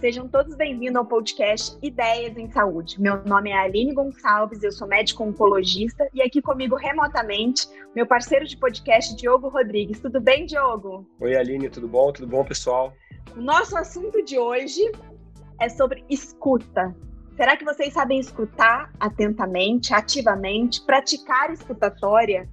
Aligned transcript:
sejam 0.00 0.26
todos 0.26 0.56
bem-vindos 0.56 0.96
ao 0.96 1.04
podcast 1.04 1.76
Ideias 1.82 2.34
em 2.38 2.50
Saúde. 2.50 2.98
Meu 2.98 3.22
nome 3.24 3.50
é 3.50 3.58
Aline 3.58 3.92
Gonçalves, 3.92 4.62
eu 4.62 4.72
sou 4.72 4.88
médico 4.88 5.22
oncologista 5.22 6.08
e 6.14 6.22
aqui 6.22 6.40
comigo 6.40 6.74
remotamente, 6.74 7.68
meu 7.94 8.06
parceiro 8.06 8.46
de 8.46 8.56
podcast, 8.56 9.14
Diogo 9.14 9.50
Rodrigues. 9.50 10.00
Tudo 10.00 10.18
bem, 10.18 10.46
Diogo? 10.46 11.06
Oi, 11.20 11.36
Aline, 11.36 11.68
tudo 11.68 11.86
bom? 11.86 12.10
Tudo 12.12 12.26
bom, 12.26 12.42
pessoal? 12.42 12.94
O 13.36 13.42
nosso 13.42 13.76
assunto 13.76 14.24
de 14.24 14.38
hoje 14.38 14.80
é 15.60 15.68
sobre 15.68 16.02
escuta. 16.08 16.96
Será 17.36 17.54
que 17.54 17.64
vocês 17.64 17.92
sabem 17.92 18.18
escutar 18.18 18.90
atentamente, 18.98 19.92
ativamente, 19.92 20.80
praticar 20.80 21.52
escutatória? 21.52 22.48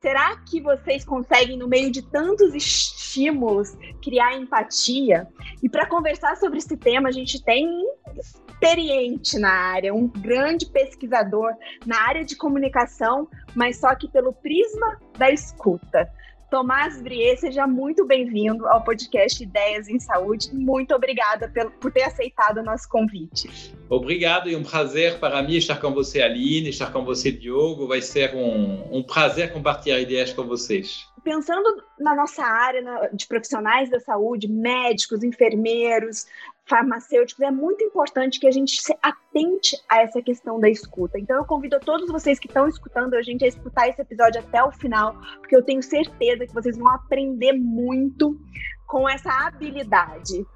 Será 0.00 0.36
que 0.48 0.60
vocês 0.60 1.04
conseguem, 1.04 1.58
no 1.58 1.66
meio 1.66 1.90
de 1.90 2.02
tantos 2.02 2.54
estímulos, 2.54 3.76
criar 4.00 4.36
empatia? 4.36 5.26
E 5.60 5.68
para 5.68 5.88
conversar 5.88 6.36
sobre 6.36 6.58
esse 6.58 6.76
tema, 6.76 7.08
a 7.08 7.12
gente 7.12 7.42
tem 7.42 7.68
experiente 8.16 9.40
na 9.40 9.50
área, 9.50 9.92
um 9.92 10.06
grande 10.06 10.66
pesquisador 10.66 11.52
na 11.84 12.00
área 12.00 12.24
de 12.24 12.36
comunicação, 12.36 13.28
mas 13.56 13.80
só 13.80 13.92
que 13.96 14.06
pelo 14.08 14.32
prisma 14.32 15.00
da 15.18 15.32
escuta. 15.32 16.08
Tomás 16.50 17.02
Brie, 17.02 17.36
seja 17.36 17.66
muito 17.66 18.06
bem-vindo 18.06 18.66
ao 18.66 18.82
podcast 18.82 19.42
Ideias 19.42 19.86
em 19.86 20.00
Saúde. 20.00 20.48
Muito 20.54 20.94
obrigada 20.94 21.52
por 21.78 21.92
ter 21.92 22.04
aceitado 22.04 22.58
o 22.58 22.62
nosso 22.62 22.88
convite. 22.88 23.74
Obrigado 23.86 24.48
e 24.48 24.56
um 24.56 24.62
prazer 24.62 25.18
para 25.18 25.42
mim 25.42 25.56
estar 25.56 25.78
com 25.78 25.92
você, 25.92 26.22
Aline, 26.22 26.70
estar 26.70 26.90
com 26.90 27.04
você, 27.04 27.30
Diogo. 27.30 27.86
Vai 27.86 28.00
ser 28.00 28.34
um, 28.34 28.98
um 28.98 29.02
prazer 29.02 29.52
compartilhar 29.52 30.00
ideias 30.00 30.32
com 30.32 30.44
vocês. 30.44 31.06
Pensando 31.22 31.84
na 31.98 32.14
nossa 32.14 32.42
área 32.42 33.10
de 33.12 33.26
profissionais 33.26 33.90
da 33.90 34.00
saúde, 34.00 34.48
médicos, 34.48 35.22
enfermeiros, 35.22 36.24
farmacêuticos, 36.68 37.42
é 37.42 37.50
muito 37.50 37.82
importante 37.82 38.38
que 38.38 38.46
a 38.46 38.50
gente 38.50 38.80
se 38.82 38.96
atente 39.02 39.76
a 39.88 40.02
essa 40.02 40.20
questão 40.20 40.60
da 40.60 40.68
escuta. 40.68 41.18
Então, 41.18 41.36
eu 41.36 41.44
convido 41.44 41.76
a 41.76 41.80
todos 41.80 42.08
vocês 42.10 42.38
que 42.38 42.46
estão 42.46 42.68
escutando 42.68 43.14
a 43.14 43.22
gente 43.22 43.44
a 43.44 43.48
escutar 43.48 43.88
esse 43.88 44.00
episódio 44.00 44.40
até 44.40 44.62
o 44.62 44.70
final, 44.72 45.14
porque 45.38 45.56
eu 45.56 45.62
tenho 45.62 45.82
certeza 45.82 46.46
que 46.46 46.54
vocês 46.54 46.76
vão 46.76 46.88
aprender 46.88 47.52
muito 47.54 48.38
com 48.86 49.08
essa 49.08 49.30
habilidade. 49.46 50.46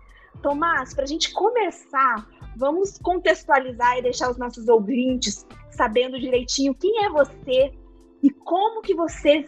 Tomás, 0.42 0.94
para 0.94 1.04
a 1.04 1.06
gente 1.06 1.32
começar, 1.32 2.26
vamos 2.56 2.98
contextualizar 2.98 3.98
e 3.98 4.02
deixar 4.02 4.30
os 4.30 4.38
nossos 4.38 4.68
ouvintes 4.68 5.46
sabendo 5.70 6.18
direitinho 6.18 6.74
quem 6.74 7.04
é 7.04 7.10
você 7.10 7.72
e 8.22 8.30
como 8.30 8.82
que 8.82 8.94
você 8.94 9.46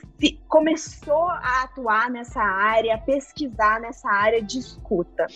começou 0.49 1.29
a 1.29 1.63
atuar 1.63 2.11
nessa 2.11 2.41
área, 2.41 2.95
a 2.95 2.99
pesquisar 2.99 3.81
nessa 3.81 4.09
área 4.11 4.43
de 4.43 4.59
escuta. 4.59 5.27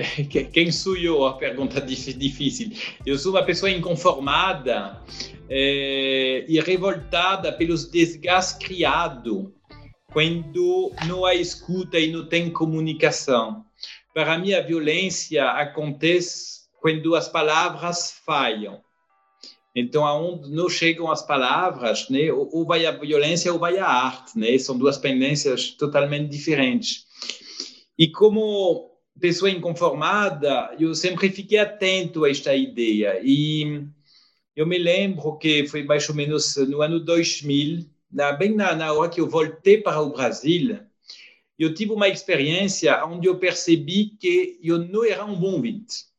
Quem 0.52 0.70
sou 0.70 0.96
eu? 0.96 1.24
A 1.24 1.34
pergunta 1.34 1.80
difícil. 1.80 2.70
Eu 3.04 3.18
sou 3.18 3.32
uma 3.32 3.44
pessoa 3.44 3.70
inconformada 3.70 5.02
é, 5.48 6.44
e 6.48 6.60
revoltada 6.60 7.52
pelos 7.52 7.90
desgastes 7.90 8.58
criados 8.58 9.48
quando 10.12 10.92
não 11.06 11.24
há 11.24 11.34
escuta 11.34 11.98
e 11.98 12.10
não 12.10 12.28
tem 12.28 12.50
comunicação. 12.50 13.64
Para 14.12 14.38
mim, 14.38 14.52
a 14.52 14.60
violência 14.60 15.44
acontece 15.50 16.68
quando 16.80 17.14
as 17.14 17.28
palavras 17.28 18.12
falham. 18.24 18.80
Então, 19.74 20.04
aonde 20.04 20.50
não 20.50 20.68
chegam 20.68 21.08
as 21.12 21.22
palavras, 21.22 22.08
né, 22.10 22.32
ou 22.32 22.66
vai 22.66 22.84
a 22.86 22.90
violência 22.90 23.52
ou 23.52 23.58
vai 23.58 23.78
a 23.78 23.86
arte, 23.86 24.36
né? 24.36 24.58
São 24.58 24.76
duas 24.76 24.98
pendências 24.98 25.70
totalmente 25.70 26.28
diferentes. 26.28 27.04
E 27.96 28.10
como 28.10 28.89
pessoa 29.18 29.50
inconformada, 29.50 30.74
eu 30.78 30.94
sempre 30.94 31.30
fiquei 31.30 31.58
atento 31.58 32.24
a 32.24 32.30
esta 32.30 32.54
ideia. 32.54 33.20
E 33.22 33.84
eu 34.54 34.66
me 34.66 34.78
lembro 34.78 35.38
que 35.38 35.66
foi 35.66 35.82
mais 35.84 36.08
ou 36.08 36.14
menos 36.14 36.56
no 36.56 36.82
ano 36.82 37.00
2000, 37.00 37.86
na, 38.10 38.32
bem 38.32 38.54
na, 38.54 38.74
na 38.74 38.92
hora 38.92 39.10
que 39.10 39.20
eu 39.20 39.28
voltei 39.28 39.78
para 39.78 40.00
o 40.00 40.10
Brasil, 40.10 40.80
eu 41.58 41.74
tive 41.74 41.92
uma 41.92 42.08
experiência 42.08 43.04
onde 43.04 43.28
eu 43.28 43.38
percebi 43.38 44.16
que 44.18 44.58
eu 44.62 44.78
não 44.78 45.04
era 45.04 45.24
um 45.24 45.38
bom 45.38 45.52
ouvinte. 45.52 46.10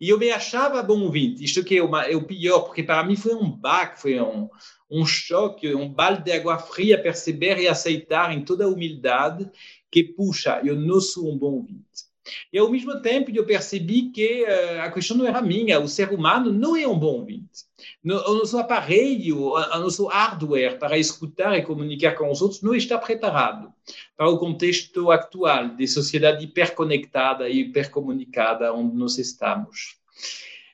E 0.00 0.08
eu 0.08 0.18
me 0.18 0.30
achava 0.30 0.82
bom 0.82 1.00
ouvinte. 1.02 1.44
Isto 1.44 1.64
que 1.64 1.76
é, 1.78 1.82
uma, 1.82 2.04
é 2.04 2.16
o 2.16 2.26
pior, 2.26 2.60
porque 2.60 2.82
para 2.82 3.04
mim 3.04 3.16
foi 3.16 3.34
um 3.34 3.50
baque, 3.50 4.00
foi 4.00 4.20
um, 4.20 4.48
um 4.90 5.06
choque, 5.06 5.74
um 5.74 5.88
balde 5.88 6.24
de 6.24 6.32
água 6.32 6.58
fria 6.58 7.00
perceber 7.00 7.58
e 7.58 7.68
aceitar 7.68 8.32
em 8.32 8.44
toda 8.44 8.64
a 8.64 8.68
humildade 8.68 9.48
que, 9.90 10.02
puxa, 10.04 10.60
eu 10.64 10.76
não 10.76 11.00
sou 11.00 11.32
um 11.32 11.38
bom 11.38 11.52
ouvinte. 11.52 12.05
E 12.52 12.58
ao 12.58 12.70
mesmo 12.70 13.00
tempo 13.00 13.30
eu 13.30 13.44
percebi 13.44 14.10
que 14.10 14.44
uh, 14.44 14.82
a 14.82 14.90
questão 14.90 15.16
não 15.16 15.26
era 15.26 15.40
minha, 15.40 15.80
o 15.80 15.88
ser 15.88 16.12
humano 16.12 16.52
não 16.52 16.76
é 16.76 16.86
um 16.86 16.98
bom 16.98 17.20
ouvinte. 17.20 17.66
No, 18.02 18.16
o 18.28 18.38
nosso 18.38 18.58
aparelho, 18.58 19.52
o 19.52 19.78
nosso 19.78 20.06
hardware 20.06 20.78
para 20.78 20.98
escutar 20.98 21.56
e 21.56 21.62
comunicar 21.62 22.12
com 22.12 22.30
os 22.30 22.40
outros 22.40 22.62
não 22.62 22.74
está 22.74 22.98
preparado 22.98 23.72
para 24.16 24.28
o 24.28 24.38
contexto 24.38 25.10
atual 25.10 25.68
de 25.68 25.86
sociedade 25.86 26.44
hiperconectada 26.44 27.48
e 27.48 27.60
hipercomunicada 27.60 28.72
onde 28.72 28.96
nós 28.96 29.18
estamos. 29.18 29.96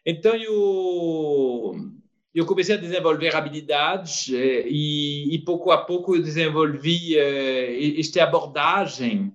Então 0.04 0.34
eu 0.34 1.74
eu 2.34 2.46
comecei 2.46 2.74
a 2.74 2.78
desenvolver 2.78 3.36
habilidades 3.36 4.30
eh, 4.32 4.64
e, 4.66 5.34
e 5.34 5.38
pouco 5.40 5.70
a 5.70 5.78
pouco 5.84 6.16
eu 6.16 6.22
desenvolvi 6.22 7.14
uh, 7.16 8.00
esta 8.00 8.22
abordagem 8.22 9.32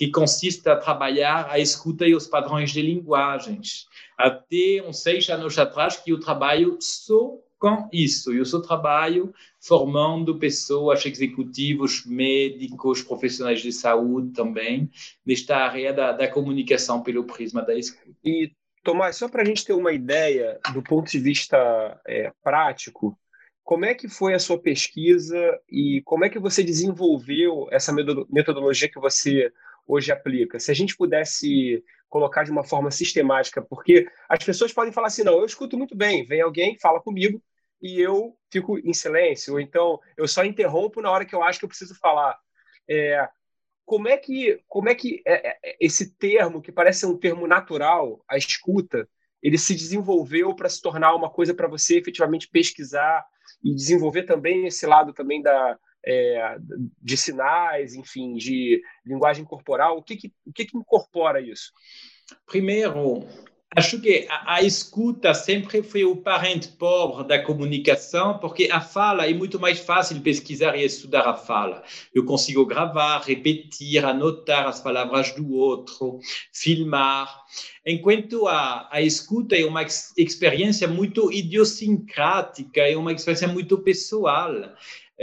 que 0.00 0.10
consiste 0.10 0.66
a 0.66 0.76
trabalhar 0.76 1.50
a 1.50 1.58
escuta 1.58 2.06
e 2.06 2.14
os 2.14 2.26
padrões 2.26 2.70
de 2.70 2.80
linguagens. 2.80 3.86
Até 4.16 4.82
uns 4.82 5.02
seis 5.02 5.28
anos 5.28 5.58
atrás 5.58 5.98
que 5.98 6.10
eu 6.10 6.18
trabalho 6.18 6.78
só 6.80 7.36
com 7.58 7.86
isso. 7.92 8.32
Eu 8.32 8.46
só 8.46 8.62
trabalho 8.62 9.30
formando 9.60 10.38
pessoas, 10.38 11.04
executivos, 11.04 12.06
médicos, 12.06 13.02
profissionais 13.02 13.60
de 13.60 13.70
saúde 13.72 14.32
também, 14.32 14.90
nesta 15.26 15.58
área 15.58 15.92
da, 15.92 16.12
da 16.12 16.26
comunicação 16.26 17.02
pelo 17.02 17.24
prisma 17.24 17.60
da 17.60 17.74
escuta. 17.74 18.16
E, 18.24 18.52
Tomás, 18.82 19.16
só 19.16 19.28
para 19.28 19.42
a 19.42 19.44
gente 19.44 19.66
ter 19.66 19.74
uma 19.74 19.92
ideia 19.92 20.58
do 20.72 20.82
ponto 20.82 21.10
de 21.10 21.18
vista 21.18 22.00
é, 22.08 22.32
prático, 22.42 23.14
como 23.62 23.84
é 23.84 23.94
que 23.94 24.08
foi 24.08 24.32
a 24.32 24.38
sua 24.38 24.58
pesquisa 24.58 25.60
e 25.70 26.00
como 26.06 26.24
é 26.24 26.30
que 26.30 26.38
você 26.38 26.62
desenvolveu 26.62 27.68
essa 27.70 27.92
metodologia 27.92 28.88
que 28.88 28.98
você 28.98 29.52
hoje 29.90 30.12
aplica? 30.12 30.58
Se 30.60 30.70
a 30.70 30.74
gente 30.74 30.96
pudesse 30.96 31.82
colocar 32.08 32.44
de 32.44 32.50
uma 32.50 32.64
forma 32.64 32.90
sistemática, 32.90 33.62
porque 33.62 34.06
as 34.28 34.42
pessoas 34.44 34.72
podem 34.72 34.92
falar 34.92 35.08
assim, 35.08 35.22
não, 35.22 35.38
eu 35.38 35.44
escuto 35.44 35.78
muito 35.78 35.96
bem, 35.96 36.24
vem 36.26 36.40
alguém, 36.40 36.78
fala 36.78 37.00
comigo 37.00 37.42
e 37.80 38.00
eu 38.00 38.36
fico 38.50 38.78
em 38.78 38.92
silêncio, 38.92 39.54
ou 39.54 39.60
então 39.60 39.98
eu 40.16 40.26
só 40.28 40.44
interrompo 40.44 41.00
na 41.00 41.10
hora 41.10 41.24
que 41.24 41.34
eu 41.34 41.42
acho 41.42 41.58
que 41.58 41.64
eu 41.64 41.68
preciso 41.68 41.94
falar. 41.94 42.38
É, 42.88 43.28
como 43.84 44.08
é 44.08 44.16
que, 44.16 44.60
como 44.68 44.88
é 44.88 44.94
que 44.94 45.22
é, 45.26 45.48
é, 45.48 45.76
esse 45.80 46.14
termo, 46.16 46.60
que 46.60 46.70
parece 46.72 47.00
ser 47.00 47.06
um 47.06 47.16
termo 47.16 47.46
natural, 47.46 48.22
a 48.28 48.36
escuta, 48.36 49.08
ele 49.42 49.56
se 49.56 49.74
desenvolveu 49.74 50.54
para 50.54 50.68
se 50.68 50.82
tornar 50.82 51.14
uma 51.14 51.30
coisa 51.30 51.54
para 51.54 51.68
você 51.68 51.98
efetivamente 51.98 52.48
pesquisar 52.48 53.24
e 53.64 53.74
desenvolver 53.74 54.24
também 54.24 54.66
esse 54.66 54.86
lado 54.86 55.12
também 55.12 55.40
da, 55.40 55.78
é, 56.04 56.56
de 57.00 57.16
sinais, 57.16 57.94
enfim, 57.94 58.34
de 58.34 58.82
linguagem 59.04 59.44
corporal? 59.44 59.98
O 59.98 60.02
que, 60.02 60.16
que, 60.16 60.32
o 60.46 60.52
que, 60.52 60.64
que 60.64 60.76
incorpora 60.76 61.40
isso? 61.40 61.72
Primeiro, 62.46 63.26
acho 63.76 64.00
que 64.00 64.26
a, 64.28 64.54
a, 64.54 64.62
escuta 64.62 65.32
sempre 65.34 65.82
foi 65.82 66.04
o 66.04 66.16
parente 66.16 66.68
pobre 66.68 67.26
da 67.26 67.42
comunicação, 67.42 68.38
porque 68.38 68.68
a 68.70 68.80
fala 68.80 69.28
é 69.28 69.34
muito 69.34 69.60
mais 69.60 69.80
fácil 69.80 70.20
pesquisar 70.20 70.76
e 70.76 70.84
estudar 70.84 71.28
a 71.28 71.34
fala. 71.34 71.82
Eu 72.14 72.24
consigo 72.24 72.66
gravar, 72.66 73.20
repetir, 73.20 74.04
anotar 74.04 74.66
as 74.66 74.80
palavras 74.80 75.32
do 75.32 75.52
outro, 75.52 76.18
filmar. 76.52 77.44
Enquanto 77.86 78.46
a, 78.46 78.88
a 78.90 79.00
escuta 79.00 79.56
é 79.56 79.64
uma 79.64 79.82
experiência 79.82 80.86
muito 80.88 81.32
idiosincrática, 81.32 82.80
é 82.80 82.96
uma 82.96 83.12
experiência 83.12 83.48
muito 83.48 83.78
pessoal. 83.78 84.52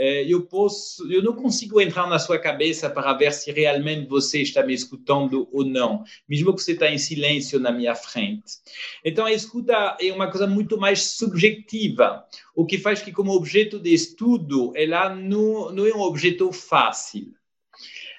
É, 0.00 0.24
eu 0.32 0.46
posso, 0.46 1.10
eu 1.12 1.20
não 1.20 1.34
consigo 1.34 1.80
entrar 1.80 2.08
na 2.08 2.20
sua 2.20 2.38
cabeça 2.38 2.88
para 2.88 3.12
ver 3.14 3.32
se 3.32 3.50
realmente 3.50 4.08
você 4.08 4.40
está 4.40 4.62
me 4.62 4.72
escutando 4.72 5.48
ou 5.52 5.64
não, 5.64 6.04
mesmo 6.28 6.54
que 6.54 6.62
você 6.62 6.70
está 6.70 6.88
em 6.88 6.98
silêncio 6.98 7.58
na 7.58 7.72
minha 7.72 7.96
frente. 7.96 8.58
Então 9.04 9.26
a 9.26 9.32
escuta 9.32 9.96
é 10.00 10.12
uma 10.12 10.30
coisa 10.30 10.46
muito 10.46 10.78
mais 10.78 11.02
subjetiva, 11.02 12.24
o 12.54 12.64
que 12.64 12.78
faz 12.78 13.02
que 13.02 13.10
como 13.10 13.32
objeto 13.32 13.80
de 13.80 13.92
estudo 13.92 14.72
ela 14.76 15.12
não, 15.12 15.72
não 15.72 15.84
é 15.84 15.92
um 15.92 16.02
objeto 16.02 16.52
fácil. 16.52 17.34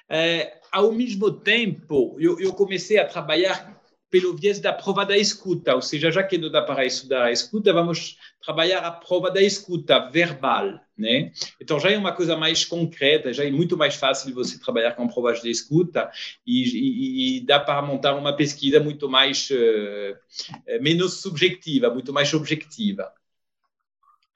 É, 0.06 0.60
ao 0.70 0.92
mesmo 0.92 1.30
tempo, 1.30 2.14
eu, 2.20 2.38
eu 2.38 2.52
comecei 2.52 2.98
a 2.98 3.06
trabalhar 3.06 3.79
pelo 4.10 4.36
viés 4.36 4.58
da 4.58 4.72
prova 4.72 5.04
da 5.04 5.16
escuta, 5.16 5.74
ou 5.74 5.80
seja, 5.80 6.10
já 6.10 6.22
que 6.22 6.36
não 6.36 6.50
dá 6.50 6.60
para 6.60 6.84
estudar 6.84 7.26
a 7.26 7.32
escuta, 7.32 7.72
vamos 7.72 8.18
trabalhar 8.44 8.80
a 8.80 8.90
prova 8.90 9.30
da 9.30 9.40
escuta 9.40 10.10
verbal, 10.10 10.80
né? 10.98 11.30
Então 11.60 11.78
já 11.78 11.90
é 11.90 11.96
uma 11.96 12.12
coisa 12.12 12.36
mais 12.36 12.64
concreta, 12.64 13.32
já 13.32 13.44
é 13.44 13.50
muito 13.50 13.76
mais 13.76 13.94
fácil 13.94 14.34
você 14.34 14.58
trabalhar 14.58 14.92
com 14.92 15.06
provas 15.06 15.40
de 15.40 15.50
escuta 15.50 16.10
e, 16.44 16.64
e, 16.64 17.36
e 17.36 17.40
dá 17.46 17.60
para 17.60 17.80
montar 17.82 18.14
uma 18.14 18.34
pesquisa 18.34 18.80
muito 18.80 19.08
mais 19.08 19.48
uh, 19.50 20.80
menos 20.82 21.20
subjetiva, 21.20 21.88
muito 21.88 22.12
mais 22.12 22.34
objetiva. 22.34 23.12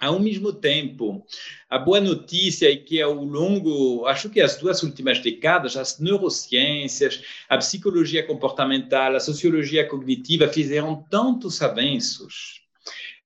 Ao 0.05 0.19
mesmo 0.21 0.53
tempo, 0.53 1.25
a 1.71 1.79
boa 1.79 1.99
notícia 1.99 2.71
é 2.71 2.77
que 2.77 3.01
ao 3.01 3.15
longo, 3.15 4.05
acho 4.05 4.29
que 4.29 4.39
as 4.39 4.57
duas 4.57 4.83
últimas 4.83 5.19
décadas, 5.19 5.79
as 5.79 5.99
neurociências, 5.99 7.23
a 7.49 7.57
psicologia 7.57 8.23
comportamental, 8.23 9.17
a 9.17 9.21
sociologia 9.21 9.89
cognitiva 9.89 10.47
fizeram 10.47 11.03
tantos 11.11 11.63
avanços 11.63 12.61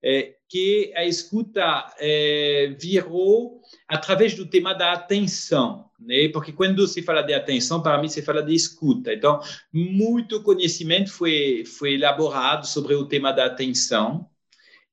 é, 0.01 0.35
que 0.49 0.93
a 0.95 1.05
escuta 1.05 1.93
é, 1.99 2.73
virou 2.79 3.61
através 3.89 4.35
do 4.35 4.47
tema 4.47 4.73
da 4.73 4.93
atenção, 4.93 5.91
né? 5.99 6.29
Porque 6.29 6.53
quando 6.53 6.87
se 6.87 7.03
fala 7.03 7.23
de 7.23 7.35
atenção, 7.35 7.83
para 7.83 8.01
mim 8.01 8.09
se 8.09 8.23
fala 8.23 8.41
de 8.41 8.55
escuta. 8.55 9.13
Então, 9.13 9.41
muito 9.73 10.45
conhecimento 10.45 11.11
foi 11.11 11.65
foi 11.65 11.95
elaborado 11.95 12.69
sobre 12.69 12.95
o 12.95 13.05
tema 13.05 13.33
da 13.33 13.47
atenção 13.47 14.29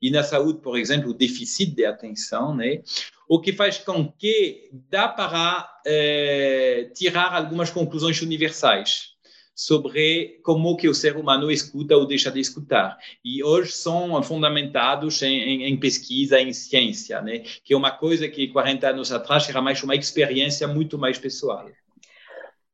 e 0.01 0.11
na 0.11 0.23
saúde, 0.23 0.59
por 0.61 0.77
exemplo, 0.77 1.11
o 1.11 1.13
déficit 1.13 1.75
de 1.75 1.85
atenção, 1.85 2.55
né? 2.55 2.81
o 3.27 3.39
que 3.39 3.53
faz 3.53 3.77
com 3.77 4.11
que 4.11 4.69
dá 4.89 5.07
para 5.07 5.81
é, 5.85 6.91
tirar 6.93 7.33
algumas 7.33 7.69
conclusões 7.71 8.21
universais 8.21 9.15
sobre 9.55 10.41
como 10.43 10.75
que 10.75 10.89
o 10.89 10.93
ser 10.93 11.15
humano 11.15 11.49
escuta 11.49 11.95
ou 11.95 12.05
deixa 12.05 12.29
de 12.29 12.41
escutar. 12.41 12.97
E 13.23 13.41
hoje 13.41 13.71
são 13.71 14.21
fundamentados 14.21 15.21
em, 15.21 15.39
em, 15.39 15.63
em, 15.63 15.79
pesquisa, 15.79 16.39
em 16.41 16.51
ciência, 16.51 17.21
né? 17.21 17.39
que 17.39 17.73
é 17.73 17.77
uma 17.77 17.91
coisa 17.91 18.27
que 18.27 18.49
40 18.49 18.89
anos 18.89 19.11
atrás 19.13 19.47
era 19.47 19.61
mais 19.61 19.81
uma 19.81 19.95
experiência 19.95 20.67
muito 20.67 20.97
mais 20.97 21.17
pessoal. 21.17 21.69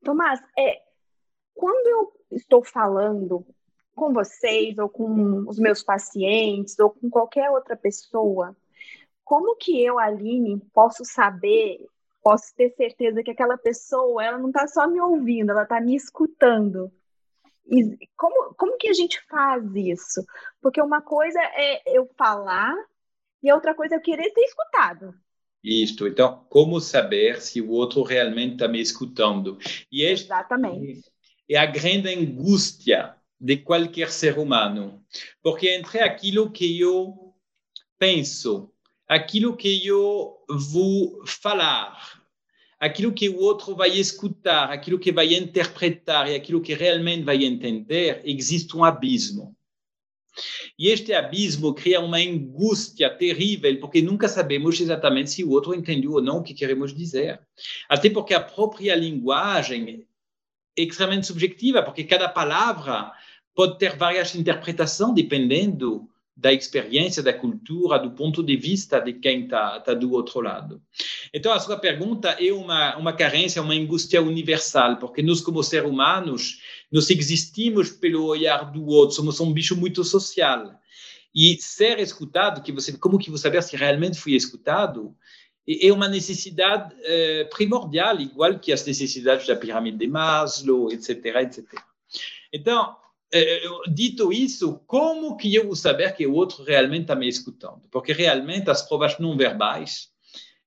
Tomás, 0.03 0.39
é, 0.57 0.81
quando 1.53 1.87
eu 1.87 2.11
estou 2.31 2.63
falando 2.63 3.45
com 3.95 4.13
vocês, 4.13 4.77
ou 4.77 4.89
com 4.89 5.47
os 5.47 5.59
meus 5.59 5.83
pacientes, 5.83 6.77
ou 6.79 6.89
com 6.89 7.09
qualquer 7.09 7.49
outra 7.49 7.75
pessoa, 7.75 8.55
como 9.23 9.55
que 9.55 9.81
eu, 9.81 9.97
Aline, 9.97 10.59
posso 10.73 11.05
saber, 11.05 11.85
posso 12.21 12.53
ter 12.55 12.69
certeza 12.71 13.23
que 13.23 13.31
aquela 13.31 13.57
pessoa, 13.57 14.23
ela 14.23 14.37
não 14.37 14.49
está 14.49 14.67
só 14.67 14.87
me 14.87 14.99
ouvindo, 14.99 15.51
ela 15.51 15.63
está 15.63 15.79
me 15.79 15.95
escutando? 15.95 16.91
E 17.65 17.97
como, 18.17 18.53
como 18.55 18.77
que 18.77 18.89
a 18.89 18.93
gente 18.93 19.23
faz 19.29 19.63
isso? 19.73 20.25
Porque 20.61 20.81
uma 20.81 21.01
coisa 21.01 21.39
é 21.39 21.97
eu 21.97 22.09
falar 22.17 22.75
e 23.41 23.51
outra 23.53 23.73
coisa 23.73 23.95
é 23.95 23.97
eu 23.97 24.01
querer 24.01 24.29
ser 24.31 24.41
escutado. 24.41 25.13
Isto. 25.63 26.07
Então, 26.07 26.45
como 26.49 26.81
saber 26.81 27.41
se 27.41 27.61
o 27.61 27.69
outro 27.69 28.01
realmente 28.01 28.53
está 28.53 28.67
me 28.67 28.81
escutando? 28.81 29.57
E 29.91 30.03
este 30.03 30.25
Exatamente. 30.25 31.09
É 31.49 31.57
a 31.57 31.65
grande 31.65 32.09
angústia 32.09 33.15
de 33.41 33.57
qualquer 33.57 34.11
ser 34.11 34.37
humano. 34.37 35.03
Porque 35.41 35.69
entre 35.69 35.99
aquilo 35.99 36.51
que 36.51 36.79
eu 36.79 37.33
penso, 37.97 38.71
aquilo 39.07 39.57
que 39.57 39.85
eu 39.85 40.37
vou 40.47 41.25
falar, 41.25 42.21
aquilo 42.79 43.11
que 43.11 43.27
o 43.27 43.39
outro 43.39 43.75
vai 43.75 43.89
escutar, 43.97 44.71
aquilo 44.71 44.99
que 44.99 45.11
vai 45.11 45.33
interpretar 45.33 46.29
e 46.29 46.35
aquilo 46.35 46.61
que 46.61 46.75
realmente 46.75 47.23
vai 47.23 47.43
entender, 47.43 48.21
existe 48.23 48.77
um 48.77 48.83
abismo. 48.83 49.55
E 50.77 50.87
este 50.87 51.11
abismo 51.13 51.73
cria 51.73 51.99
uma 51.99 52.17
angústia 52.17 53.09
terrível, 53.09 53.79
porque 53.79 54.01
nunca 54.01 54.29
sabemos 54.29 54.79
exatamente 54.79 55.31
se 55.31 55.43
o 55.43 55.49
outro 55.49 55.73
entendeu 55.73 56.13
ou 56.13 56.21
não 56.21 56.37
o 56.37 56.43
que 56.43 56.53
queremos 56.53 56.95
dizer. 56.95 57.41
Até 57.89 58.09
porque 58.09 58.33
a 58.33 58.39
própria 58.39 58.95
linguagem 58.95 60.07
é 60.77 60.83
extremamente 60.83 61.27
subjetiva, 61.27 61.83
porque 61.83 62.03
cada 62.03 62.29
palavra 62.29 63.11
pode 63.55 63.77
ter 63.77 63.95
várias 63.95 64.35
interpretações 64.35 65.15
dependendo 65.15 66.07
da 66.35 66.51
experiência, 66.51 67.21
da 67.21 67.33
cultura, 67.33 67.99
do 67.99 68.11
ponto 68.11 68.41
de 68.41 68.55
vista 68.55 68.99
de 68.99 69.13
quem 69.13 69.43
está 69.43 69.79
tá 69.79 69.93
do 69.93 70.11
outro 70.11 70.41
lado. 70.41 70.81
Então, 71.31 71.53
a 71.53 71.59
sua 71.59 71.77
pergunta 71.77 72.29
é 72.29 72.51
uma, 72.51 72.97
uma 72.97 73.13
carência, 73.13 73.61
uma 73.61 73.75
angústia 73.75 74.21
universal, 74.21 74.97
porque 74.97 75.21
nós, 75.21 75.41
como 75.41 75.61
seres 75.61 75.89
humanos, 75.89 76.59
nós 76.91 77.09
existimos 77.09 77.91
pelo 77.91 78.25
olhar 78.25 78.71
do 78.71 78.85
outro, 78.87 79.15
somos 79.15 79.39
um 79.39 79.53
bicho 79.53 79.75
muito 79.75 80.03
social. 80.03 80.73
E 81.33 81.57
ser 81.59 81.99
escutado, 81.99 82.63
que 82.63 82.71
você, 82.71 82.97
como 82.97 83.19
que 83.19 83.29
você 83.29 83.43
saber 83.43 83.61
se 83.61 83.75
realmente 83.75 84.17
foi 84.17 84.31
escutado, 84.31 85.15
é 85.67 85.91
uma 85.93 86.07
necessidade 86.07 86.93
eh, 87.03 87.47
primordial, 87.53 88.19
igual 88.19 88.57
que 88.57 88.73
as 88.73 88.85
necessidades 88.85 89.45
da 89.45 89.55
pirâmide 89.55 89.97
de 89.97 90.07
Maslow, 90.07 90.91
etc., 90.91 91.23
etc. 91.25 91.65
Então, 92.51 92.95
é, 92.95 93.00
dito 93.93 94.31
isso, 94.31 94.81
como 94.85 95.37
que 95.37 95.53
eu 95.55 95.65
vou 95.65 95.75
saber 95.75 96.13
que 96.15 96.27
o 96.27 96.33
outro 96.33 96.63
realmente 96.63 97.03
está 97.03 97.15
me 97.15 97.27
escutando? 97.27 97.81
Porque 97.89 98.11
realmente 98.11 98.69
as 98.69 98.81
provas 98.81 99.17
não 99.19 99.37
verbais, 99.37 100.09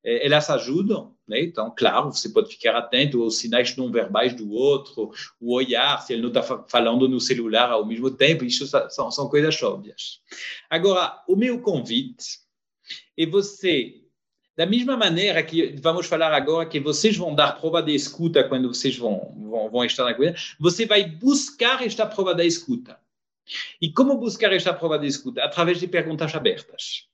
é, 0.03 0.27
elas 0.27 0.49
ajudam, 0.51 1.15
né? 1.27 1.41
Então, 1.41 1.73
claro, 1.77 2.13
você 2.13 2.29
pode 2.29 2.51
ficar 2.51 2.77
atento 2.77 3.23
aos 3.23 3.39
sinais 3.39 3.77
não 3.77 3.91
verbais 3.91 4.35
do 4.35 4.51
outro, 4.51 5.11
o 5.41 5.55
olhar, 5.55 6.01
se 6.01 6.13
ele 6.13 6.23
não 6.23 6.29
está 6.29 6.43
falando 6.69 7.09
no 7.09 7.21
celular 7.21 7.71
ao 7.71 7.87
mesmo 7.87 8.11
tempo, 8.11 8.45
isso 8.45 8.67
são, 8.67 9.11
são 9.11 9.29
coisas 9.29 9.63
óbvias. 9.63 10.21
Agora, 10.69 11.23
o 11.27 11.35
meu 11.35 11.61
convite 11.61 12.41
é 13.17 13.27
você 13.27 14.04
da 14.57 14.67
mesma 14.67 14.97
maneira 14.97 15.43
que 15.43 15.75
vamos 15.81 16.07
falar 16.07 16.33
agora 16.33 16.69
que 16.69 16.79
vocês 16.79 17.17
vão 17.17 17.35
dar 17.35 17.59
prova 17.59 17.83
de 17.83 17.95
escuta 17.95 18.45
quando 18.45 18.69
vocês 18.69 18.97
vão, 18.97 19.35
vão, 19.37 19.71
vão 19.71 19.85
estar 19.85 20.05
na 20.05 20.15
coisa, 20.15 20.35
você 20.59 20.87
vai 20.87 21.05
buscar 21.05 21.85
esta 21.85 22.07
prova 22.07 22.35
da 22.35 22.45
escuta. 22.45 22.99
E 23.81 23.93
como 23.93 24.17
buscar 24.17 24.53
esta 24.53 24.73
prova 24.73 24.99
de 24.99 25.07
escuta? 25.07 25.45
Através 25.45 25.79
de 25.79 25.87
perguntas 25.87 26.35
abertas. 26.35 27.07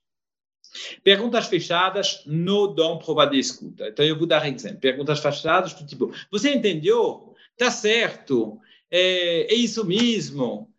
Perguntas 1.03 1.47
fechadas 1.47 2.23
não 2.25 2.73
dão 2.73 2.97
prova 2.97 3.25
de 3.25 3.37
escuta. 3.37 3.89
Então, 3.89 4.05
eu 4.05 4.17
vou 4.17 4.27
dar 4.27 4.47
exemplo. 4.47 4.79
Perguntas 4.79 5.19
fechadas 5.19 5.73
tipo, 5.73 6.13
você 6.29 6.53
entendeu? 6.53 7.35
Tá 7.57 7.69
certo? 7.69 8.59
É, 8.89 9.53
é 9.53 9.55
isso 9.55 9.85
mesmo? 9.85 10.70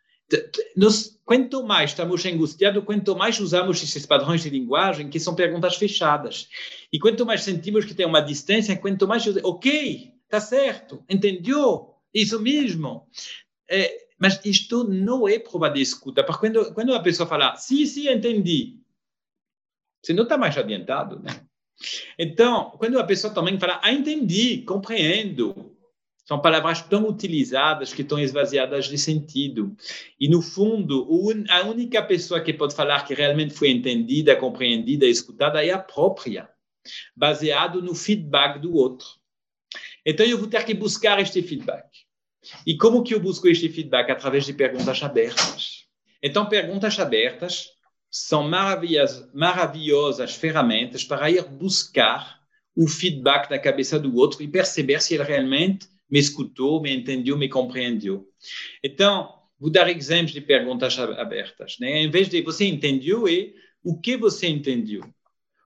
Nós, 0.77 1.19
quanto 1.25 1.63
mais 1.65 1.91
estamos 1.91 2.25
angustiados, 2.25 2.85
quanto 2.85 3.17
mais 3.17 3.39
usamos 3.41 3.83
esses 3.83 4.07
padrões 4.07 4.43
de 4.43 4.51
linguagem, 4.51 5.09
que 5.09 5.21
são 5.21 5.35
perguntas 5.35 5.77
fechadas. 5.77 6.49
E 6.93 6.99
quanto 6.99 7.27
mais 7.27 7.43
sentimos 7.43 7.85
que 7.85 7.95
tem 7.95 8.07
uma 8.07 8.21
distância, 8.21 8.77
quanto 8.77 9.07
mais, 9.07 9.27
ok, 9.43 10.13
está 10.25 10.41
certo, 10.41 11.05
entendeu? 11.09 11.95
Isso 12.13 12.41
mesmo. 12.41 13.07
É, 13.69 14.07
mas 14.19 14.41
isto 14.45 14.85
não 14.85 15.27
é 15.27 15.39
prova 15.39 15.69
de 15.69 15.81
escuta, 15.81 16.23
porque 16.23 16.49
quando, 16.49 16.75
quando 16.75 16.95
a 16.95 17.01
pessoa 17.01 17.29
fala, 17.29 17.57
sim, 17.57 17.85
sim, 17.87 18.09
entendi, 18.09 18.79
você 20.03 20.13
não 20.13 20.25
está 20.25 20.37
mais 20.37 20.57
adiantado, 20.57 21.21
né? 21.21 21.45
Então, 22.19 22.71
quando 22.79 22.99
a 22.99 23.05
pessoa 23.05 23.33
também 23.33 23.59
fala, 23.59 23.81
ah, 23.83 23.93
entendi, 23.93 24.63
compreendo, 24.63 25.72
são 26.25 26.41
palavras 26.41 26.83
tão 26.83 27.09
utilizadas 27.09 27.93
que 27.93 28.03
estão 28.03 28.19
esvaziadas 28.19 28.87
de 28.87 28.97
sentido. 28.97 29.77
E, 30.19 30.29
no 30.29 30.41
fundo, 30.41 31.09
a 31.49 31.63
única 31.63 32.03
pessoa 32.03 32.41
que 32.41 32.53
pode 32.53 32.75
falar 32.75 33.05
que 33.05 33.15
realmente 33.15 33.55
foi 33.55 33.71
entendida, 33.71 34.37
compreendida, 34.37 35.07
escutada 35.07 35.65
é 35.65 35.71
a 35.71 35.79
própria, 35.79 36.49
baseado 37.17 37.83
no 37.83 37.95
feedback 37.95 38.61
do 38.61 38.75
outro. 38.75 39.07
Então, 40.07 40.25
eu 40.25 40.39
vou 40.39 40.49
ter 40.49 40.65
que 40.65 40.75
buscar 40.75 41.21
este 41.21 41.43
feedback. 41.43 41.87
E 42.67 42.77
como 42.77 43.03
que 43.03 43.15
eu 43.15 43.21
busco 43.21 43.49
este 43.49 43.69
feedback? 43.69 44.11
Através 44.11 44.45
de 44.45 44.53
perguntas 44.53 45.03
abertas. 45.03 45.87
Então, 46.23 46.49
perguntas 46.49 46.99
abertas 46.99 47.67
são 48.11 48.49
maravilhosas, 48.49 49.33
maravilhosas 49.33 50.35
ferramentas 50.35 51.03
para 51.03 51.31
ir 51.31 51.43
buscar 51.45 52.41
o 52.77 52.87
feedback 52.87 53.51
na 53.51 53.59
cabeça 53.59 53.99
do 53.99 54.15
outro 54.17 54.43
e 54.43 54.49
perceber 54.49 55.01
se 55.01 55.15
ele 55.15 55.25
realmente 55.25 55.89
me 56.13 56.19
escutou, 56.19 56.83
me 56.83 56.95
entendeu, 56.95 57.39
me 57.39 57.49
compreendeu. 57.49 58.29
Então, 58.85 59.33
vou 59.59 59.71
dar 59.71 59.89
exemplos 59.89 60.33
de 60.33 60.43
perguntas 60.43 60.99
abertas. 60.99 61.79
Né? 61.81 62.03
Em 62.03 62.11
vez 62.11 62.29
de 62.29 62.43
você 62.43 62.67
entendeu, 62.67 63.27
é 63.27 63.51
o 63.83 63.99
que 63.99 64.15
você 64.19 64.47
entendeu, 64.47 65.03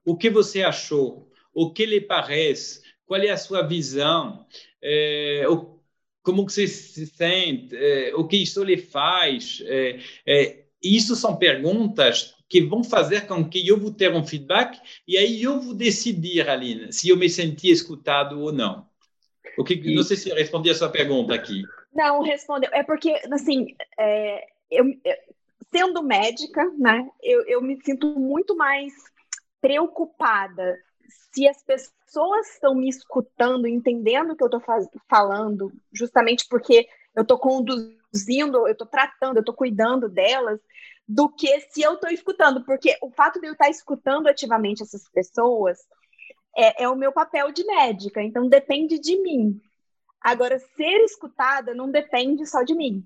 o 0.04 0.16
que 0.16 0.30
você 0.30 0.62
achou, 0.62 1.28
o 1.52 1.72
que 1.72 1.84
lhe 1.84 2.00
parece, 2.00 2.80
qual 3.04 3.20
é 3.20 3.30
a 3.30 3.36
sua 3.36 3.62
visão, 3.62 4.46
é, 4.80 5.44
o, 5.48 5.80
como 6.22 6.48
você 6.48 6.68
se 6.68 7.06
sente, 7.06 7.74
é, 7.74 8.14
o 8.14 8.24
que 8.28 8.36
isso 8.36 8.62
lhe 8.62 8.76
faz. 8.76 9.60
É, 9.66 9.98
é, 10.24 10.64
isso 10.80 11.16
são 11.16 11.36
perguntas 11.36 12.36
que 12.48 12.60
vão 12.60 12.84
fazer 12.84 13.26
com 13.26 13.48
que 13.48 13.66
eu 13.66 13.80
vou 13.80 13.90
ter 13.90 14.14
um 14.14 14.24
feedback 14.24 14.80
e 15.08 15.18
aí 15.18 15.42
eu 15.42 15.60
vou 15.60 15.74
decidir, 15.74 16.48
Aline, 16.48 16.92
se 16.92 17.08
eu 17.08 17.16
me 17.16 17.28
senti 17.28 17.68
escutado 17.68 18.40
ou 18.40 18.52
não. 18.52 18.86
O 19.58 19.64
que, 19.64 19.74
e... 19.74 19.94
Não 19.94 20.02
sei 20.02 20.16
se 20.16 20.30
respondi 20.30 20.70
a 20.70 20.74
sua 20.74 20.88
pergunta 20.88 21.34
aqui. 21.34 21.62
Não, 21.92 22.22
respondeu. 22.22 22.70
É 22.72 22.82
porque, 22.82 23.20
assim, 23.32 23.74
é, 23.98 24.46
eu, 24.70 24.84
sendo 25.70 26.02
médica, 26.02 26.64
né, 26.78 27.08
eu, 27.22 27.42
eu 27.46 27.62
me 27.62 27.80
sinto 27.82 28.18
muito 28.18 28.56
mais 28.56 28.92
preocupada 29.60 30.78
se 31.32 31.46
as 31.46 31.62
pessoas 31.62 32.48
estão 32.54 32.74
me 32.74 32.88
escutando, 32.88 33.66
entendendo 33.66 34.32
o 34.32 34.36
que 34.36 34.42
eu 34.42 34.46
estou 34.46 34.62
falando, 35.08 35.72
justamente 35.92 36.46
porque 36.48 36.88
eu 37.14 37.22
estou 37.22 37.38
conduzindo, 37.38 38.66
eu 38.66 38.72
estou 38.72 38.86
tratando, 38.86 39.36
eu 39.36 39.40
estou 39.40 39.54
cuidando 39.54 40.08
delas, 40.08 40.60
do 41.06 41.28
que 41.28 41.60
se 41.60 41.82
eu 41.82 41.94
estou 41.94 42.10
escutando, 42.10 42.64
porque 42.64 42.96
o 43.02 43.10
fato 43.10 43.40
de 43.40 43.46
eu 43.46 43.52
estar 43.52 43.68
escutando 43.68 44.26
ativamente 44.26 44.82
essas 44.82 45.08
pessoas 45.10 45.78
é, 46.56 46.84
é 46.84 46.88
o 46.88 46.96
meu 46.96 47.12
papel 47.12 47.52
de 47.52 47.64
médica, 47.64 48.22
então 48.22 48.48
depende 48.48 48.98
de 48.98 49.20
mim. 49.20 49.60
Agora, 50.20 50.58
ser 50.58 51.04
escutada 51.04 51.74
não 51.74 51.90
depende 51.90 52.46
só 52.46 52.62
de 52.62 52.74
mim 52.74 53.04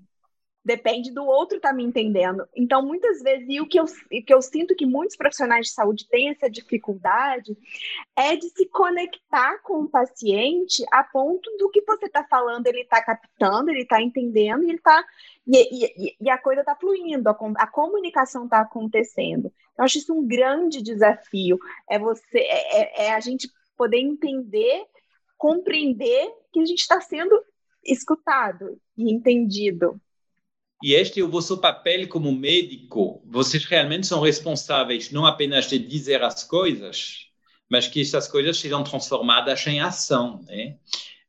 depende 0.63 1.11
do 1.11 1.25
outro 1.25 1.57
estar 1.57 1.69
tá 1.69 1.75
me 1.75 1.83
entendendo. 1.83 2.47
Então, 2.55 2.85
muitas 2.85 3.21
vezes, 3.21 3.45
e 3.49 3.59
o 3.59 3.67
que, 3.67 3.79
eu, 3.79 3.85
que 4.25 4.33
eu 4.33 4.41
sinto 4.41 4.75
que 4.75 4.85
muitos 4.85 5.15
profissionais 5.15 5.67
de 5.67 5.73
saúde 5.73 6.07
têm 6.07 6.29
essa 6.29 6.49
dificuldade 6.49 7.57
é 8.15 8.35
de 8.35 8.47
se 8.49 8.67
conectar 8.67 9.59
com 9.63 9.83
o 9.83 9.89
paciente 9.89 10.83
a 10.91 11.03
ponto 11.03 11.49
do 11.57 11.69
que 11.69 11.81
você 11.81 12.05
está 12.05 12.23
falando, 12.23 12.67
ele 12.67 12.81
está 12.81 13.03
captando, 13.03 13.71
ele 13.71 13.81
está 13.81 14.01
entendendo, 14.01 14.63
ele 14.63 14.79
tá, 14.79 15.03
e, 15.47 15.85
e, 15.85 16.15
e 16.21 16.29
a 16.29 16.37
coisa 16.37 16.61
está 16.61 16.75
fluindo, 16.75 17.27
a, 17.27 17.37
a 17.57 17.67
comunicação 17.67 18.45
está 18.45 18.61
acontecendo. 18.61 19.51
Eu 19.81 19.85
acho 19.85 19.97
isso 19.97 20.13
um 20.13 20.27
grande 20.27 20.79
desafio, 20.79 21.57
é 21.89 21.97
você, 21.97 22.37
é, 22.37 22.81
é, 22.81 23.05
é 23.07 23.13
a 23.13 23.19
gente 23.19 23.49
poder 23.75 23.97
entender, 23.97 24.85
compreender 25.35 26.31
que 26.53 26.59
a 26.59 26.65
gente 26.65 26.81
está 26.81 27.01
sendo 27.01 27.43
escutado 27.83 28.79
e 28.95 29.11
entendido. 29.11 29.99
E 30.83 30.93
este 30.93 31.19
é 31.19 31.23
o 31.23 31.29
vosso 31.29 31.57
papel 31.57 32.07
como 32.07 32.31
médico. 32.31 33.23
Vocês 33.25 33.65
realmente 33.65 34.05
são 34.05 34.21
responsáveis 34.21 35.09
não 35.09 35.25
apenas 35.25 35.67
de 35.67 35.79
dizer 35.79 36.21
as 36.21 36.43
coisas, 36.43 37.25
mas 37.67 37.87
que 37.87 38.01
essas 38.01 38.27
coisas 38.27 38.59
sejam 38.59 38.83
transformadas 38.83 39.65
em 39.65 39.81
ação, 39.81 40.43
né? 40.43 40.77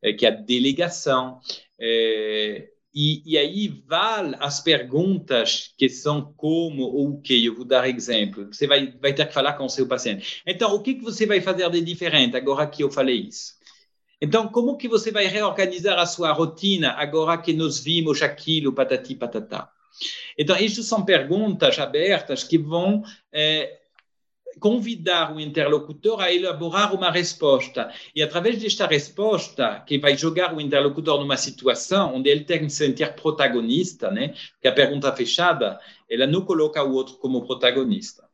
É, 0.03 0.13
que 0.13 0.27
a 0.27 0.31
delegação. 0.31 1.41
É, 1.81 2.69
e, 2.95 3.23
e, 3.25 3.39
aí 3.39 3.69
vale 3.87 4.37
as 4.39 4.61
perguntas 4.61 5.73
que 5.79 5.89
são 5.89 6.33
como 6.37 6.83
ou 6.83 7.11
o 7.11 7.21
que. 7.21 7.47
Eu 7.47 7.55
vou 7.55 7.65
dar 7.65 7.89
exemplo. 7.89 8.47
Você 8.53 8.67
vai, 8.67 8.93
vai 9.01 9.15
ter 9.15 9.27
que 9.27 9.33
falar 9.35 9.55
com 9.55 9.65
o 9.65 9.71
seu 9.71 9.87
paciente. 9.87 10.43
Então, 10.47 10.75
o 10.75 10.83
que, 10.83 10.95
que 10.95 11.03
você 11.03 11.25
vai 11.25 11.41
fazer 11.41 11.69
de 11.71 11.81
diferente 11.81 12.37
agora 12.37 12.67
que 12.67 12.83
eu 12.83 12.91
falei 12.91 13.29
isso? 13.29 13.55
Então, 14.21 14.47
como 14.47 14.77
que 14.77 14.89
você 14.89 15.11
vai 15.11 15.27
reorganizar 15.27 15.99
a 15.99 16.07
sua 16.07 16.33
rotina 16.33 16.93
agora 16.93 17.41
que 17.41 17.53
nós 17.53 17.81
vimos 17.81 18.23
aquilo, 18.23 18.73
patati 18.73 19.15
patatá? 19.15 19.71
Então, 20.39 20.57
isto 20.57 20.83
são 20.83 21.05
perguntas 21.05 21.79
abertas 21.79 22.45
que 22.45 22.57
vão 22.57 23.03
é, 23.33 23.82
convidar 24.61 25.35
o 25.35 25.41
interlocutor 25.41 26.21
a 26.21 26.33
elaborar 26.33 26.95
uma 26.95 27.11
resposta. 27.11 27.93
E 28.15 28.23
através 28.23 28.61
desta 28.61 28.87
resposta, 28.87 29.83
que 29.87 29.99
vai 29.99 30.17
jogar 30.17 30.55
o 30.55 30.61
interlocutor 30.61 31.21
numa 31.21 31.37
situação 31.37 32.17
onde 32.17 32.29
ele 32.31 32.45
tem 32.45 32.61
que 32.61 32.71
se 32.71 32.77
sentir 32.77 33.13
protagonista, 33.15 34.11
né? 34.11 34.35
Porque 34.53 34.69
a 34.69 34.73
pergunta 34.73 35.13
fechada, 35.15 35.79
ela 36.09 36.27
não 36.27 36.43
coloca 36.45 36.83
o 36.83 36.93
outro 36.93 37.17
como 37.17 37.47
protagonista 37.47 38.31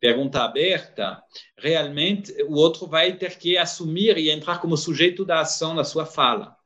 pergunta 0.00 0.42
aberta, 0.42 1.22
realmente 1.56 2.32
o 2.44 2.54
outro 2.54 2.86
vai 2.86 3.12
ter 3.12 3.36
que 3.36 3.58
assumir 3.58 4.16
e 4.16 4.30
entrar 4.30 4.60
como 4.60 4.76
sujeito 4.76 5.24
da 5.24 5.40
ação 5.40 5.74
na 5.74 5.84
sua 5.84 6.06
fala. 6.06 6.56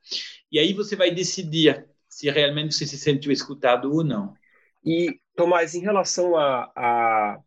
E 0.51 0.59
aí 0.59 0.73
você 0.73 0.95
vai 0.95 1.11
decidir 1.11 1.87
se 2.07 2.29
realmente 2.29 2.75
você 2.75 2.85
se 2.85 2.97
sentiu 2.97 3.31
escutado 3.31 3.91
ou 3.91 4.03
não. 4.03 4.33
E, 4.83 5.19
Tomás, 5.35 5.75
em 5.75 5.81
relação 5.81 6.35
a. 6.35 6.71
a... 6.75 7.39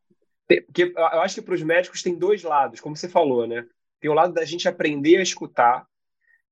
Porque 0.62 0.92
eu 0.96 1.20
acho 1.20 1.37
que 1.37 1.42
para 1.42 1.54
os 1.54 1.62
médicos 1.62 2.02
tem 2.02 2.16
dois 2.16 2.42
lados, 2.42 2.80
como 2.80 2.96
você 2.96 3.08
falou, 3.08 3.46
né? 3.46 3.66
Tem 4.00 4.11
o 4.11 4.14
lado 4.14 4.32
da 4.32 4.44
gente 4.44 4.68
aprender 4.68 5.18
a 5.18 5.23
escutar, 5.23 5.87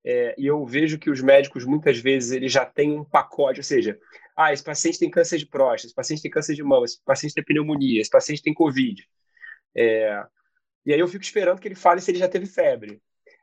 é, 0.05 0.35
e 0.37 0.45
eu 0.47 0.65
vejo 0.65 0.99
que 0.99 1.09
os 1.09 1.21
médicos 1.21 1.65
muitas 1.65 1.97
vezes 1.97 2.31
eles 2.31 2.51
já 2.51 2.65
têm 2.65 2.91
um 2.91 3.05
pacote, 3.05 3.59
ou 3.59 3.63
seja, 3.63 3.97
ah, 4.35 4.51
esse 4.51 4.63
paciente 4.63 4.99
tem 4.99 5.09
câncer 5.09 5.37
de 5.37 5.45
próstata, 5.45 5.87
esse 5.87 5.95
paciente 5.95 6.21
tem 6.21 6.31
câncer 6.31 6.55
de 6.55 6.63
mama, 6.63 6.85
esse 6.85 7.01
paciente 7.03 7.33
tem 7.33 7.43
pneumonia, 7.43 8.01
esse 8.01 8.09
paciente 8.09 8.41
tem 8.41 8.53
Covid. 8.53 9.07
É... 9.75 10.23
E 10.85 10.93
aí 10.93 10.99
eu 10.99 11.07
fico 11.07 11.23
esperando 11.23 11.59
que 11.59 11.67
ele 11.67 11.75
fale 11.75 12.01
se 12.01 12.11
ele 12.11 12.19
já 12.19 12.27
teve 12.27 12.45
febre. 12.45 13.01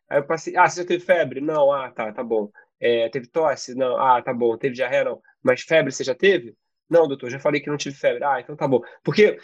Aí 0.09 0.19
eu 0.19 0.25
passei, 0.25 0.57
ah, 0.57 0.69
você 0.69 0.83
já 0.83 0.87
teve 0.87 1.05
febre? 1.05 1.41
Não, 1.41 1.73
ah, 1.73 1.91
tá, 1.91 2.13
tá 2.13 2.23
bom. 2.23 2.51
É, 2.81 3.09
teve 3.09 3.27
tosse? 3.29 3.75
Não, 3.75 3.97
ah, 3.97 4.21
tá 4.23 4.35
bom. 4.35 4.57
Teve 4.59 4.75
diarreia? 4.75 5.05
Não. 5.05 5.23
Mas 5.43 5.63
febre 5.63 5.93
você 5.93 6.05
já 6.05 6.15
teve? 6.15 6.57
Não, 6.91 7.07
doutor, 7.07 7.31
já 7.31 7.39
falei 7.39 7.61
que 7.61 7.71
não 7.71 7.77
tive 7.77 7.95
febre. 7.95 8.25
Ah, 8.25 8.41
então 8.41 8.57
tá 8.57 8.67
bom. 8.67 8.83
Porque 9.05 9.39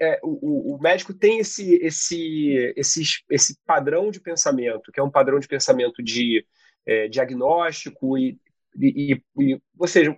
é, 0.00 0.20
o, 0.22 0.74
o, 0.74 0.78
médico 0.78 1.14
tem 1.14 1.38
esse, 1.38 1.74
esse, 1.76 2.74
esse, 2.76 3.02
esse 3.30 3.58
padrão 3.64 4.10
de 4.10 4.20
pensamento, 4.20 4.92
que 4.92 5.00
é 5.00 5.02
um 5.02 5.10
padrão 5.10 5.38
de 5.38 5.48
pensamento 5.48 6.02
de 6.02 6.46
é, 6.84 7.08
diagnóstico 7.08 8.18
e, 8.18 8.38
e, 8.78 9.22
e, 9.38 9.62
ou 9.78 9.86
seja, 9.86 10.14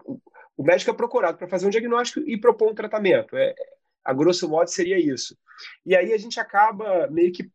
o 0.57 0.65
médico 0.65 0.91
é 0.91 0.95
procurado 0.95 1.39
para 1.39 1.49
fazer 1.49 1.67
um 1.67 1.71
diagnóstico 1.71 2.29
e 2.29 2.37
propor 2.37 2.73
um 2.73 2.75
tratamento. 2.75 3.37
É, 3.37 3.55
a 4.05 4.13
grosso 4.13 4.49
modo 4.49 4.69
seria 4.69 4.99
isso. 4.99 5.39
E 5.87 5.95
aí 5.97 6.13
a 6.13 6.19
gente 6.19 6.41
acaba 6.41 7.07
meio 7.09 7.33
que 7.33 7.49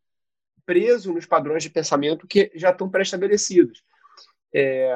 preso 0.64 1.12
nos 1.12 1.26
padrões 1.26 1.62
de 1.62 1.68
pensamento 1.68 2.26
que 2.26 2.50
já 2.54 2.70
estão 2.70 2.88
pré-estabelecidos. 2.88 3.82
É, 4.54 4.90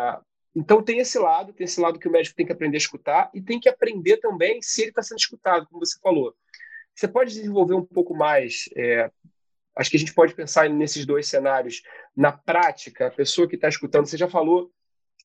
então 0.55 0.83
tem 0.83 0.99
esse 0.99 1.19
lado, 1.19 1.53
tem 1.53 1.65
esse 1.65 1.81
lado 1.81 1.99
que 1.99 2.07
o 2.07 2.11
médico 2.11 2.37
tem 2.37 2.47
que 2.47 2.53
aprender 2.53 2.77
a 2.77 2.79
escutar 2.79 3.31
e 3.35 3.43
tem 3.43 3.59
que 3.59 3.69
aprender 3.69 4.19
também 4.19 4.63
se 4.63 4.83
ele 4.83 4.91
está 4.91 5.03
sendo 5.03 5.19
escutado, 5.19 5.67
como 5.67 5.85
você 5.85 5.99
falou. 6.01 6.35
Você 6.95 7.09
pode 7.09 7.35
desenvolver 7.35 7.75
um 7.75 7.85
pouco 7.85 8.15
mais. 8.15 8.69
É, 8.77 9.11
acho 9.77 9.91
que 9.91 9.97
a 9.97 10.01
gente 10.01 10.15
pode 10.15 10.35
pensar 10.35 10.71
nesses 10.71 11.05
dois 11.05 11.27
cenários. 11.27 11.83
Na 12.17 12.31
prática, 12.31 13.09
a 13.09 13.11
pessoa 13.11 13.49
que 13.49 13.57
está 13.57 13.69
escutando, 13.69 14.07
você 14.07 14.17
já 14.17 14.29
falou 14.29 14.71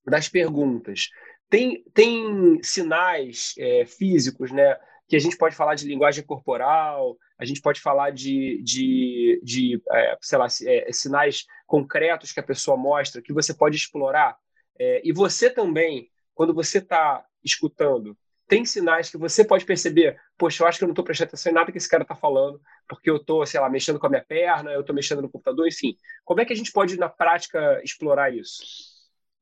das 0.06 0.28
perguntas. 0.28 1.10
Tem, 1.48 1.84
tem 1.94 2.60
sinais 2.64 3.54
é, 3.60 3.86
físicos, 3.86 4.52
né? 4.52 4.78
Que 5.08 5.16
a 5.16 5.20
gente 5.20 5.38
pode 5.38 5.56
falar 5.56 5.76
de 5.76 5.88
linguagem 5.88 6.24
corporal, 6.24 7.16
a 7.38 7.46
gente 7.46 7.62
pode 7.62 7.80
falar 7.82 8.12
de, 8.12 8.62
de, 8.64 9.42
de 9.44 9.82
é, 9.92 10.18
sei 10.22 10.38
lá, 10.38 10.48
é, 10.66 10.92
sinais 10.92 11.46
concretos 11.68 12.32
que 12.32 12.40
a 12.40 12.44
pessoa 12.44 12.76
mostra, 12.76 13.22
que 13.22 13.34
você 13.34 13.54
pode 13.54 13.76
explorar. 13.76 14.36
É, 14.80 15.02
e 15.04 15.12
você 15.12 15.50
também, 15.50 16.10
quando 16.34 16.54
você 16.54 16.78
está 16.78 17.26
escutando, 17.44 18.18
tem 18.48 18.66
sinais 18.66 19.12
que 19.12 19.18
você 19.18 19.46
pode 19.46 19.64
perceber, 19.64 20.20
poxa, 20.36 20.64
eu 20.64 20.68
acho 20.68 20.80
que 20.80 20.84
eu 20.84 20.88
não 20.88 20.94
estou 20.94 21.06
prestando 21.06 21.28
atenção 21.28 21.52
em 21.52 21.56
nada 21.56 21.72
que 21.72 21.78
esse 21.78 21.88
cara 21.88 22.02
está 22.02 22.16
falando, 22.16 22.60
porque 22.88 23.10
eu 23.10 23.18
estou, 23.18 23.46
sei 23.46 23.60
lá, 23.60 23.70
mexendo 23.70 24.00
com 24.00 24.08
a 24.08 24.10
minha 24.10 24.26
perna, 24.26 24.72
eu 24.72 24.82
estou 24.82 24.96
mexendo 24.96 25.22
no 25.22 25.30
computador, 25.30 25.68
enfim. 25.68 25.96
Como 26.26 26.42
é 26.42 26.46
que 26.46 26.52
a 26.52 26.56
gente 26.56 26.72
pode, 26.72 26.98
na 26.98 27.08
prática, 27.08 27.80
explorar 27.84 28.34
isso? 28.34 28.64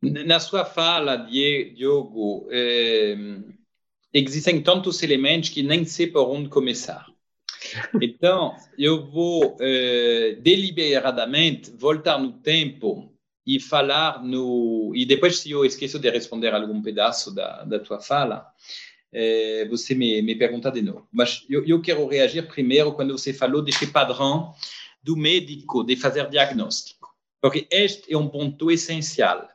Na 0.01 0.39
sua 0.41 0.65
fala, 0.65 1.15
Diogo, 1.15 2.47
eh, 2.51 3.15
existem 4.13 4.61
tantos 4.61 5.01
elementos 5.01 5.49
que 5.49 5.63
nem 5.63 5.85
sei 5.85 6.07
por 6.07 6.27
onde 6.27 6.49
começar. 6.49 7.07
Então, 8.01 8.55
eu 8.77 9.09
vou 9.09 9.57
eh, 9.59 10.37
deliberadamente 10.41 11.71
voltar 11.71 12.17
no 12.17 12.33
tempo 12.33 13.16
e 13.47 13.61
falar 13.61 14.21
no. 14.21 14.91
E 14.93 15.05
depois, 15.05 15.39
se 15.39 15.51
eu 15.51 15.63
esqueço 15.63 15.97
de 15.97 16.09
responder 16.09 16.53
algum 16.53 16.81
pedaço 16.81 17.33
da, 17.33 17.63
da 17.63 17.79
tua 17.79 18.01
fala, 18.01 18.45
eh, 19.13 19.65
você 19.69 19.95
me, 19.95 20.21
me 20.21 20.35
pergunta 20.35 20.69
de 20.69 20.81
novo. 20.81 21.07
Mas 21.09 21.45
eu, 21.49 21.65
eu 21.65 21.81
quero 21.81 22.05
reagir 22.05 22.45
primeiro 22.45 22.91
quando 22.91 23.17
você 23.17 23.33
falou 23.33 23.61
desse 23.61 23.87
padrão 23.87 24.53
do 25.01 25.15
médico 25.15 25.81
de 25.85 25.95
fazer 25.95 26.29
diagnóstico, 26.29 27.09
porque 27.41 27.65
este 27.71 28.13
é 28.13 28.17
um 28.17 28.27
ponto 28.27 28.69
essencial. 28.69 29.47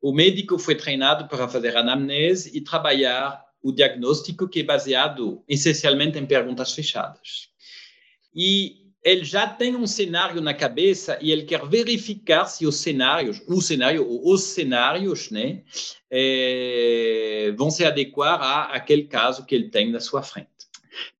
O 0.00 0.12
médico 0.12 0.56
foi 0.56 0.76
treinado 0.76 1.26
para 1.26 1.48
fazer 1.48 1.76
anamnese 1.76 2.56
e 2.56 2.60
trabalhar 2.60 3.44
o 3.60 3.72
diagnóstico 3.72 4.48
que 4.48 4.60
é 4.60 4.62
baseado 4.62 5.42
essencialmente 5.48 6.16
em 6.16 6.24
perguntas 6.24 6.72
fechadas. 6.72 7.48
E 8.32 8.87
ele 9.02 9.24
já 9.24 9.46
tem 9.46 9.76
um 9.76 9.86
cenário 9.86 10.40
na 10.40 10.52
cabeça 10.52 11.18
e 11.20 11.30
ele 11.30 11.44
quer 11.44 11.64
verificar 11.66 12.46
se 12.46 12.66
os 12.66 12.76
cenários, 12.76 13.40
o 13.46 13.60
cenário 13.60 14.06
ou 14.06 14.32
os 14.32 14.42
cenários, 14.42 15.30
né, 15.30 15.62
é, 16.10 17.54
vão 17.56 17.70
se 17.70 17.84
adequar 17.84 18.40
a 18.40 18.62
aquele 18.74 19.04
caso 19.04 19.46
que 19.46 19.54
ele 19.54 19.70
tem 19.70 19.90
na 19.90 20.00
sua 20.00 20.22
frente. 20.22 20.48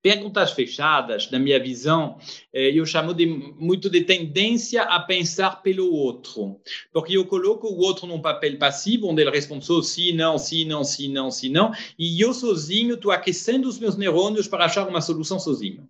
Perguntas 0.01 0.51
fechadas, 0.51 1.29
na 1.31 1.39
minha 1.39 1.57
visão, 1.57 2.17
eh, 2.53 2.71
eu 2.73 2.85
chamo 2.85 3.13
de, 3.13 3.25
muito 3.25 3.89
de 3.89 4.01
tendência 4.01 4.83
a 4.83 4.99
pensar 4.99 5.61
pelo 5.61 5.91
outro, 5.93 6.59
porque 6.91 7.17
eu 7.17 7.25
coloco 7.25 7.67
o 7.67 7.77
outro 7.77 8.05
num 8.05 8.21
papel 8.21 8.57
passivo, 8.57 9.07
onde 9.07 9.21
ele 9.21 9.31
responde 9.31 9.65
só 9.65 9.81
sim, 9.81 10.11
não, 10.13 10.37
sim, 10.37 10.65
não, 10.65 10.83
sim, 10.83 11.11
não, 11.11 11.31
sim, 11.31 11.49
não, 11.49 11.71
e 11.97 12.19
eu 12.19 12.33
sozinho 12.33 12.95
estou 12.95 13.11
aquecendo 13.11 13.69
os 13.69 13.79
meus 13.79 13.95
neurônios 13.95 14.47
para 14.47 14.65
achar 14.65 14.87
uma 14.87 15.01
solução 15.01 15.39
sozinho. 15.39 15.87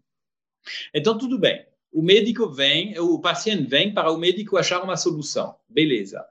Então, 0.93 1.17
tudo 1.17 1.39
bem. 1.39 1.65
O 1.91 2.01
médico 2.01 2.48
vem, 2.50 2.98
o 3.00 3.19
paciente 3.19 3.67
vem 3.67 3.93
para 3.93 4.12
o 4.12 4.17
médico 4.17 4.58
achar 4.58 4.84
uma 4.84 4.98
solução. 4.98 5.55
Beleza. 5.67 6.25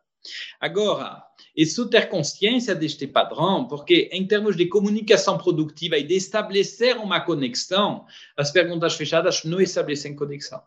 Agora, 0.60 1.22
e 1.56 1.66
só 1.66 1.86
ter 1.86 2.08
consciência 2.08 2.74
deste 2.74 3.06
padrão, 3.06 3.66
porque 3.66 4.08
em 4.12 4.26
termos 4.26 4.56
de 4.56 4.66
comunicação 4.66 5.36
produtiva 5.38 5.98
e 5.98 6.04
de 6.04 6.14
estabelecer 6.14 6.96
uma 6.96 7.20
conexão, 7.20 8.06
as 8.36 8.50
perguntas 8.50 8.94
fechadas 8.94 9.44
não 9.44 9.60
estabelecem 9.60 10.14
conexão. 10.14 10.62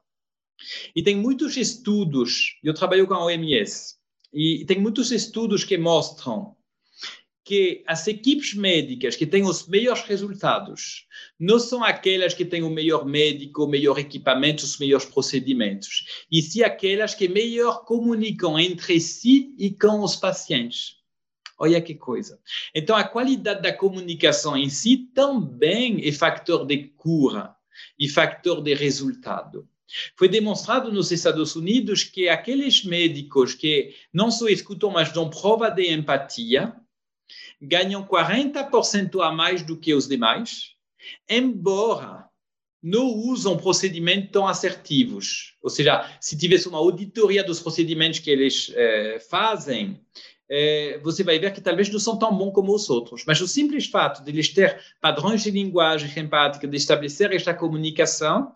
E 0.96 1.02
tem 1.02 1.16
muitos 1.16 1.58
estudos, 1.58 2.60
eu 2.64 2.74
trabalho 2.74 3.08
com 3.08 3.14
a 3.14 3.26
OMS, 3.26 3.96
e 4.34 4.66
tem 4.66 4.80
muitos 4.80 5.12
estudos 5.12 5.64
que 5.64 5.78
mostram 5.78 6.56
que 7.44 7.84
as 7.88 8.08
equipes 8.08 8.54
médicas 8.54 9.16
que 9.16 9.26
têm 9.26 9.44
os 9.44 9.68
melhores 9.68 10.04
resultados 10.04 11.08
não 11.40 11.60
são 11.60 11.84
aquelas 11.84 12.34
que 12.34 12.46
têm 12.46 12.62
o 12.62 12.70
melhor 12.70 13.06
médico, 13.06 13.64
o 13.64 13.68
melhor 13.68 13.98
equipamento, 13.98 14.64
os 14.64 14.78
melhores 14.78 15.06
procedimentos, 15.06 16.26
e 16.32 16.42
sim 16.42 16.62
aquelas 16.62 17.16
que 17.16 17.28
melhor 17.28 17.84
comunicam 17.86 18.60
entre 18.60 19.00
si 19.00 19.56
e 19.58 19.72
com 19.72 20.02
os 20.02 20.16
pacientes. 20.16 21.02
Olha 21.58 21.82
que 21.82 21.94
coisa. 21.96 22.40
Então, 22.74 22.96
a 22.96 23.04
qualidade 23.04 23.62
da 23.62 23.72
comunicação 23.72 24.58
em 24.58 24.70
si 24.70 24.98
também 25.14 26.08
é 26.08 26.12
fator 26.12 26.66
de 26.66 26.90
cura 26.98 27.56
e 28.00 28.10
fator 28.10 28.62
de 28.62 28.74
resultado. 28.74 29.68
Foi 30.16 30.28
demonstrado 30.28 30.92
nos 30.92 31.12
Estados 31.12 31.56
Unidos 31.56 32.04
que 32.04 32.30
aqueles 32.30 32.84
médicos 32.84 33.54
que 33.54 33.94
não 34.14 34.32
só 34.32 34.48
escutam, 34.48 34.90
mas 34.90 35.12
dão 35.12 35.30
prova 35.30 35.70
de 35.70 35.92
empatia, 35.92 36.74
ganham 37.62 38.04
40% 38.04 39.22
a 39.22 39.32
mais 39.32 39.62
do 39.62 39.78
que 39.78 39.94
os 39.94 40.08
demais, 40.08 40.72
embora 41.30 42.26
não 42.82 43.06
usam 43.06 43.58
procedimentos 43.58 44.32
tão 44.32 44.48
assertivos. 44.48 45.56
Ou 45.62 45.70
seja, 45.70 46.10
se 46.20 46.36
tivesse 46.36 46.68
uma 46.68 46.80
auditoria 46.80 47.44
dos 47.44 47.60
procedimentos 47.60 48.20
que 48.20 48.30
eles 48.32 48.72
eh, 48.76 49.20
fazem, 49.30 50.02
eh, 50.50 51.00
você 51.04 51.24
vai 51.24 51.38
ver 51.38 51.54
que 51.54 51.62
talvez 51.62 51.90
não 51.90 52.00
são 52.00 52.18
tão 52.18 52.36
bons 52.36 52.52
como 52.52 52.74
os 52.74 52.90
outros. 52.90 53.24
Mas 53.28 53.40
o 53.40 53.48
simples 53.48 53.86
fato 53.86 54.24
de 54.24 54.32
eles 54.32 54.50
ter 54.50 54.82
padrões 55.00 55.44
de 55.44 55.52
linguagem 55.52 56.12
empática, 56.24 56.68
de 56.68 56.76
estabelecer 56.76 57.32
esta 57.32 57.54
comunicação, 57.54 58.52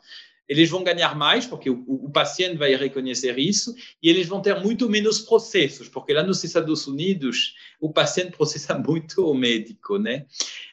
eles 0.47 0.69
vão 0.69 0.83
ganhar 0.83 1.15
mais, 1.15 1.45
porque 1.45 1.69
o, 1.69 1.83
o, 1.87 2.09
paciente 2.09 2.57
vai 2.57 2.75
reconhecer 2.75 3.37
isso, 3.39 3.75
e 4.01 4.09
eles 4.09 4.27
vão 4.27 4.41
ter 4.41 4.59
muito 4.61 4.87
menos 4.89 5.19
processos, 5.19 5.89
porque 5.89 6.13
lá 6.13 6.23
nos 6.23 6.43
Estados 6.43 6.85
Unidos 6.85 7.55
o 7.79 7.91
paciente 7.91 8.31
processa 8.37 8.77
muito 8.77 9.25
o 9.25 9.33
médico, 9.33 9.97
né? 9.97 10.25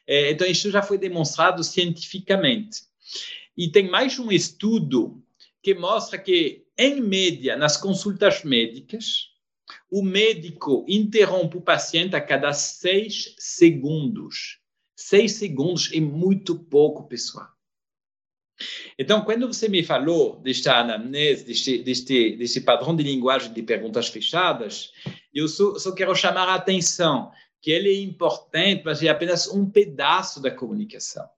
É, 0.06 0.30
então, 0.30 0.46
isso 0.46 0.70
já 0.70 0.82
foi 0.82 0.98
demonstrado 0.98 1.64
cientificamente. 1.64 2.82
E 3.56 3.70
tem 3.70 3.88
mais 3.90 4.18
um 4.18 4.30
estudo 4.30 5.22
que 5.62 5.74
mostra 5.74 6.18
que, 6.18 6.64
em 6.76 7.00
média, 7.00 7.56
nas 7.56 7.76
consultas 7.76 8.42
médicas, 8.42 9.28
o 9.90 10.02
médico 10.02 10.84
interrompe 10.88 11.56
o 11.56 11.62
paciente 11.62 12.16
a 12.16 12.20
cada 12.20 12.52
seis 12.52 13.34
segundos. 13.38 14.58
Seis 14.96 15.32
segundos 15.32 15.90
é 15.92 16.00
muito 16.00 16.58
pouco, 16.58 17.06
pessoal. 17.06 17.48
Então, 18.98 19.22
quando 19.22 19.46
você 19.46 19.68
me 19.68 19.82
falou 19.82 20.36
desta 20.36 20.78
anamnese, 20.78 21.44
deste, 21.44 21.78
deste, 21.78 22.36
deste 22.36 22.60
padrão 22.60 22.94
de 22.94 23.02
linguagem 23.02 23.52
de 23.52 23.62
perguntas 23.62 24.08
fechadas, 24.08 24.92
eu 25.34 25.48
só, 25.48 25.78
só 25.78 25.92
quero 25.94 26.14
chamar 26.14 26.48
a 26.48 26.54
atenção 26.54 27.30
que 27.60 27.70
ele 27.70 27.88
é 27.88 28.02
importante, 28.02 28.82
mas 28.84 29.02
é 29.02 29.08
apenas 29.08 29.48
um 29.48 29.68
pedaço 29.68 30.40
da 30.40 30.50
comunicação. 30.50 31.28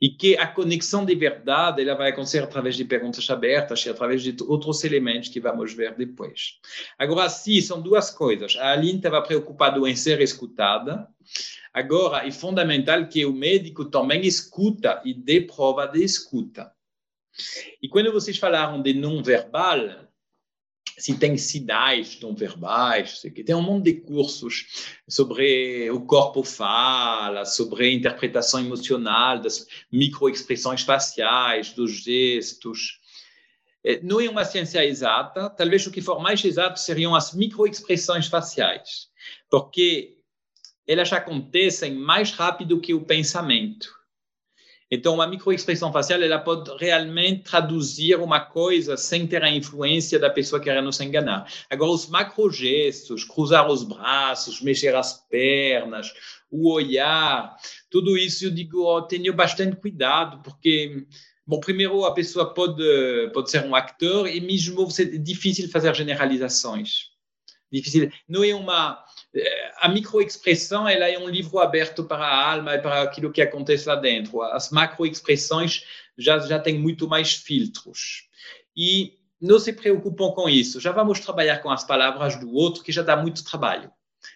E 0.00 0.08
que 0.08 0.36
a 0.36 0.46
conexão 0.46 1.04
de 1.04 1.14
verdade 1.14 1.82
ela 1.82 1.94
vai 1.94 2.10
acontecer 2.10 2.42
através 2.42 2.76
de 2.76 2.84
perguntas 2.84 3.28
abertas 3.28 3.84
e 3.84 3.90
através 3.90 4.22
de 4.22 4.36
outros 4.44 4.84
elementos 4.84 5.28
que 5.28 5.40
vamos 5.40 5.74
ver 5.74 5.94
depois. 5.96 6.58
Agora, 6.98 7.28
sim, 7.28 7.60
são 7.60 7.80
duas 7.80 8.10
coisas. 8.10 8.56
A 8.56 8.72
Aline 8.72 8.98
estava 8.98 9.20
preocupada 9.22 9.78
em 9.88 9.96
ser 9.96 10.20
escutada, 10.20 11.08
Agora, 11.76 12.26
é 12.26 12.30
fundamental 12.30 13.06
que 13.06 13.26
o 13.26 13.34
médico 13.34 13.84
também 13.84 14.22
escuta 14.26 15.02
e 15.04 15.12
dê 15.12 15.42
prova 15.42 15.86
de 15.86 16.02
escuta. 16.02 16.72
E 17.82 17.86
quando 17.86 18.10
vocês 18.10 18.38
falaram 18.38 18.80
de 18.80 18.94
não 18.94 19.22
verbal, 19.22 20.05
se 20.98 21.18
tem 21.18 21.36
sinais 21.36 22.18
não 22.20 22.34
verbais, 22.34 23.20
tem 23.44 23.54
um 23.54 23.62
monte 23.62 23.84
de 23.84 23.94
cursos 24.00 24.86
sobre 25.06 25.90
o 25.90 26.00
corpo 26.00 26.42
fala, 26.42 27.44
sobre 27.44 27.92
interpretação 27.92 28.60
emocional 28.60 29.38
das 29.38 29.66
microexpressões 29.92 30.82
faciais, 30.82 31.72
dos 31.72 32.02
gestos. 32.02 33.00
É, 33.84 34.00
não 34.02 34.20
é 34.20 34.28
uma 34.28 34.44
ciência 34.44 34.84
exata, 34.84 35.50
talvez 35.50 35.86
o 35.86 35.90
que 35.90 36.00
for 36.00 36.20
mais 36.20 36.44
exato 36.44 36.80
seriam 36.80 37.14
as 37.14 37.34
microexpressões 37.34 38.26
faciais, 38.26 39.08
porque 39.50 40.16
elas 40.86 41.12
acontecem 41.12 41.94
mais 41.94 42.30
rápido 42.30 42.80
que 42.80 42.94
o 42.94 43.04
pensamento. 43.04 43.95
Então, 44.90 45.14
uma 45.14 45.26
microexpressão 45.26 45.92
facial 45.92 46.22
ela 46.22 46.38
pode 46.38 46.70
realmente 46.78 47.42
traduzir 47.42 48.16
uma 48.20 48.40
coisa 48.40 48.96
sem 48.96 49.26
ter 49.26 49.42
a 49.42 49.50
influência 49.50 50.18
da 50.18 50.30
pessoa 50.30 50.60
que 50.60 50.66
quer 50.66 50.80
nos 50.80 51.00
enganar. 51.00 51.50
Agora, 51.68 51.90
os 51.90 52.06
macrogestos, 52.06 53.24
cruzar 53.24 53.68
os 53.68 53.82
braços, 53.82 54.60
mexer 54.60 54.94
as 54.94 55.26
pernas, 55.28 56.12
o 56.50 56.70
olhar, 56.70 57.56
tudo 57.90 58.16
isso 58.16 58.44
eu 58.44 58.50
digo, 58.50 58.84
oh, 58.84 59.02
tenho 59.02 59.34
bastante 59.34 59.74
cuidado, 59.76 60.40
porque, 60.42 61.04
bom, 61.44 61.58
primeiro 61.58 62.04
a 62.04 62.14
pessoa 62.14 62.54
pode, 62.54 63.30
pode 63.34 63.50
ser 63.50 63.64
um 63.64 63.74
ator 63.74 64.28
e 64.28 64.40
mesmo 64.40 64.86
é 65.00 65.04
difícil 65.18 65.68
fazer 65.68 65.92
generalizações. 65.96 67.10
Difícil. 67.72 68.12
Não 68.28 68.44
é 68.44 68.54
uma 68.54 69.04
a 69.78 69.88
microexpressão 69.88 70.88
ela 70.88 71.08
é 71.08 71.18
um 71.18 71.28
livro 71.28 71.58
aberto 71.58 72.04
para 72.04 72.24
a 72.24 72.52
alma 72.52 72.74
e 72.74 72.78
para 72.78 73.02
aquilo 73.02 73.32
que 73.32 73.42
acontece 73.42 73.88
lá 73.88 73.96
dentro. 73.96 74.42
As 74.42 74.70
macroexpressões 74.70 75.84
já 76.16 76.38
já 76.38 76.58
têm 76.58 76.78
muito 76.78 77.08
mais 77.08 77.34
filtros. 77.34 78.28
E 78.76 79.14
não 79.40 79.58
se 79.58 79.72
preocupam 79.72 80.30
com 80.32 80.48
isso. 80.48 80.80
Já 80.80 80.92
vamos 80.92 81.20
trabalhar 81.20 81.58
com 81.58 81.70
as 81.70 81.84
palavras 81.84 82.36
do 82.36 82.52
outro, 82.52 82.82
que 82.82 82.92
já 82.92 83.02
dá 83.02 83.16
muito 83.16 83.44
trabalho. 83.44 83.90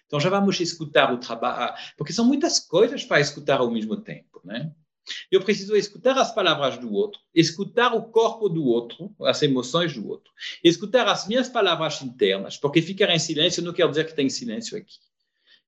Então 0.07 0.21
já 0.21 0.29
vamos 0.29 0.61
escutar 0.61 1.13
o 1.13 1.19
trabalho, 1.19 1.75
porque 1.97 2.13
são 2.13 2.25
muitas 2.25 2.59
coisas 2.59 3.05
para 3.05 3.21
escutar 3.21 3.61
ao 3.61 3.71
mesmo 3.71 3.97
tempo, 3.97 4.41
né? 4.45 4.73
Eu 5.31 5.43
preciso 5.43 5.77
escutar 5.77 6.17
as 6.19 6.35
palavras 6.35 6.79
do 6.79 6.93
outro, 6.93 7.21
escutar 7.35 7.95
o 7.95 8.03
corpo 8.03 8.49
do 8.49 8.65
outro, 8.65 9.15
as 9.23 9.43
emoções 9.43 9.95
do 9.95 10.09
outro, 10.09 10.33
escutar 10.63 11.09
as 11.09 11.27
minhas 11.27 11.49
palavras 11.49 12.03
internas, 12.03 12.57
porque 12.57 12.83
ficar 12.83 13.11
em 13.11 13.19
silêncio 13.19 13.63
não 13.63 13.73
quer 13.73 13.89
dizer 13.89 14.07
que 14.07 14.15
tem 14.15 14.29
silêncio 14.29 14.77
aqui. 14.77 14.95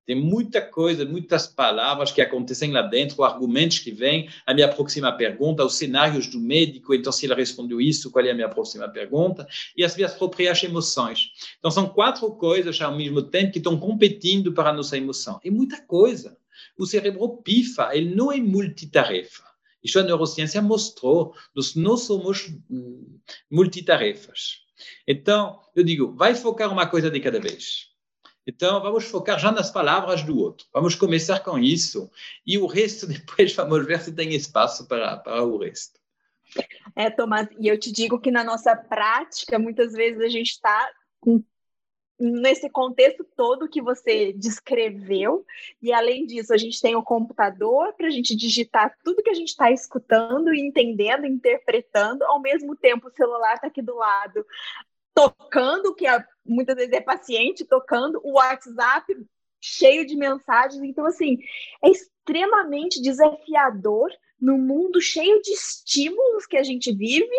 Tem 0.04 0.16
muita 0.16 0.60
coisa, 0.60 1.04
muitas 1.04 1.46
palavras 1.46 2.10
que 2.10 2.20
acontecem 2.20 2.72
lá 2.72 2.82
dentro, 2.82 3.22
argumentos 3.22 3.78
que 3.78 3.92
vêm, 3.92 4.28
a 4.44 4.52
minha 4.52 4.68
próxima 4.68 5.12
pergunta, 5.12 5.64
os 5.64 5.76
cenários 5.76 6.26
do 6.26 6.40
médico, 6.40 6.92
então 6.92 7.12
se 7.12 7.24
ele 7.24 7.34
respondeu 7.34 7.80
isso, 7.80 8.10
qual 8.10 8.24
é 8.24 8.32
a 8.32 8.34
minha 8.34 8.48
próxima 8.48 8.88
pergunta, 8.88 9.46
e 9.76 9.84
as 9.84 9.94
minhas 9.94 10.12
próprias 10.14 10.60
emoções. 10.64 11.30
Então 11.58 11.70
são 11.70 11.88
quatro 11.88 12.28
coisas 12.32 12.80
ao 12.80 12.96
mesmo 12.96 13.22
tempo 13.22 13.52
que 13.52 13.58
estão 13.58 13.78
competindo 13.78 14.52
para 14.52 14.70
a 14.70 14.72
nossa 14.72 14.96
emoção. 14.96 15.38
É 15.44 15.50
muita 15.50 15.80
coisa 15.80 16.36
o 16.78 16.86
cérebro 16.86 17.36
pifa, 17.38 17.94
ele 17.94 18.14
não 18.14 18.32
é 18.32 18.38
multitarefa. 18.38 19.44
Isso 19.82 19.98
a 19.98 20.02
neurociência 20.02 20.62
mostrou, 20.62 21.34
nós 21.54 21.74
não 21.74 21.96
somos 21.96 22.48
hum, 22.70 23.18
multitarefas. 23.50 24.62
Então, 25.06 25.60
eu 25.74 25.82
digo, 25.82 26.14
vai 26.14 26.34
focar 26.34 26.70
uma 26.72 26.86
coisa 26.86 27.10
de 27.10 27.20
cada 27.20 27.40
vez. 27.40 27.92
Então, 28.46 28.80
vamos 28.80 29.04
focar 29.04 29.38
já 29.38 29.52
nas 29.52 29.70
palavras 29.70 30.22
do 30.22 30.36
outro. 30.38 30.66
Vamos 30.72 30.94
começar 30.94 31.40
com 31.40 31.58
isso 31.58 32.10
e 32.46 32.58
o 32.58 32.66
resto 32.66 33.06
depois 33.08 33.54
vamos 33.54 33.86
ver 33.86 34.00
se 34.00 34.12
tem 34.12 34.34
espaço 34.34 34.86
para, 34.86 35.16
para 35.16 35.42
o 35.42 35.58
resto. 35.58 36.00
É, 36.94 37.08
Tomás, 37.08 37.48
e 37.58 37.68
eu 37.68 37.78
te 37.78 37.90
digo 37.90 38.20
que 38.20 38.30
na 38.30 38.44
nossa 38.44 38.76
prática, 38.76 39.58
muitas 39.58 39.92
vezes 39.92 40.20
a 40.20 40.28
gente 40.28 40.50
está 40.50 40.90
com 41.18 41.42
nesse 42.18 42.70
contexto 42.70 43.24
todo 43.36 43.68
que 43.68 43.82
você 43.82 44.32
descreveu, 44.32 45.44
e 45.80 45.92
além 45.92 46.26
disso, 46.26 46.52
a 46.54 46.56
gente 46.56 46.80
tem 46.80 46.94
o 46.94 47.02
computador 47.02 47.92
para 47.94 48.06
a 48.06 48.10
gente 48.10 48.36
digitar 48.36 48.96
tudo 49.02 49.22
que 49.22 49.30
a 49.30 49.34
gente 49.34 49.48
está 49.48 49.70
escutando 49.70 50.54
entendendo, 50.54 51.26
interpretando, 51.26 52.22
ao 52.24 52.40
mesmo 52.40 52.76
tempo 52.76 53.08
o 53.08 53.12
celular 53.12 53.54
está 53.54 53.66
aqui 53.66 53.82
do 53.82 53.96
lado, 53.96 54.46
tocando, 55.14 55.94
que 55.94 56.06
é, 56.06 56.24
muitas 56.44 56.76
vezes 56.76 56.92
é 56.92 57.00
paciente, 57.00 57.64
tocando, 57.64 58.20
o 58.22 58.34
WhatsApp 58.34 59.04
cheio 59.60 60.06
de 60.06 60.16
mensagens, 60.16 60.82
então 60.82 61.06
assim, 61.06 61.38
é 61.82 61.90
extremamente 61.90 63.00
desafiador 63.00 64.10
no 64.40 64.58
mundo 64.58 65.00
cheio 65.00 65.40
de 65.40 65.52
estímulos 65.52 66.46
que 66.46 66.56
a 66.56 66.64
gente 66.64 66.92
vive, 66.92 67.36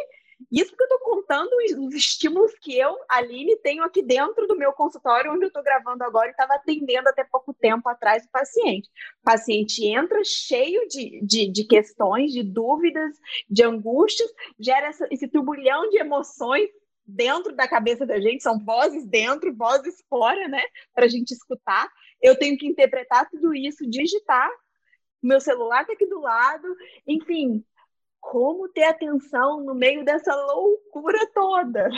isso 0.51 0.71
porque 0.71 0.83
eu 0.83 0.97
estou 0.97 0.99
contando 0.99 1.49
os 1.85 1.93
estímulos 1.93 2.53
que 2.59 2.77
eu, 2.77 2.97
Aline, 3.09 3.55
tenho 3.57 3.83
aqui 3.83 4.01
dentro 4.01 4.47
do 4.47 4.57
meu 4.57 4.73
consultório, 4.73 5.31
onde 5.31 5.45
eu 5.45 5.47
estou 5.47 5.63
gravando 5.63 6.03
agora 6.03 6.27
e 6.27 6.31
estava 6.31 6.55
atendendo 6.55 7.09
até 7.09 7.23
pouco 7.23 7.53
tempo 7.53 7.87
atrás 7.89 8.25
o 8.25 8.31
paciente. 8.31 8.89
O 9.21 9.23
paciente 9.23 9.85
entra 9.85 10.19
cheio 10.23 10.87
de, 10.87 11.21
de, 11.21 11.51
de 11.51 11.63
questões, 11.65 12.31
de 12.31 12.43
dúvidas, 12.43 13.15
de 13.49 13.63
angústias, 13.63 14.29
gera 14.59 14.87
essa, 14.87 15.07
esse 15.11 15.27
turbulhão 15.27 15.89
de 15.89 15.97
emoções 15.97 16.69
dentro 17.05 17.53
da 17.55 17.67
cabeça 17.67 18.05
da 18.05 18.19
gente, 18.19 18.41
são 18.41 18.57
vozes 18.59 19.05
dentro, 19.05 19.55
vozes 19.55 20.03
fora, 20.09 20.47
né? 20.47 20.61
Para 20.93 21.05
a 21.05 21.09
gente 21.09 21.31
escutar. 21.31 21.89
Eu 22.21 22.37
tenho 22.37 22.57
que 22.57 22.67
interpretar 22.67 23.29
tudo 23.29 23.53
isso, 23.53 23.89
digitar. 23.89 24.49
Meu 25.21 25.39
celular 25.39 25.81
está 25.81 25.93
aqui 25.93 26.05
do 26.05 26.19
lado. 26.19 26.67
Enfim, 27.07 27.63
como 28.23 28.69
ter 28.69 28.85
atenção 28.85 29.63
no 29.63 29.75
meio 29.75 30.03
dessa 30.05 30.33
loucura 30.33 31.19
toda? 31.33 31.89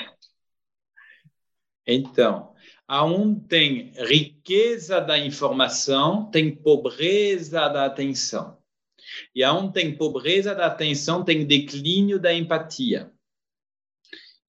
Então, 1.88 2.54
aonde 2.88 3.48
tem 3.48 3.94
riqueza 3.96 5.00
da 5.00 5.20
informação, 5.20 6.30
tem 6.32 6.54
pobreza 6.54 7.70
da 7.70 7.86
atenção. 7.86 8.58
E 9.36 9.44
aonde 9.44 9.74
tem 9.74 9.96
pobreza 9.96 10.56
da 10.56 10.66
atenção, 10.66 11.24
tem 11.24 11.46
declínio 11.46 12.20
da 12.20 12.34
empatia. 12.34 13.12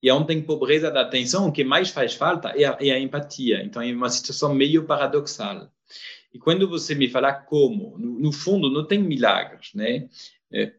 E 0.02 0.10
onde 0.10 0.28
tem 0.28 0.42
pobreza 0.42 0.90
da 0.90 1.02
atenção, 1.02 1.46
o 1.46 1.52
que 1.52 1.62
mais 1.62 1.90
faz 1.90 2.14
falta 2.14 2.48
é 2.50 2.64
a, 2.64 2.78
é 2.80 2.90
a 2.90 2.98
empatia. 2.98 3.62
Então, 3.62 3.82
é 3.82 3.92
uma 3.92 4.08
situação 4.08 4.54
meio 4.54 4.86
paradoxal. 4.86 5.70
E 6.32 6.38
quando 6.38 6.68
você 6.68 6.94
me 6.94 7.08
fala 7.08 7.32
como, 7.32 7.98
no, 7.98 8.18
no 8.18 8.32
fundo, 8.32 8.70
não 8.70 8.86
tem 8.86 8.98
milagres, 8.98 9.72
né? 9.74 10.08
É, 10.52 10.74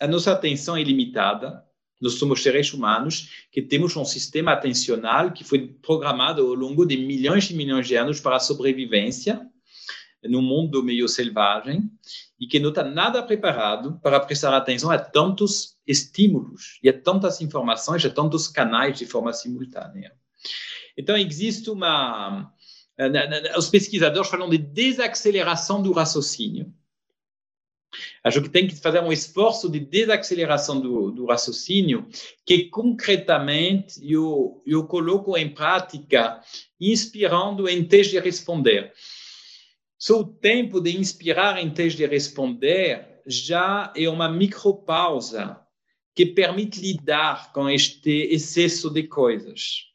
a 0.00 0.06
nossa 0.06 0.32
atenção 0.32 0.76
é 0.76 0.82
limitada. 0.82 1.64
Nós 2.00 2.14
somos 2.14 2.42
seres 2.42 2.72
humanos 2.72 3.46
que 3.50 3.60
temos 3.60 3.96
um 3.96 4.04
sistema 4.04 4.52
atencional 4.52 5.32
que 5.32 5.42
foi 5.42 5.66
programado 5.66 6.42
ao 6.42 6.54
longo 6.54 6.86
de 6.86 6.96
milhões 6.96 7.50
e 7.50 7.54
milhões 7.54 7.88
de 7.88 7.96
anos 7.96 8.20
para 8.20 8.36
a 8.36 8.40
sobrevivência 8.40 9.40
no 10.24 10.42
mundo 10.42 10.82
meio 10.82 11.08
selvagem 11.08 11.90
e 12.38 12.46
que 12.46 12.60
não 12.60 12.70
está 12.70 12.84
nada 12.84 13.22
preparado 13.22 13.98
para 14.02 14.20
prestar 14.20 14.56
atenção 14.56 14.90
a 14.90 14.98
tantos 14.98 15.76
estímulos 15.86 16.78
e 16.82 16.88
a 16.88 16.92
tantas 16.92 17.40
informações, 17.40 18.04
a 18.04 18.10
tantos 18.10 18.46
canais 18.48 18.98
de 18.98 19.06
forma 19.06 19.32
simultânea. 19.32 20.12
Então, 20.96 21.16
existe 21.16 21.70
uma. 21.70 22.52
Os 23.56 23.68
pesquisadores 23.68 24.28
falam 24.28 24.48
de 24.48 24.58
desaceleração 24.58 25.80
do 25.80 25.92
raciocínio. 25.92 26.72
Acho 28.22 28.42
que 28.42 28.48
tem 28.48 28.66
que 28.66 28.76
fazer 28.76 29.00
um 29.00 29.12
esforço 29.12 29.68
de 29.70 29.80
desaceleração 29.80 30.80
do, 30.80 31.10
do 31.10 31.26
raciocínio, 31.26 32.06
que 32.44 32.64
concretamente 32.64 34.00
eu, 34.02 34.62
eu 34.66 34.86
coloco 34.86 35.36
em 35.36 35.48
prática, 35.48 36.40
inspirando 36.80 37.68
em 37.68 37.82
vez 37.82 38.08
de 38.08 38.18
responder. 38.18 38.92
Só 39.98 40.20
o 40.20 40.24
tempo 40.24 40.80
de 40.80 40.96
inspirar 40.96 41.60
em 41.62 41.72
vez 41.72 41.94
de 41.94 42.06
responder 42.06 43.20
já 43.26 43.92
é 43.96 44.08
uma 44.08 44.28
micropausa 44.28 45.60
que 46.14 46.26
permite 46.26 46.80
lidar 46.80 47.52
com 47.52 47.68
este 47.68 48.10
excesso 48.30 48.90
de 48.90 49.04
coisas. 49.04 49.87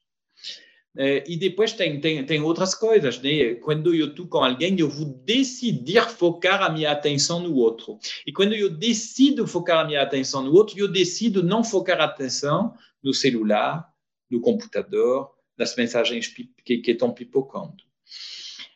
É, 0.96 1.24
e 1.28 1.36
depois 1.36 1.74
tem, 1.74 2.00
tem, 2.00 2.24
tem 2.24 2.42
outras 2.42 2.76
coisas, 2.76 3.20
né? 3.20 3.56
Quando 3.56 3.96
eu 3.96 4.10
estou 4.10 4.28
com 4.28 4.44
alguém, 4.44 4.80
eu 4.80 4.88
vou 4.88 5.06
decidir 5.06 6.08
focar 6.10 6.62
a 6.62 6.70
minha 6.70 6.92
atenção 6.92 7.40
no 7.40 7.56
outro. 7.56 7.98
E 8.28 8.32
quando 8.32 8.54
eu 8.54 8.70
decido 8.70 9.48
focar 9.48 9.80
a 9.80 9.86
minha 9.86 10.04
atenção 10.04 10.44
no 10.44 10.54
outro, 10.54 10.78
eu 10.78 10.88
decido 10.88 11.42
não 11.42 11.64
focar 11.64 12.00
a 12.00 12.06
atenção 12.06 12.76
no 13.02 13.14
celular, 13.14 13.88
no 14.30 14.40
computador, 14.40 15.32
nas 15.58 15.76
mensagens 15.76 16.28
que, 16.28 16.82
estão 16.86 17.12
pipocando. 17.12 17.84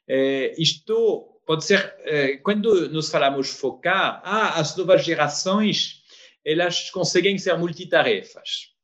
É, 0.07 0.55
isto 0.57 1.39
pode 1.45 1.65
ser, 1.65 1.95
é, 1.99 2.37
quando 2.37 2.89
nós 2.89 3.09
falamos 3.09 3.49
focar, 3.49 4.21
ah, 4.23 4.59
as 4.59 4.75
novas 4.75 5.05
gerações, 5.05 6.01
elas 6.43 6.89
conseguem 6.89 7.37
ser 7.37 7.55
multitarefas. 7.57 8.76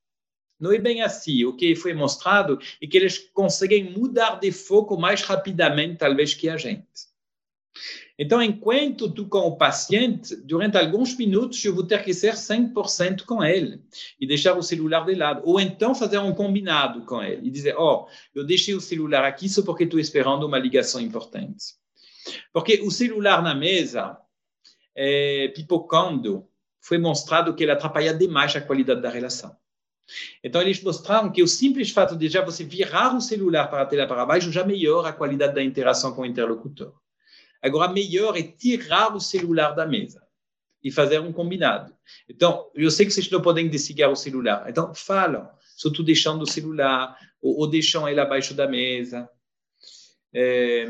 Não 0.64 0.72
é 0.72 0.78
bem 0.78 1.02
assim. 1.02 1.44
O 1.44 1.58
que 1.58 1.76
foi 1.76 1.94
mostrado 1.94 2.58
é 2.82 2.88
que 2.88 2.96
eles 2.96 3.18
conseguem 3.34 3.92
mudar 3.92 4.40
de 4.40 4.50
foco 4.50 4.98
mais 4.98 5.22
rapidamente, 5.22 5.98
talvez, 5.98 6.34
que 6.34 6.48
a 6.48 6.56
gente. 6.56 6.88
Então, 8.18 8.42
enquanto 8.42 9.12
tu 9.12 9.28
com 9.28 9.40
o 9.40 9.58
paciente, 9.58 10.34
durante 10.38 10.78
alguns 10.78 11.18
minutos, 11.18 11.66
eu 11.66 11.76
vou 11.76 11.84
ter 11.84 12.02
que 12.02 12.14
ser 12.14 12.36
100% 12.36 13.26
com 13.26 13.44
ele 13.44 13.82
e 14.18 14.26
deixar 14.26 14.58
o 14.58 14.64
celular 14.64 15.06
de 15.06 15.16
lado. 15.16 15.42
Ou 15.44 15.60
então 15.60 15.94
fazer 15.94 16.18
um 16.20 16.34
combinado 16.34 17.06
com 17.06 17.22
ele 17.22 17.46
e 17.48 17.52
dizer, 17.52 17.76
ó, 17.76 18.06
oh, 18.06 18.10
eu 18.34 18.46
deixei 18.46 18.74
o 18.74 18.80
celular 18.80 19.26
aqui 19.26 19.50
só 19.50 19.64
porque 19.64 19.84
estou 19.84 20.00
esperando 20.00 20.46
uma 20.46 20.58
ligação 20.58 21.02
importante. 21.02 21.76
Porque 22.54 22.80
o 22.82 22.90
celular 22.90 23.44
na 23.44 23.54
mesa, 23.54 24.18
é, 24.96 25.50
pipocando, 25.50 26.48
foi 26.80 26.98
mostrado 26.98 27.54
que 27.54 27.64
ele 27.64 27.72
atrapalha 27.72 28.14
demais 28.14 28.56
a 28.56 28.62
qualidade 28.62 29.02
da 29.02 29.10
relação. 29.10 29.54
Então, 30.44 30.62
eles 30.62 30.82
mostraram 30.82 31.32
que 31.32 31.42
o 31.42 31.48
simples 31.48 31.92
fato 31.92 32.16
de 32.16 32.28
já 32.28 32.44
você 32.44 32.64
virar 32.64 33.16
o 33.16 33.22
celular 33.22 33.68
para 33.68 33.82
a 33.82 33.86
tela 33.86 34.08
para 34.08 34.26
baixo 34.26 34.52
já 34.52 34.64
melhora 34.64 35.10
a 35.10 35.14
qualidade 35.14 35.56
da 35.56 35.64
interação 35.64 36.14
com 36.14 36.22
o 36.22 36.26
interlocutor. 36.26 36.94
Agora, 37.62 37.92
melhor 37.92 38.38
é 38.38 38.44
tirar 38.44 39.16
o 39.16 39.20
celular 39.20 39.72
da 39.72 39.86
mesa 39.86 40.22
e 40.84 40.92
fazer 40.92 41.20
um 41.20 41.32
combinado. 41.32 41.96
Então, 42.28 42.70
eu 42.76 42.92
sei 42.92 43.06
que 43.06 43.14
vocês 43.14 43.30
não 43.30 43.42
podem 43.42 43.70
desligar 43.70 44.12
o 44.12 44.16
celular. 44.16 44.66
Então, 44.70 44.94
falam. 44.94 45.50
Estou 45.76 46.04
deixando 46.04 46.44
o 46.44 46.48
celular 46.48 47.18
ou, 47.42 47.60
ou 47.60 47.74
ele 47.74 48.20
abaixo 48.20 48.54
da 48.54 48.68
mesa. 48.68 49.30
É, 50.34 50.86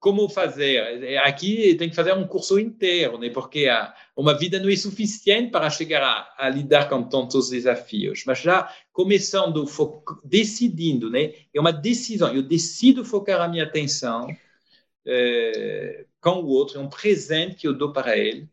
como 0.00 0.28
fazer? 0.28 1.18
Aqui 1.18 1.74
tem 1.74 1.90
que 1.90 1.96
fazer 1.96 2.12
um 2.12 2.26
curso 2.26 2.58
inteiro, 2.58 3.18
né? 3.18 3.30
porque 3.30 3.66
a, 3.66 3.94
uma 4.16 4.36
vida 4.36 4.58
não 4.60 4.68
é 4.68 4.76
suficiente 4.76 5.50
para 5.50 5.68
chegar 5.70 6.02
a, 6.02 6.46
a, 6.46 6.48
lidar 6.48 6.88
com 6.88 7.02
tantos 7.02 7.50
desafios. 7.50 8.24
Mas 8.26 8.38
já 8.40 8.72
começando, 8.92 9.64
decidindo, 10.24 11.10
né? 11.10 11.32
é 11.52 11.60
uma 11.60 11.72
decisão. 11.72 12.32
Eu 12.34 12.42
decido 12.42 13.04
focar 13.04 13.40
a 13.40 13.48
minha 13.48 13.64
atenção 13.64 14.28
é, 15.06 16.06
com 16.20 16.42
o 16.42 16.46
outro, 16.46 16.78
é 16.78 16.82
um 16.82 16.88
presente 16.88 17.56
que 17.56 17.66
eu 17.66 17.74
dou 17.74 17.92
para 17.92 18.16
ele. 18.16 18.48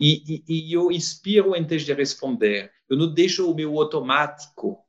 E, 0.00 0.42
e, 0.48 0.68
e 0.68 0.72
eu 0.72 0.90
inspiro 0.90 1.52
vez 1.52 1.84
de 1.84 1.92
responder. 1.92 2.72
Eu 2.88 2.96
não 2.96 3.12
deixo 3.12 3.48
o 3.50 3.54
meu 3.54 3.78
automático 3.78 4.84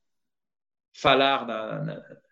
falar 0.93 1.45
na, 1.45 1.83
na 1.83 1.93
é, 1.93 2.22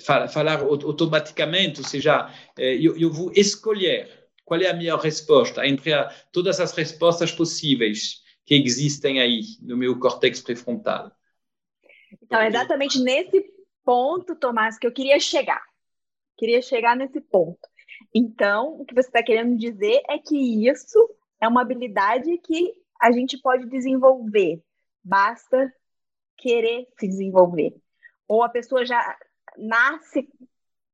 falar 0.00 0.60
automaticamente, 0.60 1.80
ou 1.80 1.86
seja, 1.86 2.32
é, 2.56 2.74
eu, 2.74 3.10
vou 3.12 3.32
escolher 3.34 4.28
qual 4.44 4.60
é 4.60 4.68
a 4.68 4.74
melhor 4.74 5.00
resposta 5.00 5.66
entre 5.66 5.92
todas 6.32 6.60
as 6.60 6.72
respostas 6.72 7.32
possíveis 7.32 8.22
que 8.44 8.54
existem 8.54 9.20
aí 9.20 9.42
no 9.60 9.76
meu 9.76 9.98
córtex 9.98 10.40
pré-frontal. 10.40 11.12
Então, 12.22 12.40
é 12.40 12.48
exatamente 12.48 12.98
nesse 12.98 13.44
ponto, 13.84 14.34
Tomás, 14.36 14.78
que 14.78 14.86
eu 14.86 14.92
queria 14.92 15.20
chegar. 15.20 15.62
Queria 16.36 16.62
chegar 16.62 16.96
nesse 16.96 17.20
ponto. 17.20 17.60
Então, 18.14 18.80
o 18.80 18.84
que 18.84 18.94
você 18.94 19.08
está 19.08 19.22
querendo 19.22 19.56
dizer 19.56 20.00
é 20.08 20.18
que 20.18 20.66
isso 20.66 20.98
é 21.40 21.46
uma 21.46 21.60
habilidade 21.60 22.38
que 22.38 22.72
a 23.00 23.12
gente 23.12 23.36
pode 23.38 23.68
desenvolver. 23.68 24.62
Basta 25.04 25.70
querer 26.38 26.86
se 26.98 27.06
desenvolver. 27.06 27.74
Ou 28.26 28.42
a 28.42 28.48
pessoa 28.48 28.84
já 28.84 29.16
nasce 29.58 30.28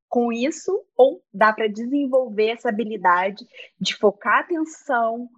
com 0.08 0.32
isso 0.32 0.84
ou 0.96 1.22
dá 1.32 1.52
para 1.52 1.68
desenvolver 1.68 2.50
essa 2.50 2.68
habilidade 2.68 3.44
de 3.80 3.96
focar 3.96 4.40
atenção, 4.40 5.28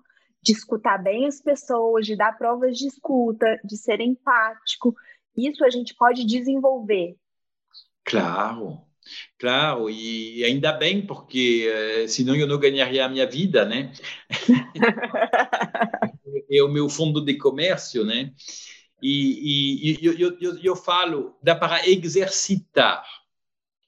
de 0.43 0.53
escutar 0.53 0.99
bem 0.99 1.27
as 1.27 1.41
pessoas, 1.41 2.07
de 2.07 2.15
dar 2.15 2.37
provas 2.37 2.77
de 2.77 2.87
escuta, 2.87 3.59
de 3.65 3.77
ser 3.77 4.01
empático. 4.01 4.95
Isso 5.37 5.65
a 5.65 5.71
gente 5.71 5.95
pode 5.95 6.25
desenvolver. 6.25 7.17
Claro, 8.05 8.79
claro, 9.39 9.91
e 9.91 10.45
ainda 10.45 10.73
bem, 10.73 11.05
porque 11.05 11.69
uh, 12.05 12.09
senão 12.09 12.37
eu 12.37 12.47
não 12.47 12.59
ganharia 12.59 13.05
a 13.05 13.09
minha 13.09 13.27
vida, 13.27 13.65
né? 13.65 13.93
é 16.51 16.63
o 16.63 16.69
meu 16.69 16.89
fundo 16.89 17.25
de 17.25 17.35
comércio, 17.35 18.05
né? 18.05 18.33
E, 19.03 19.99
e, 20.01 20.07
eu, 20.07 20.37
eu, 20.41 20.59
eu 20.59 20.77
falo, 20.77 21.37
dá 21.43 21.55
para 21.55 21.89
exercitar 21.89 23.05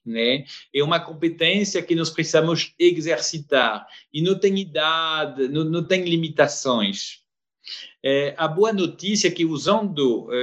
né? 0.05 0.45
É 0.73 0.83
uma 0.83 0.99
competência 0.99 1.83
que 1.83 1.95
nós 1.95 2.09
precisamos 2.09 2.73
exercitar 2.79 3.85
e 4.13 4.21
não 4.21 4.37
tem 4.37 4.57
idade, 4.57 5.47
não, 5.47 5.63
não 5.63 5.83
tem 5.83 6.03
limitações. 6.03 7.21
É, 8.01 8.33
a 8.37 8.47
boa 8.47 8.71
notícia 8.71 9.27
é 9.27 9.31
que 9.31 9.43
usando, 9.43 10.29
é, 10.31 10.35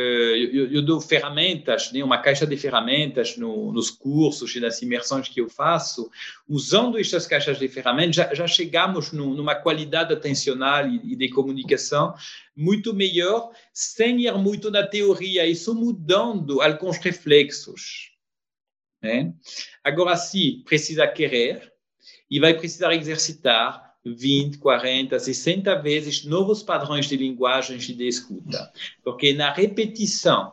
eu, 0.53 0.73
eu, 0.73 0.83
dou 0.83 1.01
ferramentas, 1.01 1.91
né, 1.91 2.05
uma 2.05 2.19
caixa 2.19 2.47
de 2.47 2.57
ferramentas 2.57 3.37
no, 3.37 3.73
nos 3.73 3.91
cursos 3.91 4.55
e 4.55 4.61
nas 4.61 4.83
imersões 4.83 5.29
que 5.29 5.41
eu 5.41 5.49
faço, 5.49 6.11
usando 6.47 6.99
estas 6.99 7.27
caixas 7.27 7.59
de 7.59 7.67
ferramentas, 7.69 8.17
já, 8.17 8.35
já 8.35 8.47
chegamos 8.47 9.11
no, 9.11 9.35
numa 9.35 9.55
qualidade 9.55 10.13
atencional 10.13 10.87
e, 10.87 11.13
e, 11.13 11.17
de 11.17 11.31
comunicação 11.31 12.15
muito 12.55 12.93
melhor, 12.93 13.51
sem 13.73 14.23
ir 14.23 14.35
muito 14.35 14.71
na 14.71 14.87
teoria, 14.87 15.47
isso 15.47 15.75
mudando 15.75 16.61
alguns 16.61 16.99
reflexos. 16.99 18.13
Né? 19.03 19.33
Agora, 19.83 20.17
sim, 20.17 20.63
precisa 20.67 21.07
querer 21.07 21.73
e 22.31 22.41
vai 22.41 22.55
precisar 22.55 22.95
exercitar 22.95 23.86
20, 24.15 24.59
40, 24.59 25.19
60 25.19 25.75
vezes 25.83 26.25
novos 26.25 26.63
padrões 26.63 27.09
de 27.09 27.17
linguagem 27.17 27.79
de 27.79 28.07
escuta. 28.07 28.73
Porque 29.03 29.33
na 29.33 29.53
repetição 29.53 30.53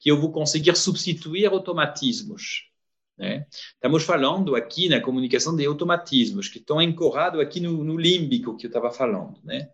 que 0.00 0.10
eu 0.10 0.18
vou 0.18 0.32
conseguir 0.32 0.74
substituir 0.76 1.46
automatismos. 1.46 2.68
Né? 3.16 3.46
Estamos 3.74 4.02
falando 4.02 4.56
aqui 4.56 4.88
na 4.88 4.98
comunicação 4.98 5.54
de 5.54 5.66
automatismos 5.66 6.48
que 6.48 6.58
estão 6.58 6.78
ancorados 6.78 7.38
aqui 7.38 7.60
no, 7.60 7.84
no 7.84 7.98
límbico 7.98 8.56
que 8.56 8.64
eu 8.64 8.70
estava 8.70 8.90
falando. 8.90 9.38
Né? 9.44 9.68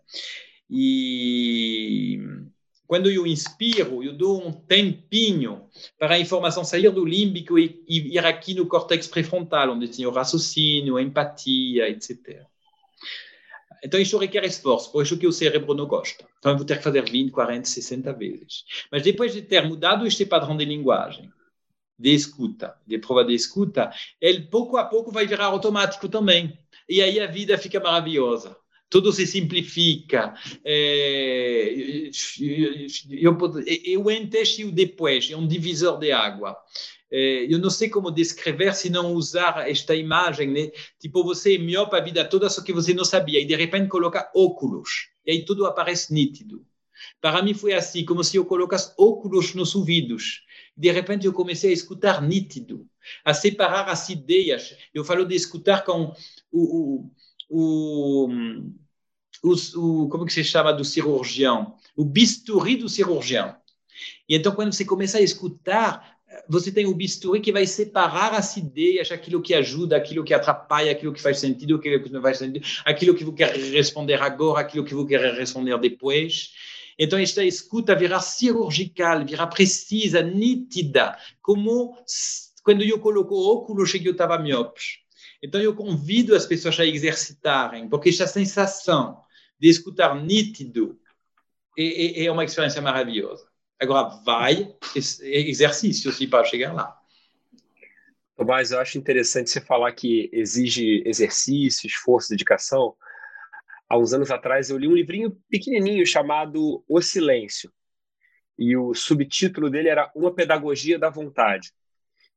E 0.69 2.19
quando 2.85 3.09
eu 3.09 3.25
inspiro, 3.25 4.03
eu 4.03 4.13
dou 4.13 4.45
um 4.45 4.51
tempinho 4.51 5.63
para 5.97 6.15
a 6.15 6.19
informação 6.19 6.65
sair 6.65 6.89
do 6.89 7.05
límbico 7.05 7.57
e, 7.57 7.81
e 7.87 8.15
ir 8.15 8.25
aqui 8.25 8.53
no 8.53 8.67
córtex 8.67 9.07
pré-frontal, 9.07 9.71
onde 9.71 9.87
tem 9.87 10.05
o 10.05 10.11
raciocínio, 10.11 10.97
a 10.97 11.01
empatia, 11.01 11.89
etc. 11.89 12.45
Então, 13.83 13.99
isso 13.99 14.17
requer 14.17 14.43
esforço, 14.45 14.91
por 14.91 15.03
isso 15.03 15.17
que 15.17 15.27
o 15.27 15.31
cérebro 15.31 15.73
não 15.73 15.85
gosta. 15.85 16.25
Então, 16.39 16.51
eu 16.51 16.57
vou 16.57 16.65
ter 16.65 16.77
que 16.77 16.83
fazer 16.83 17.09
20, 17.09 17.31
40, 17.31 17.67
60 17.67 18.13
vezes. 18.13 18.63
Mas 18.91 19.03
depois 19.03 19.33
de 19.33 19.41
ter 19.41 19.67
mudado 19.67 20.05
este 20.05 20.25
padrão 20.25 20.55
de 20.55 20.65
linguagem, 20.65 21.31
de 21.97 22.13
escuta, 22.13 22.75
de 22.85 22.97
prova 22.99 23.25
de 23.25 23.33
escuta, 23.33 23.91
ele 24.21 24.41
pouco 24.41 24.77
a 24.77 24.85
pouco 24.85 25.11
vai 25.11 25.25
virar 25.25 25.45
automático 25.45 26.07
também. 26.07 26.57
E 26.87 27.01
aí 27.01 27.19
a 27.19 27.27
vida 27.27 27.57
fica 27.57 27.79
maravilhosa. 27.79 28.55
Tudo 28.89 29.11
se 29.11 29.27
simplifica. 29.27 30.33
É, 30.63 31.73
eu, 33.09 33.37
eu 33.83 34.09
antes 34.09 34.59
e 34.59 34.63
o 34.63 34.71
depois, 34.71 35.29
é 35.29 35.35
um 35.35 35.47
divisor 35.47 35.99
de 35.99 36.11
água. 36.11 36.55
É, 37.11 37.51
eu 37.51 37.57
não 37.59 37.69
sei 37.69 37.89
como 37.89 38.11
descrever 38.11 38.75
se 38.75 38.89
não 38.89 39.13
usar 39.13 39.69
esta 39.69 39.95
imagem, 39.95 40.51
né? 40.51 40.71
Tipo, 40.99 41.23
você 41.23 41.55
é 41.55 41.57
miope 41.57 41.95
a 41.95 42.01
vida 42.01 42.25
toda, 42.25 42.49
só 42.49 42.61
que 42.61 42.73
você 42.73 42.93
não 42.93 43.05
sabia, 43.05 43.39
e 43.39 43.45
de 43.45 43.55
repente 43.55 43.87
coloca 43.87 44.29
óculos, 44.35 45.09
e 45.25 45.31
aí 45.31 45.45
tudo 45.45 45.65
aparece 45.65 46.13
nítido. 46.13 46.65
Para 47.21 47.41
mim 47.41 47.53
foi 47.53 47.73
assim, 47.73 48.03
como 48.05 48.23
se 48.23 48.37
eu 48.37 48.45
colocasse 48.45 48.93
óculos 48.97 49.53
nos 49.53 49.75
ouvidos. 49.75 50.43
De 50.75 50.91
repente 50.91 51.25
eu 51.25 51.33
comecei 51.33 51.69
a 51.69 51.73
escutar 51.73 52.21
nítido, 52.21 52.87
a 53.23 53.33
separar 53.33 53.87
as 53.89 54.09
ideias. 54.09 54.75
Eu 54.93 55.03
falo 55.03 55.25
de 55.25 55.35
escutar 55.35 55.83
com 55.83 56.13
o, 56.51 57.09
o, 57.49 58.27
o, 59.43 59.53
o 59.75 60.09
como 60.09 60.25
que 60.25 60.33
se 60.33 60.43
chama 60.43 60.73
do 60.73 60.83
cirurgião? 60.83 61.75
O 61.95 62.03
bisturi 62.03 62.77
do 62.77 62.89
cirurgião. 62.89 63.55
E 64.27 64.35
então 64.35 64.53
quando 64.53 64.73
você 64.73 64.85
começa 64.85 65.17
a 65.17 65.21
escutar, 65.21 66.16
você 66.49 66.71
tem 66.71 66.85
o 66.85 66.93
bisturi 66.93 67.41
que 67.41 67.51
vai 67.51 67.65
separar 67.65 68.33
as 68.33 68.55
ideias, 68.57 69.11
aquilo 69.11 69.41
que 69.41 69.53
ajuda, 69.53 69.97
aquilo 69.97 70.23
que 70.23 70.33
atrapalha, 70.33 70.91
aquilo 70.91 71.13
que 71.13 71.21
faz 71.21 71.39
sentido, 71.39 71.75
aquilo 71.75 72.03
que 72.03 72.11
não 72.11 72.21
faz 72.21 72.37
sentido, 72.37 72.65
aquilo 72.85 73.15
que 73.15 73.23
você 73.23 73.33
quer 73.33 73.55
responder 73.55 74.21
agora, 74.21 74.61
aquilo 74.61 74.85
que 74.85 74.93
você 74.93 75.07
quer 75.09 75.33
responder 75.33 75.77
depois. 75.79 76.53
Então, 76.97 77.19
esta 77.19 77.43
escuta 77.43 77.95
virá 77.95 78.19
cirurgical, 78.19 79.23
virá 79.25 79.45
precisa, 79.45 80.21
nítida, 80.21 81.17
como 81.41 81.95
quando 82.63 82.83
eu 82.83 82.99
coloco 82.99 83.35
óculos 83.35 83.93
e 83.93 84.05
eu 84.05 84.11
estava 84.13 84.39
miope. 84.39 84.81
Então, 85.41 85.61
eu 85.61 85.75
convido 85.75 86.35
as 86.35 86.45
pessoas 86.45 86.79
a 86.79 86.85
exercitarem, 86.85 87.87
porque 87.87 88.09
esta 88.09 88.25
sensação 88.25 89.21
de 89.59 89.69
escutar 89.69 90.15
nítido 90.15 90.99
é, 91.77 92.23
é, 92.23 92.25
é 92.25 92.31
uma 92.31 92.43
experiência 92.43 92.81
maravilhosa. 92.81 93.46
Agora, 93.79 94.09
vai 94.23 94.75
exercício 94.95 96.11
se 96.11 96.27
para 96.27 96.43
chegar 96.43 96.73
lá. 96.73 96.97
Tomás, 98.35 98.71
eu 98.71 98.79
acho 98.79 98.97
interessante 98.97 99.49
você 99.49 99.59
falar 99.59 99.91
que 99.93 100.29
exige 100.31 101.03
exercício, 101.05 101.87
esforço, 101.87 102.29
dedicação, 102.29 102.95
há 103.89 103.97
uns 103.97 104.13
anos 104.13 104.31
atrás, 104.31 104.69
eu 104.69 104.77
li 104.77 104.87
um 104.87 104.95
livrinho 104.95 105.31
pequenininho 105.49 106.05
chamado 106.05 106.83
O 106.87 107.01
Silêncio. 107.01 107.71
E 108.57 108.75
o 108.75 108.93
subtítulo 108.93 109.69
dele 109.69 109.89
era 109.89 110.11
Uma 110.15 110.33
Pedagogia 110.33 110.97
da 110.97 111.09
Vontade. 111.09 111.71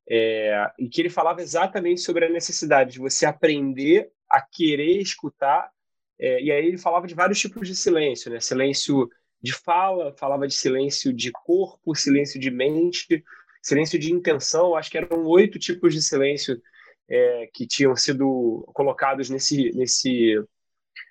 É, 0.09 0.71
e 0.79 0.89
que 0.89 1.01
ele 1.01 1.11
falava 1.11 1.41
exatamente 1.41 2.01
sobre 2.01 2.25
a 2.25 2.31
necessidade 2.31 2.93
de 2.93 2.99
você 2.99 3.27
aprender 3.27 4.11
a 4.29 4.41
querer 4.41 5.01
escutar. 5.01 5.71
É, 6.19 6.43
e 6.43 6.51
aí 6.51 6.67
ele 6.67 6.79
falava 6.79 7.07
de 7.07 7.15
vários 7.15 7.39
tipos 7.39 7.67
de 7.67 7.77
silêncio, 7.77 8.31
né? 8.31 8.41
Silêncio 8.41 9.09
de 9.43 9.53
fala, 9.53 10.15
falava 10.17 10.47
de 10.47 10.55
silêncio 10.55 11.13
de 11.13 11.31
corpo, 11.33 11.95
silêncio 11.95 12.39
de 12.39 12.51
mente, 12.51 13.25
silêncio 13.63 13.99
de 13.99 14.13
intenção. 14.13 14.77
Acho 14.77 14.91
que 14.91 14.99
eram 14.99 15.25
oito 15.27 15.59
tipos 15.59 15.95
de 15.95 16.03
silêncio 16.03 16.61
é, 17.09 17.49
que 17.53 17.67
tinham 17.67 17.97
sido 17.97 18.69
colocados 18.75 19.31
nesse, 19.31 19.73
nesse 19.73 20.37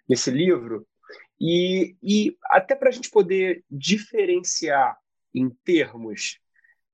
nesse 0.10 0.32
livro. 0.32 0.86
E, 1.40 1.96
e 2.02 2.36
até 2.46 2.76
para 2.76 2.90
a 2.90 2.92
gente 2.92 3.12
poder 3.12 3.64
diferenciar 3.70 4.98
em 5.34 5.50
termos, 5.64 6.40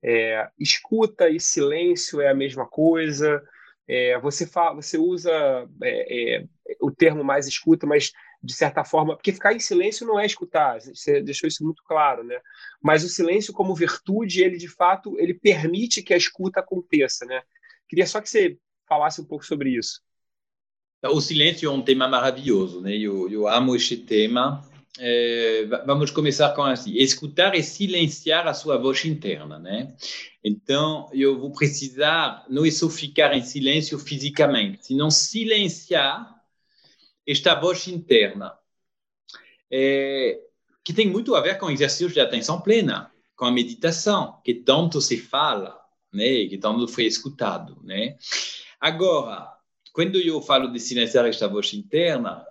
é, 0.03 0.47
escuta 0.59 1.29
e 1.29 1.39
silêncio 1.39 2.19
é 2.19 2.29
a 2.29 2.35
mesma 2.35 2.67
coisa. 2.67 3.41
É, 3.87 4.19
você, 4.19 4.45
fala, 4.45 4.75
você 4.75 4.97
usa 4.97 5.31
é, 5.81 6.39
é, 6.39 6.45
o 6.81 6.91
termo 6.91 7.23
mais 7.23 7.47
escuta, 7.47 7.87
mas 7.87 8.11
de 8.43 8.53
certa 8.53 8.83
forma, 8.83 9.15
porque 9.15 9.33
ficar 9.33 9.53
em 9.53 9.59
silêncio 9.59 10.05
não 10.05 10.19
é 10.19 10.25
escutar, 10.25 10.79
você 10.79 11.21
deixou 11.21 11.47
isso 11.47 11.63
muito 11.63 11.83
claro, 11.83 12.23
né? 12.23 12.39
Mas 12.81 13.03
o 13.03 13.09
silêncio 13.09 13.53
como 13.53 13.75
virtude, 13.75 14.43
ele 14.43 14.57
de 14.57 14.67
fato, 14.67 15.19
ele 15.19 15.33
permite 15.33 16.03
que 16.03 16.13
a 16.13 16.17
escuta 16.17 16.59
aconteça, 16.59 17.25
né? 17.25 17.41
Queria 17.87 18.05
só 18.05 18.21
que 18.21 18.29
você 18.29 18.57
falasse 18.87 19.21
um 19.21 19.25
pouco 19.25 19.45
sobre 19.45 19.69
isso. 19.69 20.01
O 21.03 21.21
silêncio 21.21 21.67
é 21.67 21.71
um 21.71 21.81
tema 21.81 22.07
maravilhoso, 22.07 22.81
né? 22.81 22.95
Eu, 22.95 23.29
eu 23.29 23.47
amo 23.47 23.75
este 23.75 23.97
tema. 23.97 24.63
É, 24.97 25.65
vamos 25.85 26.09
começar 26.09 26.49
com 26.55 26.63
assim: 26.63 26.93
escutar 26.95 27.53
e 27.55 27.61
silenciar 27.61 28.47
a 28.47 28.53
sua 28.53 28.77
voz 28.77 29.03
interna, 29.05 29.59
né? 29.59 29.93
Então, 30.43 31.09
eu 31.13 31.39
vou 31.39 31.51
precisar 31.51 32.45
não 32.49 32.65
é 32.65 32.71
só 32.71 32.89
ficar 32.89 33.35
em 33.35 33.43
silêncio 33.43 33.99
fisicamente, 33.99 34.87
senão 34.87 35.11
silenciar 35.11 36.34
esta 37.25 37.55
voz 37.55 37.87
interna, 37.87 38.53
é, 39.71 40.39
que 40.83 40.93
tem 40.93 41.09
muito 41.09 41.35
a 41.35 41.41
ver 41.41 41.57
com 41.57 41.69
exercícios 41.69 42.13
de 42.13 42.19
atenção 42.19 42.61
plena, 42.61 43.11
com 43.35 43.45
a 43.45 43.51
meditação, 43.51 44.39
que 44.43 44.53
tanto 44.53 45.01
se 45.01 45.17
fala, 45.17 45.79
né? 46.13 46.45
Que 46.45 46.57
tanto 46.57 46.87
foi 46.87 47.05
escutado, 47.05 47.77
né? 47.83 48.17
Agora, 48.79 49.51
quando 49.91 50.17
eu 50.17 50.41
falo 50.41 50.71
de 50.71 50.79
silenciar 50.79 51.25
esta 51.25 51.47
voz 51.47 51.73
interna, 51.73 52.45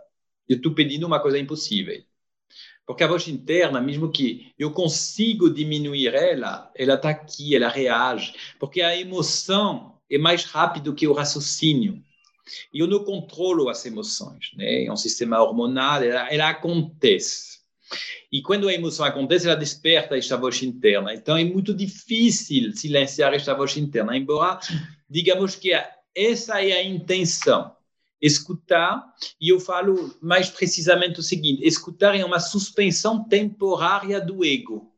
eu 0.48 0.56
estou 0.56 0.74
pedindo 0.74 1.06
uma 1.06 1.20
coisa 1.20 1.38
impossível. 1.38 2.02
Porque 2.86 3.02
a 3.02 3.06
voz 3.06 3.26
interna, 3.28 3.80
mesmo 3.80 4.10
que 4.10 4.52
eu 4.58 4.70
consigo 4.70 5.48
diminuir 5.48 6.14
ela, 6.14 6.70
ela 6.74 6.94
está 6.94 7.10
aqui, 7.10 7.56
ela 7.56 7.68
reage. 7.68 8.34
Porque 8.58 8.82
a 8.82 8.94
emoção 8.94 9.98
é 10.10 10.18
mais 10.18 10.44
rápido 10.44 10.94
que 10.94 11.06
o 11.06 11.14
raciocínio. 11.14 12.02
E 12.72 12.80
eu 12.80 12.86
não 12.86 13.04
controlo 13.04 13.68
as 13.68 13.84
emoções. 13.86 14.50
Né? 14.56 14.84
É 14.84 14.92
um 14.92 14.96
sistema 14.96 15.42
hormonal, 15.42 16.02
ela, 16.02 16.32
ela 16.32 16.48
acontece. 16.50 17.54
E 18.32 18.42
quando 18.42 18.68
a 18.68 18.74
emoção 18.74 19.04
acontece, 19.04 19.46
ela 19.46 19.56
desperta 19.56 20.16
esta 20.16 20.36
voz 20.36 20.62
interna. 20.62 21.14
Então 21.14 21.36
é 21.36 21.44
muito 21.44 21.74
difícil 21.74 22.72
silenciar 22.72 23.32
esta 23.34 23.54
voz 23.54 23.76
interna, 23.76 24.16
embora 24.16 24.58
digamos 25.08 25.54
que 25.54 25.72
essa 26.14 26.64
é 26.64 26.72
a 26.72 26.82
intenção. 26.82 27.74
Escutar, 28.20 29.04
e 29.38 29.50
eu 29.52 29.60
falo 29.60 30.16
mais 30.22 30.48
precisamente 30.48 31.20
o 31.20 31.22
seguinte: 31.22 31.66
escutar 31.66 32.14
é 32.18 32.24
uma 32.24 32.40
suspensão 32.40 33.22
temporária 33.28 34.18
do 34.20 34.44
ego. 34.44 34.93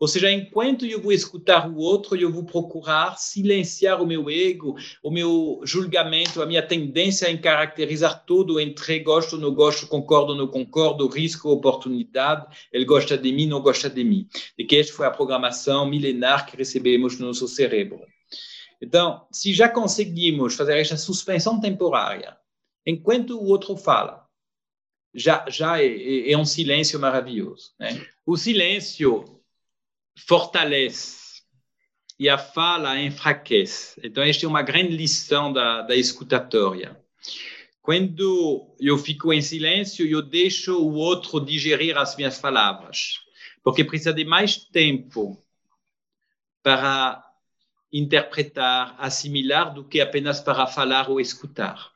Ou 0.00 0.08
seja, 0.08 0.30
enquanto 0.30 0.86
eu 0.86 1.00
vou 1.00 1.12
escutar 1.12 1.68
o 1.68 1.76
outro, 1.76 2.16
eu 2.16 2.32
vou 2.32 2.44
procurar 2.44 3.18
silenciar 3.18 4.02
o 4.02 4.06
meu 4.06 4.30
ego, 4.30 4.76
o 5.02 5.10
meu 5.10 5.60
julgamento, 5.64 6.40
a 6.40 6.46
minha 6.46 6.62
tendência 6.62 7.30
em 7.30 7.36
caracterizar 7.36 8.24
tudo 8.24 8.58
entre 8.58 9.00
gosto, 9.00 9.36
não 9.36 9.54
gosto, 9.54 9.86
concordo, 9.86 10.34
não 10.34 10.46
concordo, 10.46 11.06
risco, 11.08 11.50
oportunidade, 11.50 12.46
ele 12.72 12.84
gosta 12.84 13.16
de 13.18 13.32
mim, 13.32 13.46
não 13.46 13.60
gosta 13.60 13.90
de 13.90 14.02
mim. 14.04 14.26
E 14.56 14.64
que 14.64 14.76
esta 14.76 14.92
foi 14.92 15.06
a 15.06 15.10
programação 15.10 15.88
milenar 15.88 16.46
que 16.46 16.56
recebemos 16.56 17.18
no 17.18 17.26
nosso 17.26 17.46
cérebro. 17.46 18.00
Então, 18.80 19.26
se 19.32 19.52
já 19.52 19.68
conseguimos 19.68 20.54
fazer 20.54 20.78
esta 20.78 20.96
suspensão 20.96 21.60
temporária, 21.60 22.36
enquanto 22.86 23.38
o 23.38 23.46
outro 23.46 23.76
fala, 23.76 24.24
já, 25.14 25.44
já 25.48 25.82
é, 25.82 26.30
é 26.30 26.38
um 26.38 26.44
silêncio 26.44 26.98
maravilhoso. 27.00 27.72
Né? 27.78 28.06
O 28.24 28.36
silêncio 28.36 29.37
fortalece 30.26 31.42
e 32.18 32.28
a 32.28 32.36
fala 32.36 33.00
enfraquece. 33.00 34.00
Então, 34.02 34.22
esta 34.22 34.44
é 34.44 34.48
uma 34.48 34.62
grande 34.62 34.96
lição 34.96 35.52
da, 35.52 35.82
da 35.82 35.94
escutatória. 35.94 37.00
Quando 37.80 38.74
eu 38.80 38.98
fico 38.98 39.32
em 39.32 39.40
silêncio, 39.40 40.06
eu 40.06 40.20
deixo 40.20 40.76
o 40.76 40.94
outro 40.94 41.40
digerir 41.40 41.96
as 41.96 42.16
minhas 42.16 42.38
palavras, 42.38 43.20
porque 43.62 43.84
precisa 43.84 44.12
de 44.12 44.24
mais 44.24 44.56
tempo 44.56 45.42
para 46.62 47.24
interpretar, 47.92 48.94
assimilar 48.98 49.72
do 49.72 49.84
que 49.84 50.00
apenas 50.00 50.40
para 50.40 50.66
falar 50.66 51.08
ou 51.08 51.20
escutar. 51.20 51.92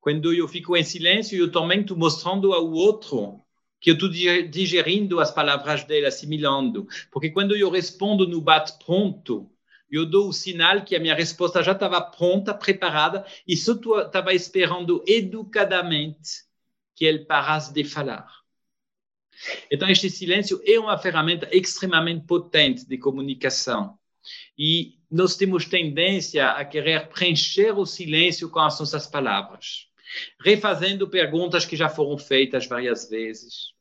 Quando 0.00 0.32
eu 0.32 0.46
fico 0.46 0.76
em 0.76 0.84
silêncio, 0.84 1.38
eu 1.38 1.50
também 1.50 1.80
estou 1.80 1.96
mostrando 1.96 2.52
ao 2.52 2.70
outro 2.70 3.42
que 3.80 3.90
eu 3.90 3.94
estou 3.94 4.08
digerindo 4.08 5.20
as 5.20 5.30
palavras 5.30 5.84
dele, 5.84 6.06
assimilando. 6.06 6.86
Porque 7.10 7.30
quando 7.30 7.56
eu 7.56 7.70
respondo 7.70 8.26
no 8.26 8.40
bate-pronto, 8.40 9.50
eu 9.90 10.04
dou 10.04 10.28
o 10.28 10.32
sinal 10.32 10.84
que 10.84 10.94
a 10.94 11.00
minha 11.00 11.14
resposta 11.14 11.62
já 11.62 11.72
estava 11.72 12.00
pronta, 12.00 12.52
preparada, 12.52 13.24
e 13.46 13.56
só 13.56 13.72
estava 14.02 14.34
esperando 14.34 15.02
educadamente 15.06 16.44
que 16.94 17.04
ele 17.04 17.24
parasse 17.24 17.72
de 17.72 17.84
falar. 17.84 18.28
Então, 19.70 19.88
este 19.88 20.10
silêncio 20.10 20.60
é 20.66 20.78
uma 20.78 20.98
ferramenta 20.98 21.48
extremamente 21.52 22.26
potente 22.26 22.86
de 22.86 22.98
comunicação. 22.98 23.96
E 24.58 24.98
nós 25.10 25.36
temos 25.36 25.64
tendência 25.64 26.50
a 26.50 26.64
querer 26.64 27.08
preencher 27.08 27.70
o 27.70 27.86
silêncio 27.86 28.50
com 28.50 28.58
as 28.58 28.78
nossas 28.78 29.06
palavras, 29.06 29.86
refazendo 30.40 31.08
perguntas 31.08 31.64
que 31.64 31.76
já 31.76 31.88
foram 31.88 32.18
feitas 32.18 32.66
várias 32.66 33.08
vezes, 33.08 33.72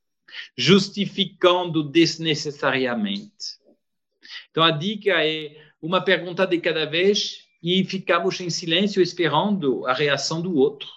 justificando 0.57 1.83
desnecessariamente. 1.83 3.57
Então, 4.49 4.63
a 4.63 4.71
dica 4.71 5.25
é 5.25 5.55
uma 5.81 6.01
pergunta 6.01 6.45
de 6.45 6.59
cada 6.59 6.85
vez 6.85 7.47
e 7.61 7.83
ficamos 7.83 8.39
em 8.39 8.49
silêncio 8.49 9.01
esperando 9.01 9.85
a 9.85 9.93
reação 9.93 10.41
do 10.41 10.55
outro. 10.55 10.89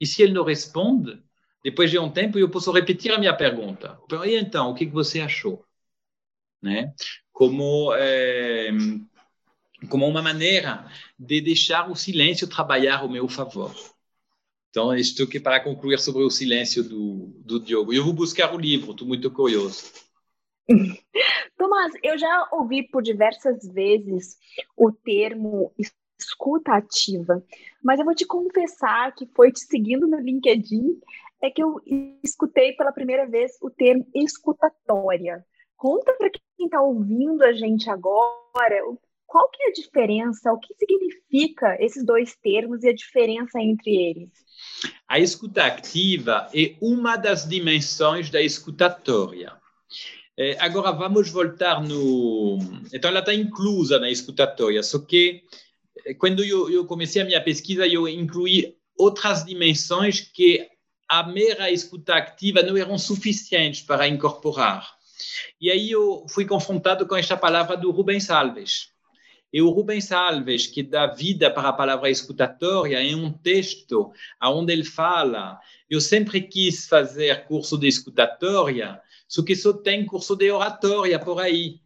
E 0.00 0.06
se 0.06 0.22
ele 0.22 0.32
não 0.32 0.44
responde, 0.44 1.22
depois 1.62 1.90
de 1.90 1.98
um 1.98 2.10
tempo 2.10 2.38
eu 2.38 2.48
posso 2.48 2.72
repetir 2.72 3.12
a 3.12 3.18
minha 3.18 3.34
pergunta. 3.34 3.98
E 4.24 4.36
então, 4.36 4.70
o 4.70 4.74
que 4.74 4.86
você 4.86 5.20
achou? 5.20 5.64
Né? 6.62 6.92
Como 7.32 7.94
é, 7.94 8.70
como 9.88 10.06
uma 10.06 10.22
maneira 10.22 10.86
de 11.18 11.40
deixar 11.40 11.90
o 11.90 11.96
silêncio 11.96 12.48
trabalhar 12.48 13.00
ao 13.00 13.08
meu 13.08 13.28
favor. 13.28 13.74
Então, 14.70 14.94
estou 14.94 15.26
aqui 15.26 15.40
para 15.40 15.62
concluir 15.62 15.98
sobre 15.98 16.22
o 16.22 16.30
silêncio 16.30 16.82
do, 16.84 17.32
do 17.44 17.58
Diogo. 17.58 17.92
Eu 17.92 18.04
vou 18.04 18.12
buscar 18.12 18.54
o 18.54 18.58
livro, 18.58 18.92
estou 18.92 19.06
muito 19.06 19.30
curioso. 19.30 19.92
Tomás, 21.58 21.92
eu 22.02 22.16
já 22.16 22.48
ouvi 22.52 22.88
por 22.88 23.02
diversas 23.02 23.66
vezes 23.72 24.38
o 24.76 24.92
termo 24.92 25.74
escuta 26.18 26.74
ativa, 26.74 27.42
mas 27.82 27.98
eu 27.98 28.04
vou 28.04 28.14
te 28.14 28.24
confessar 28.24 29.12
que 29.14 29.26
foi 29.34 29.50
te 29.50 29.60
seguindo 29.60 30.06
no 30.06 30.20
LinkedIn 30.20 31.00
é 31.42 31.50
que 31.50 31.62
eu 31.62 31.80
escutei 32.22 32.72
pela 32.72 32.92
primeira 32.92 33.26
vez 33.26 33.52
o 33.62 33.70
termo 33.70 34.06
escutatória. 34.14 35.44
Conta 35.76 36.12
para 36.14 36.30
quem 36.30 36.66
está 36.66 36.80
ouvindo 36.80 37.42
a 37.42 37.52
gente 37.52 37.88
agora 37.88 38.76
qual 39.30 39.48
que 39.48 39.62
é 39.62 39.68
a 39.68 39.72
diferença, 39.72 40.52
o 40.52 40.58
que 40.58 40.74
significa 40.74 41.76
esses 41.78 42.04
dois 42.04 42.34
termos 42.42 42.82
e 42.82 42.88
a 42.88 42.92
diferença 42.92 43.60
entre 43.60 43.94
eles? 43.94 44.30
A 45.06 45.20
escuta 45.20 45.64
ativa 45.64 46.48
é 46.52 46.74
uma 46.80 47.16
das 47.16 47.48
dimensões 47.48 48.28
da 48.28 48.42
escutatória. 48.42 49.52
É, 50.36 50.56
agora 50.58 50.90
vamos 50.90 51.30
voltar 51.30 51.80
no. 51.80 52.58
Então, 52.92 53.08
ela 53.08 53.20
está 53.20 53.32
inclusa 53.32 54.00
na 54.00 54.10
escutatória, 54.10 54.82
só 54.82 54.98
que 54.98 55.44
é, 56.04 56.12
quando 56.12 56.42
eu, 56.42 56.68
eu 56.68 56.84
comecei 56.84 57.22
a 57.22 57.24
minha 57.24 57.40
pesquisa, 57.40 57.86
eu 57.86 58.08
incluí 58.08 58.76
outras 58.98 59.44
dimensões 59.44 60.20
que 60.20 60.66
a 61.08 61.22
mera 61.22 61.70
escuta 61.70 62.16
ativa 62.16 62.62
não 62.62 62.76
eram 62.76 62.98
suficientes 62.98 63.82
para 63.82 64.08
incorporar. 64.08 64.92
E 65.60 65.70
aí 65.70 65.88
eu 65.88 66.26
fui 66.28 66.44
confrontado 66.44 67.06
com 67.06 67.14
esta 67.14 67.36
palavra 67.36 67.76
do 67.76 67.92
Rubens 67.92 68.28
Alves. 68.28 68.90
E 69.52 69.60
o 69.60 69.70
Rubens 69.70 70.12
Alves, 70.12 70.66
que 70.66 70.82
dá 70.82 71.06
vida 71.06 71.50
para 71.50 71.68
a 71.70 71.72
palavra 71.72 72.08
escutatória, 72.08 73.02
em 73.02 73.14
um 73.14 73.32
texto 73.32 74.12
onde 74.42 74.72
ele 74.72 74.84
fala: 74.84 75.58
Eu 75.88 76.00
sempre 76.00 76.40
quis 76.40 76.86
fazer 76.86 77.46
curso 77.46 77.76
de 77.76 77.88
escutatória, 77.88 79.00
só 79.26 79.42
que 79.42 79.56
só 79.56 79.72
tem 79.72 80.06
curso 80.06 80.36
de 80.36 80.50
oratória 80.50 81.18
por 81.18 81.40
aí. 81.40 81.80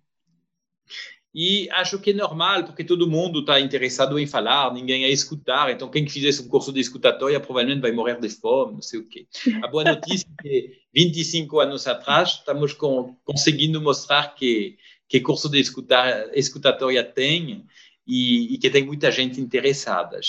E 1.35 1.69
acho 1.71 1.99
que 1.99 2.11
é 2.11 2.15
normal, 2.15 2.63
porque 2.63 2.85
todo 2.85 3.11
mundo 3.11 3.41
está 3.41 3.59
interessado 3.59 4.17
em 4.21 4.27
falar, 4.27 4.73
ninguém 4.73 5.05
a 5.05 5.09
escutar. 5.09 5.69
Então, 5.69 5.91
quem 5.91 6.09
fizesse 6.09 6.41
um 6.43 6.49
curso 6.49 6.73
de 6.73 6.79
escutatória 6.79 7.41
provavelmente 7.41 7.81
vai 7.81 7.91
morrer 7.91 8.21
de 8.21 8.29
fome, 8.29 8.75
não 8.75 8.83
sei 8.83 9.01
o 9.01 9.09
quê. 9.09 9.27
A 9.61 9.67
boa 9.67 9.83
notícia 9.83 10.29
é 10.39 10.43
que 10.43 10.79
25 10.95 11.59
anos 11.59 11.89
atrás 11.89 12.35
estamos 12.35 12.73
com, 12.73 13.17
conseguindo 13.25 13.81
mostrar 13.81 14.37
que 14.37 14.77
que 15.09 15.21
curso 15.21 15.49
de 15.49 15.61
escutar, 15.61 16.31
escutatória 16.37 17.05
tem 17.05 17.67
e, 18.07 18.55
e, 18.55 18.59
que 18.59 18.71
tem 18.71 18.85
muita 18.85 19.11
gente 19.11 19.41
interessada. 19.41 20.21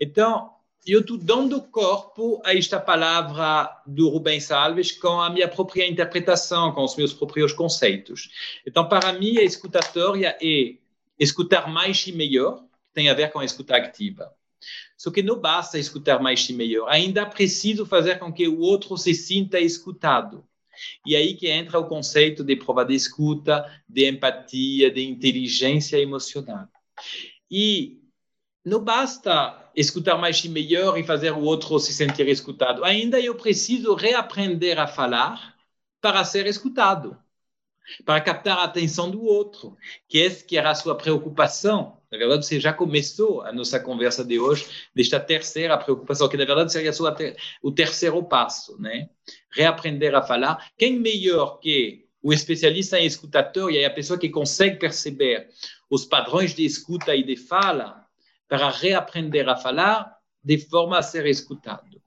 Então, 0.00 0.50
eu 0.86 1.00
estou 1.00 1.18
dando 1.18 1.60
corpo 1.60 2.40
a 2.44 2.54
esta 2.54 2.78
palavra 2.78 3.82
do 3.86 4.08
Rubens 4.08 4.50
Alves 4.52 4.92
com 4.92 5.20
a 5.20 5.28
minha 5.28 5.48
própria 5.48 5.86
interpretação, 5.86 6.72
com 6.72 6.84
os 6.84 6.94
meus 6.96 7.12
próprios 7.12 7.52
conceitos. 7.52 8.30
Então, 8.64 8.88
para 8.88 9.12
mim, 9.12 9.38
a 9.38 9.42
escutatória 9.42 10.36
é 10.40 10.74
escutar 11.18 11.68
mais 11.68 12.06
e 12.06 12.12
melhor, 12.12 12.62
tem 12.94 13.08
a 13.08 13.14
ver 13.14 13.32
com 13.32 13.40
a 13.40 13.44
escuta 13.44 13.76
ativa. 13.76 14.32
Só 14.96 15.10
que 15.10 15.22
não 15.22 15.38
basta 15.38 15.78
escutar 15.78 16.20
mais 16.20 16.48
e 16.48 16.52
melhor, 16.52 16.88
ainda 16.88 17.26
preciso 17.26 17.84
fazer 17.84 18.18
com 18.18 18.32
que 18.32 18.46
o 18.48 18.60
outro 18.60 18.96
se 18.96 19.12
sinta 19.12 19.58
escutado. 19.58 20.44
E 21.04 21.14
aí 21.16 21.34
que 21.34 21.48
entra 21.48 21.78
o 21.78 21.88
conceito 21.88 22.44
de 22.44 22.56
prova 22.56 22.84
de 22.84 22.94
escuta, 22.94 23.64
de 23.88 24.08
empatia, 24.08 24.90
de 24.90 25.06
inteligência 25.06 25.98
emocional. 25.98 26.68
E 27.50 28.00
não 28.64 28.82
basta 28.82 29.70
escutar 29.76 30.16
mais 30.16 30.42
e 30.44 30.48
melhor 30.48 30.98
e 30.98 31.04
fazer 31.04 31.32
o 31.32 31.42
outro 31.42 31.78
se 31.78 31.92
sentir 31.92 32.26
escutado. 32.28 32.84
Ainda 32.84 33.20
eu 33.20 33.34
preciso 33.34 33.94
reaprender 33.94 34.78
a 34.78 34.86
falar 34.86 35.54
para 36.00 36.24
ser 36.24 36.46
escutado, 36.46 37.16
para 38.04 38.20
captar 38.20 38.58
a 38.58 38.64
atenção 38.64 39.10
do 39.10 39.22
outro, 39.22 39.76
que 40.08 40.20
é 40.20 40.30
que 40.30 40.56
era 40.56 40.70
a 40.70 40.74
sua 40.74 40.96
preocupação 40.96 41.95
na 42.10 42.18
verdade, 42.18 42.46
você 42.46 42.60
já 42.60 42.72
começou 42.72 43.42
a 43.42 43.52
nossa 43.52 43.80
conversa 43.80 44.24
de 44.24 44.38
hoje 44.38 44.66
desta 44.94 45.18
terceira 45.18 45.76
preocupação, 45.76 46.28
que 46.28 46.36
na 46.36 46.44
verdade 46.44 46.72
seria 46.72 46.92
ter, 47.12 47.36
o 47.60 47.72
terceiro 47.72 48.22
passo, 48.22 48.80
né? 48.80 49.10
Reaprender 49.50 50.14
a 50.14 50.22
falar. 50.22 50.70
Quem 50.78 50.98
melhor 50.98 51.58
que 51.58 52.06
o 52.22 52.32
especialista 52.32 52.98
em 52.98 53.06
escutatória 53.06 53.80
é 53.80 53.84
a 53.86 53.90
pessoa 53.90 54.18
que 54.18 54.28
consegue 54.28 54.78
perceber 54.78 55.48
os 55.90 56.04
padrões 56.04 56.54
de 56.54 56.64
escuta 56.64 57.14
e 57.14 57.22
de 57.22 57.36
fala 57.36 58.04
para 58.48 58.70
reaprender 58.70 59.48
a 59.48 59.56
falar 59.56 60.16
de 60.42 60.58
forma 60.58 60.98
a 60.98 61.02
ser 61.02 61.26
escutado. 61.26 62.00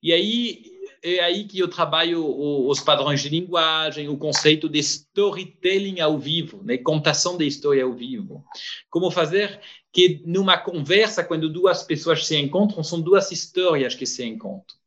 E 0.00 0.12
aí 0.12 0.77
é 1.02 1.20
aí 1.20 1.44
que 1.44 1.58
eu 1.58 1.68
trabalho 1.68 2.24
os 2.68 2.80
padrões 2.80 3.22
de 3.22 3.28
linguagem, 3.28 4.08
o 4.08 4.16
conceito 4.16 4.68
de 4.68 4.78
storytelling 4.78 6.00
ao 6.00 6.18
vivo, 6.18 6.62
né? 6.62 6.78
contação 6.78 7.36
de 7.36 7.46
história 7.46 7.84
ao 7.84 7.92
vivo. 7.92 8.44
Como 8.90 9.10
fazer 9.10 9.60
que 9.92 10.22
numa 10.26 10.58
conversa, 10.58 11.24
quando 11.24 11.48
duas 11.48 11.82
pessoas 11.82 12.26
se 12.26 12.36
encontram, 12.36 12.82
são 12.82 13.00
duas 13.00 13.30
histórias 13.30 13.94
que 13.94 14.06
se 14.06 14.24
encontram. 14.24 14.78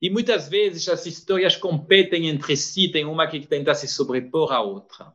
E 0.00 0.08
muitas 0.08 0.48
vezes 0.48 0.88
as 0.88 1.04
histórias 1.06 1.56
competem 1.56 2.28
entre 2.28 2.56
si, 2.56 2.88
tem 2.88 3.04
uma 3.04 3.26
que 3.26 3.40
tenta 3.46 3.74
se 3.74 3.88
sobrepor 3.88 4.52
à 4.52 4.60
outra. 4.60 5.12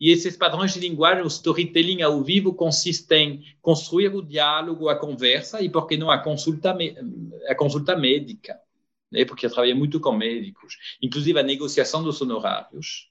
E 0.00 0.12
esses 0.12 0.36
padrões 0.36 0.74
de 0.74 0.80
linguagem, 0.80 1.24
o 1.24 1.26
storytelling 1.26 2.02
ao 2.02 2.22
vivo, 2.22 2.54
consistem 2.54 3.30
em 3.30 3.44
construir 3.60 4.14
o 4.14 4.22
diálogo, 4.22 4.88
a 4.88 4.96
conversa 4.96 5.60
e, 5.60 5.68
por 5.68 5.86
que 5.86 5.96
não, 5.96 6.10
a 6.10 6.18
consulta, 6.18 6.76
a 7.48 7.54
consulta 7.54 7.96
médica 7.96 8.56
né, 9.10 9.24
porque 9.24 9.46
eu 9.46 9.50
trabalhei 9.50 9.74
muito 9.74 10.00
com 10.00 10.12
médicos, 10.12 10.76
inclusive 11.02 11.38
a 11.38 11.42
negociação 11.42 12.02
dos 12.02 12.20
honorários, 12.20 13.10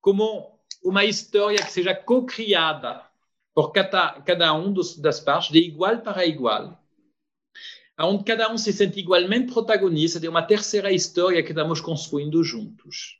como 0.00 0.58
uma 0.82 1.04
história 1.04 1.58
que 1.58 1.72
seja 1.72 1.94
co-criada 1.94 3.04
por 3.54 3.72
cada, 3.72 4.20
cada 4.22 4.54
um 4.54 4.72
dos, 4.72 4.96
das 4.96 5.20
partes, 5.20 5.50
de 5.50 5.58
igual 5.58 5.98
para 5.98 6.24
igual, 6.24 6.80
onde 7.98 8.24
cada 8.24 8.50
um 8.52 8.56
se 8.56 8.72
sente 8.72 9.00
igualmente 9.00 9.52
protagonista 9.52 10.20
de 10.20 10.28
uma 10.28 10.42
terceira 10.42 10.92
história 10.92 11.42
que 11.42 11.50
estamos 11.50 11.80
construindo 11.80 12.42
juntos. 12.44 13.18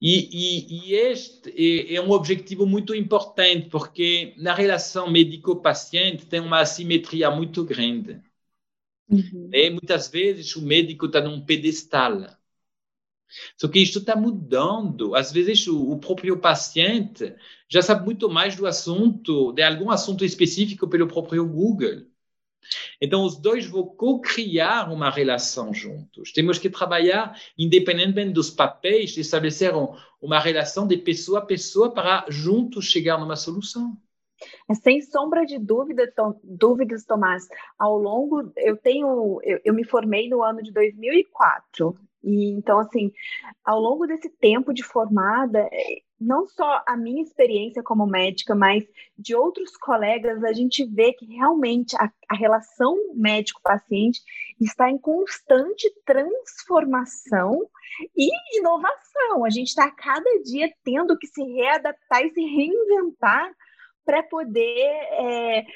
E, 0.00 0.28
e, 0.32 0.90
e 0.90 0.94
este 0.94 1.50
é, 1.90 1.94
é, 1.94 2.00
um 2.00 2.10
objetivo 2.10 2.66
muito 2.66 2.94
importante, 2.94 3.68
porque 3.68 4.32
na 4.36 4.54
relação 4.54 5.10
médico-paciente 5.10 6.26
tem 6.26 6.40
uma 6.40 6.60
assimetria 6.60 7.30
muito 7.30 7.64
grande. 7.64 8.20
Uhum. 9.08 9.48
E 9.52 9.70
muitas 9.70 10.08
vezes 10.08 10.54
o 10.56 10.62
médico 10.62 11.06
está 11.06 11.20
num 11.20 11.44
pedestal. 11.44 12.26
Só 13.56 13.68
que 13.68 13.78
isto 13.78 13.98
está 13.98 14.16
mudando. 14.16 15.14
Às 15.14 15.32
vezes 15.32 15.66
o, 15.66 15.92
o, 15.92 15.98
próprio 15.98 16.38
paciente 16.38 17.34
já 17.68 17.82
sabe 17.82 18.04
muito 18.04 18.28
mais 18.28 18.56
do 18.56 18.66
assunto, 18.66 19.52
de 19.52 19.62
algum 19.62 19.90
assunto 19.90 20.24
específico 20.24 20.88
pelo 20.88 21.06
próprio 21.06 21.46
Google. 21.46 22.06
Então, 23.00 23.24
os 23.24 23.36
dois 23.36 23.66
vão 23.66 23.84
co-criar 23.84 24.92
uma 24.92 25.10
relação 25.10 25.72
juntos. 25.72 26.32
Temos 26.32 26.58
que 26.58 26.68
trabalhar, 26.68 27.38
independentemente 27.56 28.32
dos 28.32 28.50
papéis, 28.50 29.16
estabelecer 29.16 29.74
um, 29.74 29.94
uma 30.20 30.38
relação 30.38 30.86
de 30.86 30.96
pessoa 30.96 31.38
a 31.38 31.46
pessoa 31.46 31.92
para 31.92 32.26
juntos 32.28 32.86
chegar 32.86 33.18
numa 33.18 33.36
solução. 33.36 33.96
É, 34.68 34.74
sem 34.74 35.00
sombra 35.02 35.44
de 35.44 35.58
dúvida, 35.58 36.10
Tom, 36.14 36.38
dúvidas, 36.42 37.04
Tomás, 37.04 37.46
ao 37.78 37.98
longo, 37.98 38.52
eu 38.56 38.76
tenho, 38.76 39.40
eu, 39.42 39.60
eu, 39.64 39.74
me 39.74 39.84
formei 39.84 40.28
no 40.28 40.42
ano 40.42 40.62
de 40.62 40.72
2004, 40.72 41.98
E 42.22 42.50
então, 42.50 42.78
assim, 42.78 43.12
ao 43.64 43.80
longo 43.80 44.06
desse 44.06 44.28
tempo 44.28 44.72
de 44.72 44.82
formada, 44.82 45.68
não 46.20 46.46
só 46.46 46.82
a 46.86 46.96
minha 46.96 47.22
experiência 47.22 47.82
como 47.82 48.06
médica, 48.06 48.54
mas 48.54 48.84
de 49.16 49.34
outros 49.34 49.76
colegas, 49.76 50.42
a 50.42 50.52
gente 50.52 50.84
vê 50.84 51.12
que 51.12 51.26
realmente 51.26 51.96
a, 51.96 52.10
a 52.28 52.34
relação 52.34 52.96
médico-paciente 53.14 54.20
está 54.60 54.90
em 54.90 54.98
constante 54.98 55.88
transformação 56.04 57.68
e 58.16 58.28
inovação. 58.58 59.44
A 59.44 59.50
gente 59.50 59.68
está 59.68 59.90
cada 59.90 60.42
dia 60.42 60.72
tendo 60.84 61.16
que 61.16 61.26
se 61.26 61.42
readaptar 61.42 62.22
e 62.24 62.30
se 62.30 62.40
reinventar 62.40 63.52
para 64.08 64.22
poder 64.22 64.86
é, 65.12 65.66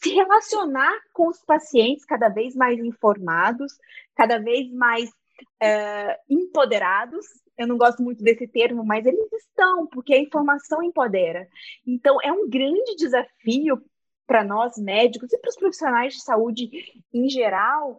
se 0.00 0.14
relacionar 0.14 0.94
com 1.12 1.26
os 1.26 1.44
pacientes 1.44 2.04
cada 2.04 2.28
vez 2.28 2.54
mais 2.54 2.78
informados, 2.78 3.72
cada 4.14 4.38
vez 4.38 4.70
mais 4.72 5.10
é, 5.60 6.16
empoderados 6.30 7.26
eu 7.58 7.66
não 7.66 7.78
gosto 7.78 8.02
muito 8.02 8.22
desse 8.22 8.46
termo, 8.46 8.84
mas 8.84 9.06
eles 9.06 9.32
estão, 9.32 9.86
porque 9.86 10.12
a 10.12 10.20
informação 10.20 10.82
empodera. 10.82 11.48
Então, 11.86 12.18
é 12.22 12.30
um 12.30 12.48
grande 12.48 12.94
desafio 12.96 13.82
para 14.26 14.44
nós 14.44 14.76
médicos 14.76 15.32
e 15.32 15.38
para 15.38 15.48
os 15.48 15.56
profissionais 15.56 16.12
de 16.12 16.22
saúde 16.22 16.68
em 17.14 17.28
geral 17.30 17.98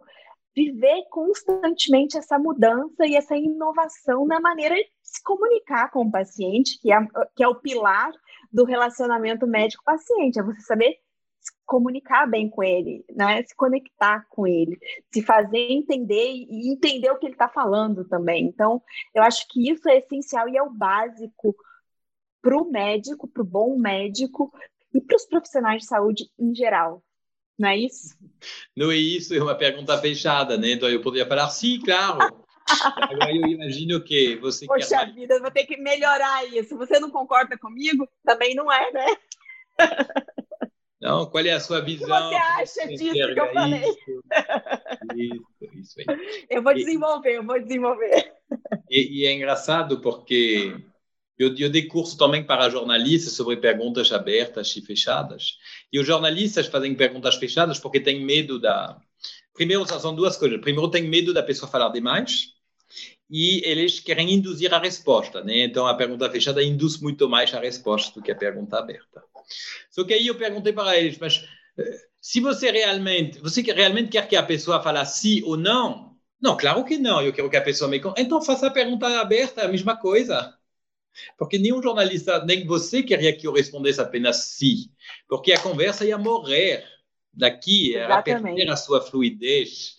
viver 0.54 1.04
constantemente 1.10 2.16
essa 2.16 2.38
mudança 2.38 3.04
e 3.04 3.16
essa 3.16 3.36
inovação 3.36 4.26
na 4.26 4.40
maneira 4.40 4.76
se 5.10 5.22
comunicar 5.22 5.90
com 5.90 6.02
o 6.02 6.10
paciente, 6.10 6.78
que 6.80 6.92
é, 6.92 6.98
que 7.34 7.42
é 7.42 7.48
o 7.48 7.54
pilar 7.54 8.12
do 8.52 8.64
relacionamento 8.64 9.46
médico-paciente, 9.46 10.38
é 10.38 10.42
você 10.42 10.60
saber 10.60 10.98
se 11.40 11.52
comunicar 11.64 12.26
bem 12.26 12.48
com 12.50 12.62
ele, 12.62 13.04
né? 13.14 13.42
se 13.42 13.54
conectar 13.54 14.26
com 14.28 14.46
ele, 14.46 14.78
se 15.12 15.22
fazer 15.22 15.70
entender 15.70 16.32
e 16.32 16.70
entender 16.70 17.10
o 17.10 17.18
que 17.18 17.26
ele 17.26 17.34
está 17.34 17.48
falando 17.48 18.04
também. 18.06 18.44
Então, 18.44 18.82
eu 19.14 19.22
acho 19.22 19.46
que 19.48 19.70
isso 19.70 19.88
é 19.88 19.98
essencial 19.98 20.48
e 20.48 20.56
é 20.56 20.62
o 20.62 20.70
básico 20.70 21.56
para 22.42 22.56
o 22.56 22.70
médico, 22.70 23.26
para 23.26 23.42
o 23.42 23.46
bom 23.46 23.78
médico 23.78 24.52
e 24.92 25.00
para 25.00 25.16
os 25.16 25.24
profissionais 25.24 25.82
de 25.82 25.88
saúde 25.88 26.30
em 26.38 26.54
geral. 26.54 27.02
Não 27.58 27.68
é 27.68 27.78
isso? 27.78 28.14
Não 28.76 28.90
é 28.90 28.96
isso, 28.96 29.34
é 29.34 29.42
uma 29.42 29.54
pergunta 29.54 29.96
fechada, 29.98 30.56
né? 30.56 30.72
Então 30.72 30.88
eu 30.88 31.00
poderia 31.00 31.26
falar, 31.26 31.48
sim, 31.48 31.80
claro. 31.80 32.46
Agora 32.96 33.32
eu 33.32 33.46
imagino 33.46 34.00
que 34.02 34.36
você 34.36 34.66
Poxa 34.66 34.98
quer... 34.98 35.14
vida, 35.14 35.40
vou 35.40 35.50
ter 35.50 35.64
que 35.64 35.76
melhorar 35.76 36.44
isso. 36.46 36.76
Você 36.76 36.98
não 36.98 37.10
concorda 37.10 37.56
comigo? 37.58 38.08
Também 38.24 38.54
não 38.54 38.70
é, 38.70 38.92
né? 38.92 39.06
Não, 41.00 41.26
qual 41.26 41.44
é 41.44 41.52
a 41.52 41.60
sua 41.60 41.80
visão? 41.80 42.08
O 42.08 42.30
que 42.30 42.36
você 42.66 42.80
acha 42.80 42.88
disso 42.88 43.12
que 43.12 43.40
eu 43.40 43.52
falei? 43.52 43.82
Isso, 45.14 45.44
isso, 45.74 45.94
aí. 46.00 46.46
Eu 46.50 46.62
vou 46.62 46.74
desenvolver, 46.74 47.36
eu 47.36 47.44
vou 47.44 47.60
desenvolver. 47.60 48.32
E, 48.90 49.20
e 49.20 49.26
é 49.26 49.32
engraçado 49.32 50.00
porque 50.00 50.74
eu, 51.38 51.54
eu 51.56 51.70
dei 51.70 51.86
curso 51.86 52.18
também 52.18 52.42
para 52.42 52.68
jornalistas 52.68 53.34
sobre 53.34 53.56
perguntas 53.58 54.10
abertas 54.12 54.76
e 54.76 54.82
fechadas. 54.82 55.58
E 55.92 56.00
os 56.00 56.06
jornalistas 56.06 56.66
fazem 56.66 56.94
perguntas 56.96 57.36
fechadas 57.36 57.78
porque 57.78 58.00
têm 58.00 58.24
medo 58.24 58.58
da. 58.58 59.00
Primeiro, 59.54 59.86
são 59.86 60.14
duas 60.14 60.36
coisas. 60.36 60.60
Primeiro, 60.60 60.90
tem 60.90 61.04
medo 61.04 61.32
da 61.32 61.42
pessoa 61.42 61.70
falar 61.70 61.90
demais 61.90 62.57
e 63.30 63.62
eles 63.64 64.00
querem 64.00 64.32
induzir 64.32 64.72
a 64.72 64.78
resposta, 64.78 65.42
né? 65.42 65.64
Então, 65.64 65.86
a 65.86 65.94
pergunta 65.94 66.30
fechada 66.30 66.62
induz 66.62 66.98
muito 66.98 67.28
mais 67.28 67.52
a 67.52 67.60
resposta 67.60 68.18
do 68.18 68.24
que 68.24 68.32
a 68.32 68.36
pergunta 68.36 68.78
aberta. 68.78 69.22
Só 69.90 70.04
que 70.04 70.14
aí 70.14 70.26
eu 70.26 70.36
perguntei 70.36 70.72
para 70.72 70.96
eles, 70.96 71.18
mas 71.18 71.46
eh, 71.78 71.98
se 72.20 72.40
você 72.40 72.70
realmente, 72.70 73.38
você 73.38 73.60
realmente 73.62 74.10
quer 74.10 74.26
que 74.26 74.36
a 74.36 74.42
pessoa 74.42 74.82
fale 74.82 75.04
sim 75.04 75.42
ou 75.44 75.56
não? 75.56 76.16
Não, 76.40 76.56
claro 76.56 76.84
que 76.84 76.96
não. 76.98 77.20
Eu 77.20 77.32
quero 77.32 77.50
que 77.50 77.56
a 77.56 77.62
pessoa 77.62 77.90
me 77.90 78.00
Então 78.16 78.40
faça 78.40 78.68
a 78.68 78.70
pergunta 78.70 79.06
aberta, 79.20 79.64
a 79.64 79.68
mesma 79.68 79.96
coisa. 79.96 80.54
Porque 81.36 81.58
nenhum 81.58 81.82
jornalista, 81.82 82.44
nem 82.44 82.66
você 82.66 83.02
queria 83.02 83.36
que 83.36 83.46
eu 83.46 83.52
respondesse 83.52 84.00
apenas 84.00 84.36
sim, 84.36 84.90
porque 85.28 85.52
a 85.52 85.60
conversa 85.60 86.04
ia 86.04 86.16
morrer 86.16 86.84
daqui, 87.32 87.92
ia 87.92 88.22
perder 88.22 88.70
a 88.70 88.76
sua 88.76 89.00
fluidez. 89.00 89.96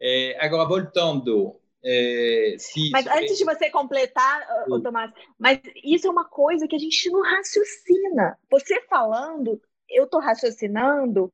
É, 0.00 0.36
agora, 0.40 0.68
voltando, 0.68 1.60
é, 1.84 2.56
mas 2.92 3.06
antes 3.08 3.36
de 3.36 3.44
você 3.44 3.68
completar, 3.68 4.40
uh, 4.68 4.80
Tomás, 4.80 5.12
mas 5.36 5.60
isso 5.82 6.06
é 6.06 6.10
uma 6.10 6.28
coisa 6.28 6.68
que 6.68 6.76
a 6.76 6.78
gente 6.78 7.10
não 7.10 7.22
raciocina. 7.22 8.38
Você 8.48 8.80
falando, 8.82 9.60
eu 9.90 10.04
estou 10.04 10.20
raciocinando 10.20 11.32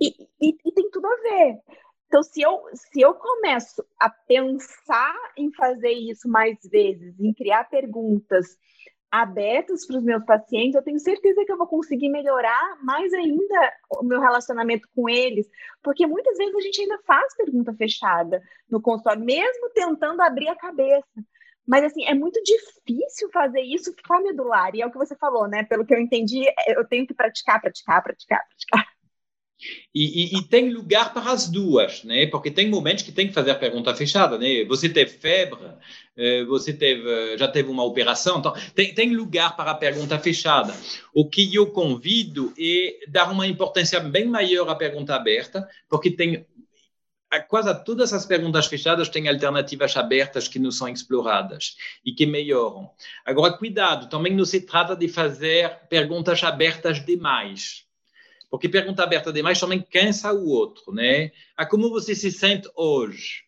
e, 0.00 0.08
e, 0.40 0.56
e, 0.64 0.72
tem 0.72 0.90
tudo 0.90 1.06
a 1.06 1.16
ver. 1.16 1.58
Então, 2.06 2.22
se 2.22 2.40
eu, 2.40 2.62
se 2.74 3.00
eu 3.00 3.14
começo 3.14 3.84
a 4.00 4.08
pensar 4.08 5.14
em 5.36 5.52
fazer 5.52 5.92
isso 5.92 6.28
mais 6.28 6.58
vezes, 6.64 7.18
em 7.20 7.32
criar 7.34 7.64
perguntas 7.64 8.56
abertos 9.12 9.84
para 9.84 9.98
os 9.98 10.02
meus 10.02 10.24
pacientes, 10.24 10.74
eu 10.74 10.82
tenho 10.82 10.98
certeza 10.98 11.44
que 11.44 11.52
eu 11.52 11.58
vou 11.58 11.66
conseguir 11.66 12.08
melhorar 12.08 12.78
mais 12.82 13.12
ainda 13.12 13.72
o 13.90 14.02
meu 14.02 14.18
relacionamento 14.18 14.88
com 14.96 15.06
eles, 15.06 15.46
porque 15.82 16.06
muitas 16.06 16.38
vezes 16.38 16.54
a 16.54 16.60
gente 16.60 16.80
ainda 16.80 16.98
faz 17.06 17.36
pergunta 17.36 17.74
fechada 17.74 18.42
no 18.70 18.80
consultório, 18.80 19.22
mesmo 19.22 19.68
tentando 19.74 20.22
abrir 20.22 20.48
a 20.48 20.56
cabeça. 20.56 21.06
Mas, 21.66 21.84
assim, 21.84 22.04
é 22.06 22.14
muito 22.14 22.42
difícil 22.42 23.30
fazer 23.30 23.60
isso 23.60 23.94
ficar 23.94 24.20
medular. 24.20 24.74
E 24.74 24.82
é 24.82 24.86
o 24.86 24.90
que 24.90 24.98
você 24.98 25.14
falou, 25.14 25.46
né? 25.46 25.62
Pelo 25.62 25.86
que 25.86 25.94
eu 25.94 26.00
entendi, 26.00 26.42
eu 26.66 26.84
tenho 26.88 27.06
que 27.06 27.14
praticar, 27.14 27.60
praticar, 27.60 28.02
praticar, 28.02 28.44
praticar. 28.48 28.91
E, 29.94 30.36
e, 30.36 30.38
e, 30.38 30.42
tem 30.42 30.70
lugar 30.70 31.12
para 31.12 31.30
as 31.30 31.48
duas, 31.48 32.02
né? 32.02 32.26
Porque 32.26 32.50
tem 32.50 32.68
momentos 32.68 33.04
que 33.04 33.12
tem 33.12 33.28
que 33.28 33.34
fazer 33.34 33.54
pergunta 33.56 33.94
fechada, 33.94 34.38
né? 34.38 34.64
Você 34.64 34.88
teve 34.88 35.12
febre, 35.12 35.58
eh, 36.16 36.44
você 36.44 36.72
teve, 36.72 37.36
já 37.36 37.46
teve 37.46 37.70
uma 37.70 37.84
operação, 37.84 38.38
então 38.38 38.54
tem, 38.74 38.94
tem 38.94 39.14
lugar 39.14 39.54
para 39.56 39.70
a 39.70 39.74
pergunta 39.74 40.18
fechada. 40.18 40.74
O 41.14 41.28
que 41.28 41.54
eu 41.54 41.66
convido 41.66 42.52
é 42.58 43.06
dar 43.08 43.30
uma 43.30 43.46
importância 43.46 44.00
bem 44.00 44.26
maior 44.26 44.68
à 44.68 44.74
pergunta 44.74 45.14
aberta, 45.14 45.68
porque 45.88 46.10
tem 46.10 46.44
quase 47.48 47.84
todas 47.84 48.12
as 48.12 48.26
perguntas 48.26 48.66
fechadas 48.66 49.08
têm 49.08 49.28
alternativas 49.28 49.96
abertas 49.96 50.48
que 50.48 50.58
não 50.58 50.70
são 50.70 50.88
exploradas 50.88 51.76
e 52.04 52.12
que 52.12 52.26
melhoram. 52.26 52.90
Agora, 53.24 53.56
cuidado, 53.56 54.08
também 54.08 54.34
não 54.34 54.44
se 54.44 54.60
trata 54.60 54.94
de 54.94 55.08
fazer 55.08 55.70
perguntas 55.88 56.42
abertas 56.42 57.04
demais 57.04 57.86
porque 58.52 58.68
pergunta 58.68 59.02
aberta 59.02 59.32
demais 59.32 59.58
também 59.58 59.80
cansa 59.80 60.30
o 60.30 60.46
outro, 60.46 60.92
né? 60.92 61.32
Ah, 61.56 61.64
como 61.64 61.88
você 61.88 62.14
se 62.14 62.30
sente 62.30 62.68
hoje? 62.76 63.44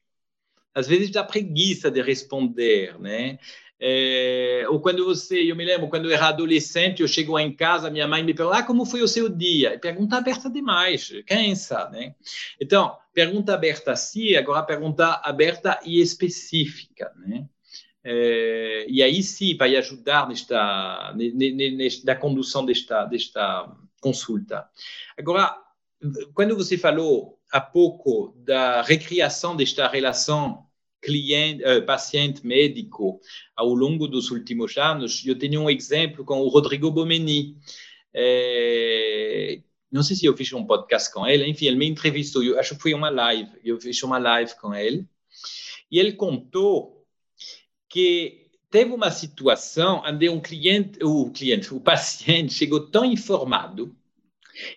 Às 0.75 0.89
vezes 0.89 1.11
dá 1.11 1.23
preguiça 1.23 1.91
de 1.91 2.01
responder, 2.01 2.99
né? 2.99 3.39
É, 3.79 4.65
ou 4.71 4.81
quando 4.81 5.05
você, 5.05 5.43
eu 5.43 5.55
me 5.55 5.63
lembro, 5.63 5.89
quando 5.89 6.07
eu 6.07 6.17
era 6.17 6.29
adolescente, 6.29 7.03
eu 7.03 7.07
chego 7.07 7.39
em 7.39 7.55
casa, 7.55 7.91
minha 7.91 8.09
mãe 8.09 8.25
me 8.25 8.33
pergunta, 8.33 8.57
ah, 8.57 8.63
como 8.63 8.87
foi 8.87 9.03
o 9.03 9.09
seu 9.09 9.29
dia? 9.29 9.79
Pergunta 9.79 10.17
aberta 10.17 10.49
demais, 10.49 11.13
cansa, 11.27 11.91
né? 11.91 12.15
Então, 12.59 12.97
pergunta 13.13 13.53
aberta 13.53 13.95
sim, 13.95 14.35
agora 14.37 14.63
pergunta 14.63 15.21
aberta 15.23 15.81
e 15.85 16.01
específica, 16.01 17.13
né? 17.15 17.47
É, 18.03 18.87
e 18.89 19.03
aí 19.03 19.23
sim 19.23 19.55
vai 19.55 19.77
ajudar 19.77 20.27
nesta, 20.29 21.15
nesta, 21.15 22.07
na 22.07 22.17
condução 22.17 22.65
desta, 22.65 23.05
desta 23.05 23.71
consulta. 24.05 24.69
Agora, 25.17 25.57
quando 26.35 26.55
você 26.55 26.77
falou 26.77 27.39
há 27.51 27.61
pouco 27.61 28.35
da 28.37 28.83
recriação 28.83 29.57
desta 29.57 29.89
relação 29.89 30.67
uh, 31.07 31.85
paciente 31.87 32.47
médico 32.47 33.21
ao 33.57 33.75
longo 33.75 34.07
dos 34.07 34.31
últimos 34.31 34.77
anos, 34.77 35.25
eu 35.25 35.39
tenho 35.39 35.63
um 35.63 35.71
exemplo 35.71 36.25
com 36.25 36.41
o 36.41 36.49
Rodrigo 36.49 36.91
Bomeni. 36.91 37.57
É, 38.13 39.61
não 39.91 40.03
sei 40.03 40.17
se 40.17 40.27
eu 40.27 40.37
fiz 40.37 40.53
um 40.53 40.67
podcast 40.67 41.13
com 41.13 41.27
ele, 41.27 41.47
enfim, 41.47 41.67
ele 41.67 41.77
me 41.77 41.87
entrevistou, 41.87 42.43
eu 42.43 42.59
acho 42.59 42.75
que 42.75 42.83
foi 42.83 42.95
uma 42.95 43.11
live, 43.11 43.51
eu 43.65 43.81
fiz 43.81 44.03
uma 44.03 44.19
live 44.19 44.55
com 44.61 44.75
ele, 44.75 45.07
e 45.91 45.99
ele 45.99 46.13
contou 46.13 47.05
que 47.89 48.44
teve 48.75 48.93
uma 48.93 49.13
situação 49.13 50.03
onde 50.05 50.29
um 50.29 50.41
cliente, 50.41 50.99
o 51.01 51.31
cliente, 51.31 51.73
o 51.73 51.79
paciente 51.79 52.53
chegou 52.53 52.81
tão 52.81 53.05
informado 53.05 53.95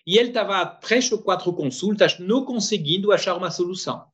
e 0.06 0.16
ele 0.16 0.28
estava 0.28 0.64
três 0.64 1.10
ou 1.10 1.18
quatro 1.18 1.52
consultas 1.52 2.16
não 2.20 2.44
conseguindo 2.44 3.10
achar 3.10 3.34
uma 3.34 3.50
solução. 3.50 4.06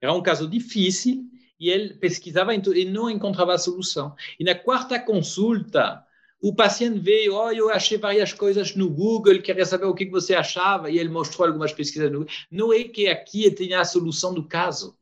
Era 0.00 0.12
um 0.12 0.20
caso 0.20 0.48
difícil 0.48 1.24
e 1.60 1.70
ele 1.70 1.94
pesquisava 1.94 2.52
e 2.52 2.84
não 2.84 3.08
encontrava 3.08 3.54
a 3.54 3.58
solução. 3.58 4.12
E 4.40 4.42
na 4.42 4.56
quarta 4.56 4.98
consulta, 4.98 6.04
o 6.42 6.52
paciente 6.52 6.98
veio, 6.98 7.36
oh, 7.36 7.52
eu 7.52 7.70
achei 7.70 7.98
várias 7.98 8.32
coisas 8.32 8.74
no 8.74 8.90
Google, 8.90 9.40
queria 9.40 9.64
saber 9.64 9.84
o 9.84 9.94
que 9.94 10.06
você 10.06 10.34
achava, 10.34 10.90
e 10.90 10.98
ele 10.98 11.08
mostrou 11.08 11.46
algumas 11.46 11.72
pesquisas 11.72 12.10
no 12.10 12.18
Google. 12.18 12.34
Não 12.50 12.72
é 12.72 12.82
que 12.82 13.06
aqui 13.06 13.48
tinha 13.52 13.82
a 13.82 13.84
solução 13.84 14.34
do 14.34 14.48
caso. 14.48 14.98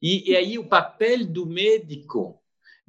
E, 0.00 0.30
e 0.30 0.36
aí 0.36 0.56
o 0.56 0.68
papel 0.68 1.26
do 1.26 1.44
médico 1.44 2.39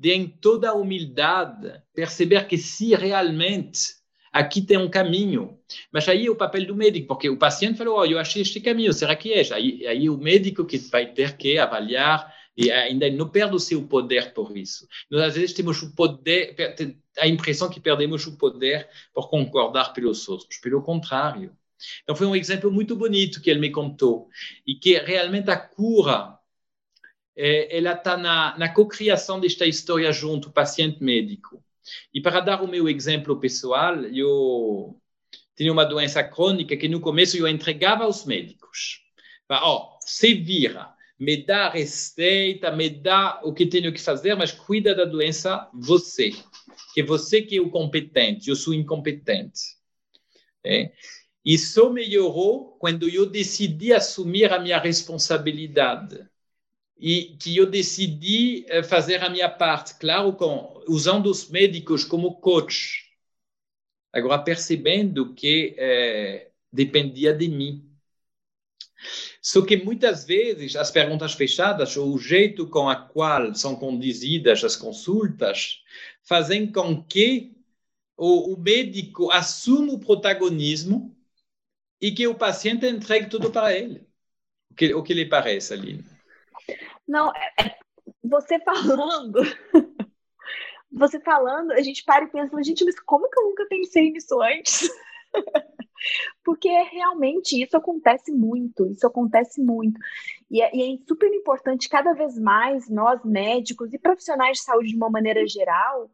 de, 0.02 0.12
em 0.12 0.28
toda 0.28 0.70
a 0.72 0.74
humildade, 0.74 1.80
perceber 1.94 2.48
que 2.48 2.58
se 2.58 2.96
realmente 2.96 4.02
aqui 4.34 4.62
tem 4.62 4.78
um 4.78 4.90
caminho. 4.90 5.60
Mas 5.92 6.10
aí 6.10 6.26
é 6.26 6.32
o 6.32 6.36
papel 6.36 6.66
do 6.66 6.76
médico, 6.76 7.08
porque 7.08 7.30
o 7.30 7.38
paciente 7.38 7.78
falou, 7.78 8.00
oh, 8.00 8.06
eu 8.06 8.18
achei 8.18 8.42
este 8.42 8.60
caminho, 8.60 8.94
será 8.94 9.16
que 9.16 9.32
é? 9.32 9.54
Aí, 9.54 9.86
aí 9.86 10.10
o 10.10 10.18
médico 10.18 10.66
que 10.66 10.78
vai 10.80 11.06
ter 11.14 11.38
que 11.38 11.58
avaliar 11.60 12.34
E 12.58 12.72
ainda 12.72 13.10
não 13.12 13.30
perde 13.30 13.56
o 13.56 13.60
seu 13.60 13.88
poder 13.88 14.34
por 14.34 14.58
isso. 14.58 14.88
Nós, 15.10 15.22
às 15.22 15.36
vezes, 15.36 15.54
temos 15.54 15.82
o 15.84 15.96
poder, 15.96 16.56
a 17.20 17.28
impressão 17.28 17.70
que 17.70 17.80
perdemos 17.80 18.26
o 18.28 18.38
poder 18.38 18.90
por 19.14 19.30
concordar 19.30 19.94
pelos 19.94 20.28
outros. 20.28 20.60
Pelo 20.60 20.82
contrário. 20.82 21.56
Então, 22.04 22.16
foi 22.16 22.28
um 22.28 22.36
exemplo 22.36 22.72
muito 22.72 22.96
bonito 22.96 23.42
que 23.42 23.50
ele 23.50 23.60
me 23.60 23.72
contou. 23.72 24.28
E 24.66 24.76
que 24.76 24.98
realmente 24.98 25.50
a 25.50 25.58
cura, 25.58 26.38
é, 27.36 27.78
ela 27.78 27.94
está 27.94 28.18
na, 28.18 28.58
na 28.58 28.74
cocriação 28.74 29.40
desta 29.40 29.66
história 29.66 30.12
junto, 30.12 30.52
paciente-médico. 30.52 31.64
E 32.14 32.22
para 32.22 32.40
dar 32.40 32.62
o 32.62 32.68
meu 32.68 32.88
exemplo 32.88 33.40
pessoal, 33.40 33.96
eu 34.06 35.00
tinha 35.56 35.72
uma 35.72 35.86
doença 35.86 36.24
crônica 36.24 36.78
que 36.78 36.88
no 36.88 37.00
começo 37.00 37.38
eu 37.38 37.48
entregava 37.48 38.04
aos 38.04 38.26
médicos. 38.26 39.02
Ó, 39.50 39.96
oh, 39.96 40.00
se 40.02 40.34
vira, 40.34 40.94
me 41.20 41.38
dá 41.38 41.66
a 41.68 41.70
receita, 41.70 42.72
me 42.72 42.90
dá 42.90 43.42
o 43.44 43.54
que 43.54 43.66
tenho 43.66 43.92
que 43.94 44.02
fazer, 44.02 44.36
mas 44.36 44.52
cuida 44.52 44.96
da 44.96 45.06
doença 45.06 45.70
você, 45.74 46.32
que 46.94 47.04
você 47.04 47.42
que 47.42 47.58
é 47.58 47.62
o 47.62 47.70
competente, 47.70 48.50
eu 48.50 48.56
sou 48.56 48.74
incompetente. 48.74 49.62
É? 50.64 50.92
E 51.44 51.58
só 51.58 51.90
melhorou 51.90 52.78
quando 52.78 53.10
eu 53.10 53.26
decidi 53.26 53.92
assumir 53.92 54.54
a 54.54 54.60
minha 54.60 54.78
responsabilidade 54.78 56.31
e 57.02 57.36
que 57.38 57.58
eu 57.58 57.66
decidi 57.66 58.64
eh, 58.70 58.84
fazer 58.84 59.24
a 59.24 59.30
minha 59.30 59.50
parte, 59.50 59.96
claro, 59.96 60.34
com, 60.34 60.84
usando 60.88 61.32
os 61.32 61.50
médicos 61.50 62.04
como 62.06 62.36
coach, 62.40 63.12
agora 64.14 64.38
percebendo 64.44 65.34
que 65.34 65.74
é, 65.80 66.52
dependia 66.72 67.34
de 67.34 67.48
mim. 67.48 67.90
Só 69.42 69.66
que 69.66 69.78
muitas 69.78 70.26
vezes 70.26 70.76
as 70.76 70.92
perguntas 70.92 71.34
fechadas 71.34 71.98
ou 71.98 72.14
o 72.14 72.20
jeito 72.20 72.68
com 72.68 72.88
a 72.88 72.96
qual 72.96 73.56
são 73.56 73.76
conduzidas 73.76 74.64
as 74.64 74.76
consultas 74.76 75.82
fazem 76.22 76.72
com 76.72 77.04
que 77.04 77.52
o, 78.16 78.54
o 78.54 78.60
médico 78.60 79.32
assuma 79.32 79.94
o 79.94 80.00
protagonismo 80.00 81.18
e 82.00 82.12
que 82.12 82.28
o 82.28 82.36
paciente 82.36 82.86
entregue 82.86 83.28
tudo 83.28 83.50
para 83.52 83.76
ele. 83.76 84.06
O 84.70 84.76
que, 84.76 84.94
o 84.94 85.02
que 85.02 85.16
lhe 85.16 85.26
parece, 85.26 85.74
Aline? 85.74 86.11
Não, 87.08 87.32
é, 87.36 87.54
é, 87.60 87.76
você 88.24 88.60
falando, 88.60 89.40
você 90.92 91.20
falando, 91.20 91.72
a 91.72 91.82
gente 91.82 92.04
para 92.04 92.26
e 92.26 92.30
pensa, 92.30 92.64
gente, 92.64 92.86
mas 92.86 93.00
como 93.00 93.30
que 93.30 93.40
eu 93.40 93.46
nunca 93.46 93.66
pensei 93.68 94.12
nisso 94.12 94.42
antes? 94.42 94.90
Porque 96.44 96.68
realmente 96.68 97.62
isso 97.62 97.78
acontece 97.78 98.32
muito, 98.32 98.88
isso 98.88 99.06
acontece 99.06 99.62
muito. 99.62 100.00
E 100.50 100.62
é, 100.62 100.76
e 100.76 100.96
é, 100.96 100.98
super 101.08 101.32
importante, 101.34 101.90
cada 101.90 102.14
vez 102.14 102.38
mais, 102.38 102.90
nós 102.90 103.24
médicos 103.24 103.94
e 103.94 104.00
profissionais 104.00 104.58
de 104.58 104.64
saúde 104.64 104.90
de 104.90 104.96
uma 104.96 105.10
maneira 105.10 105.46
geral, 105.48 106.10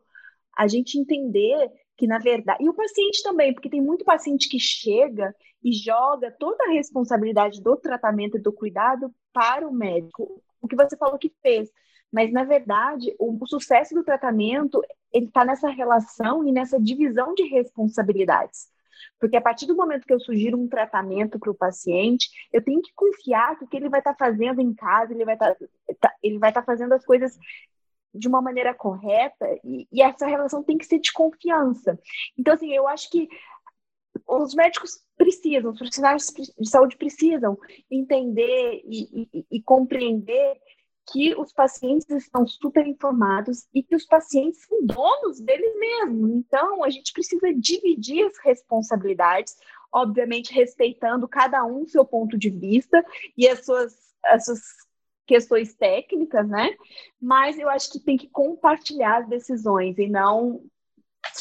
a 0.58 0.68
gente 0.68 1.00
entender 1.00 1.72
que, 1.96 2.08
na 2.08 2.20
verdade, 2.20 2.64
e 2.64 2.70
o 2.70 2.74
paciente 2.74 3.24
também, 3.24 3.54
porque 3.54 3.70
tem 3.70 3.82
muito 3.82 4.06
paciente 4.06 4.50
que 4.50 4.60
chega 4.60 5.36
e 5.64 5.72
joga 5.74 6.32
toda 6.32 6.64
a 6.66 6.72
responsabilidade 6.72 7.62
do 7.62 7.76
tratamento 7.76 8.38
e 8.38 8.42
do 8.42 8.54
cuidado 8.54 9.14
para 9.34 9.68
o 9.68 9.74
médico, 9.74 10.42
o 10.62 10.68
que 10.68 10.76
você 10.76 10.96
falou 10.98 11.18
que 11.18 11.34
fez. 11.42 11.70
Mas, 12.12 12.32
na 12.32 12.44
verdade, 12.44 13.14
o, 13.20 13.38
o 13.42 13.48
sucesso 13.48 13.94
do 13.94 14.04
tratamento 14.04 14.82
está 15.14 15.44
nessa 15.44 15.70
relação 15.70 16.48
e 16.48 16.52
nessa 16.52 16.80
divisão 16.80 17.34
de 17.34 17.44
responsabilidades. 17.44 18.70
Porque 19.20 19.38
a 19.38 19.42
partir 19.42 19.66
do 19.66 19.76
momento 19.76 20.06
que 20.06 20.14
eu 20.14 20.20
sugiro 20.20 20.60
um 20.60 20.68
tratamento 20.68 21.40
para 21.40 21.52
o 21.52 21.56
paciente, 21.56 22.30
eu 22.52 22.64
tenho 22.64 22.82
que 22.82 22.94
confiar 22.96 23.58
que 23.58 23.66
o 23.66 23.68
que 23.68 23.78
ele 23.78 23.90
vai 23.90 24.00
estar 24.00 24.14
tá 24.14 24.26
fazendo 24.26 24.62
em 24.62 24.74
casa, 24.74 25.14
ele 25.14 25.26
vai 25.26 25.36
estar 25.36 25.56
tá, 25.56 25.66
tá, 26.00 26.16
estar 26.22 26.52
tá 26.52 26.64
fazendo 26.64 26.94
as 26.94 27.06
coisas 27.06 27.38
de 28.14 28.28
uma 28.28 28.42
maneira 28.42 28.74
correta 28.74 29.46
e, 29.64 29.88
e, 29.92 30.02
essa 30.02 30.26
relação 30.26 30.64
tem 30.64 30.78
que 30.78 30.86
ser 30.86 31.00
de 31.00 31.12
confiança. 31.12 32.00
Então, 32.38 32.54
assim, 32.54 32.74
eu 32.74 32.88
acho 32.88 33.10
que 33.12 33.28
os 34.26 34.54
médicos 34.54 35.00
precisam, 35.18 35.72
os 35.72 35.78
profissionais 35.78 36.32
de 36.58 36.70
saúde 36.70 36.98
precisam 36.98 37.58
entender 37.90 38.82
e, 38.86 39.30
e, 39.34 39.46
e 39.52 39.62
compreender 39.62 40.58
que 41.12 41.34
os 41.36 41.54
pacientes 41.54 42.10
estão 42.10 42.46
super 42.46 42.86
informados 42.86 43.68
e 43.74 43.82
que 43.82 43.96
os 43.96 44.06
pacientes 44.06 44.62
são 44.66 44.86
donos 44.86 45.40
deles 45.40 45.74
mesmos. 45.80 46.32
Então, 46.32 46.84
a 46.84 46.90
gente 46.90 47.14
precisa 47.14 47.54
dividir 47.54 48.26
as 48.26 48.38
responsabilidades, 48.44 49.56
obviamente 49.92 50.54
respeitando 50.54 51.28
cada 51.28 51.66
um 51.66 51.88
seu 51.88 52.04
ponto 52.04 52.38
de 52.38 52.50
vista 52.50 53.04
e 53.38 53.48
as 53.48 53.66
suas, 53.66 53.96
as 54.26 54.46
suas 54.46 54.62
questões 55.26 55.74
técnicas, 55.76 56.48
né? 56.48 56.76
Mas 57.22 57.58
eu 57.58 57.70
acho 57.70 57.92
que 57.92 58.00
tem 58.00 58.18
que 58.18 58.28
compartilhar 58.28 59.22
as 59.22 59.30
decisões 59.30 59.98
e 59.98 60.08
não 60.08 60.62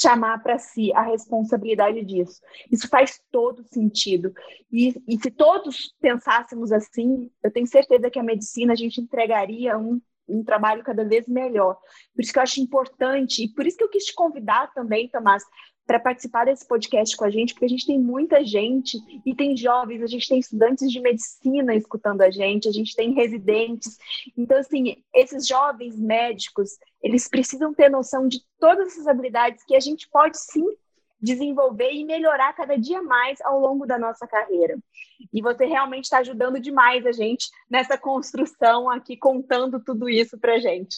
chamar 0.01 0.42
para 0.42 0.59
si 0.59 0.92
a 0.92 1.03
responsabilidade 1.03 2.05
disso. 2.05 2.40
Isso 2.70 2.88
faz 2.88 3.20
todo 3.30 3.64
sentido. 3.64 4.32
E, 4.70 4.94
e, 5.07 5.18
se 5.18 5.30
todos 5.30 5.94
pensássemos 6.01 6.72
assim, 6.72 7.30
eu 7.42 7.51
tenho 7.51 7.66
certeza 7.66 8.11
que 8.11 8.18
a 8.18 8.22
medicina 8.22 8.72
a 8.72 8.76
gente 8.76 9.01
entregaria 9.01 9.78
um, 9.78 10.01
um 10.28 10.44
trabalho 10.44 10.82
cada 10.82 11.05
vez 11.05 11.26
melhor. 11.28 11.78
Por 12.14 12.22
isso 12.22 12.32
que 12.32 12.38
eu 12.38 12.42
acho 12.42 12.61
importante, 12.61 13.44
e 13.44 13.53
por 13.53 13.66
isso 13.66 13.76
que 13.76 13.84
eu 13.84 13.88
quis 13.88 14.05
te 14.05 14.14
convidar 14.14 14.72
também, 14.72 15.09
Tomás, 15.09 15.42
para 15.87 16.01
participar 16.01 16.47
desse 16.47 16.66
podcast 16.66 17.16
com 17.16 17.24
a 17.24 17.30
gente, 17.30 17.55
porque 17.55 17.66
a 17.66 17.68
gente 17.68 17.87
tem 17.87 17.99
muita 17.99 18.45
gente 18.45 18.99
e 19.24 19.34
tem 19.34 19.57
jovens, 19.57 20.03
a 20.03 20.07
gente 20.07 20.28
tem 20.28 20.39
estudantes 20.39 20.91
de 20.91 21.01
medicina 21.01 21.74
escutando 21.74 22.22
a 22.22 22.30
gente, 22.30 22.68
a 22.68 22.72
gente 22.72 22.95
tem 22.97 23.12
residentes. 23.12 23.97
Então, 24.37 24.59
assim, 24.59 25.03
esses 25.14 25.47
jovens 25.47 25.97
médicos, 25.97 26.70
eles 27.01 27.28
precisam 27.28 27.72
ter 27.72 27.89
noção 27.89 28.26
de 28.26 28.41
todas 28.59 28.89
essas 28.89 29.07
habilidades 29.07 29.64
que 29.64 29.76
a 29.76 29.80
gente 29.80 30.09
pode 30.09 30.39
sim 30.39 30.66
desenvolver 31.20 31.93
e 31.93 32.05
melhorar 32.05 32.53
cada 32.53 32.76
dia 32.76 33.01
mais 33.03 33.41
ao 33.41 33.59
longo 33.61 33.87
da 33.87 33.99
nossa 33.99 34.26
carreira. 34.26 34.78
E 35.32 35.41
você 35.41 35.64
realmente 35.64 36.05
está 36.05 36.18
ajudando 36.18 36.61
demais 36.61 37.07
a 37.07 37.12
gente 37.12 37.49
nessa 37.70 37.97
construção 37.97 38.91
aqui, 38.91 39.16
contando 39.16 39.80
tudo 39.82 40.09
isso 40.09 40.39
para 40.39 40.55
a 40.55 40.59
gente. 40.59 40.97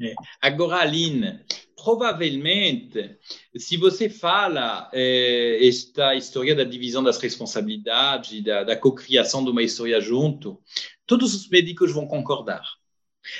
É. 0.00 0.14
Agora, 0.40 0.76
Aline, 0.76 1.40
provavelmente, 1.76 3.18
se 3.54 3.76
você 3.76 4.08
fala 4.08 4.90
eh, 4.92 5.58
esta 5.62 6.14
história 6.14 6.54
da 6.54 6.64
divisão 6.64 7.02
das 7.02 7.18
responsabilidades, 7.18 8.42
da, 8.42 8.64
da 8.64 8.76
cocriação 8.76 9.44
de 9.44 9.50
uma 9.50 9.62
história 9.62 10.00
junto, 10.00 10.60
todos 11.06 11.34
os 11.34 11.48
médicos 11.48 11.92
vão 11.92 12.06
concordar. 12.06 12.64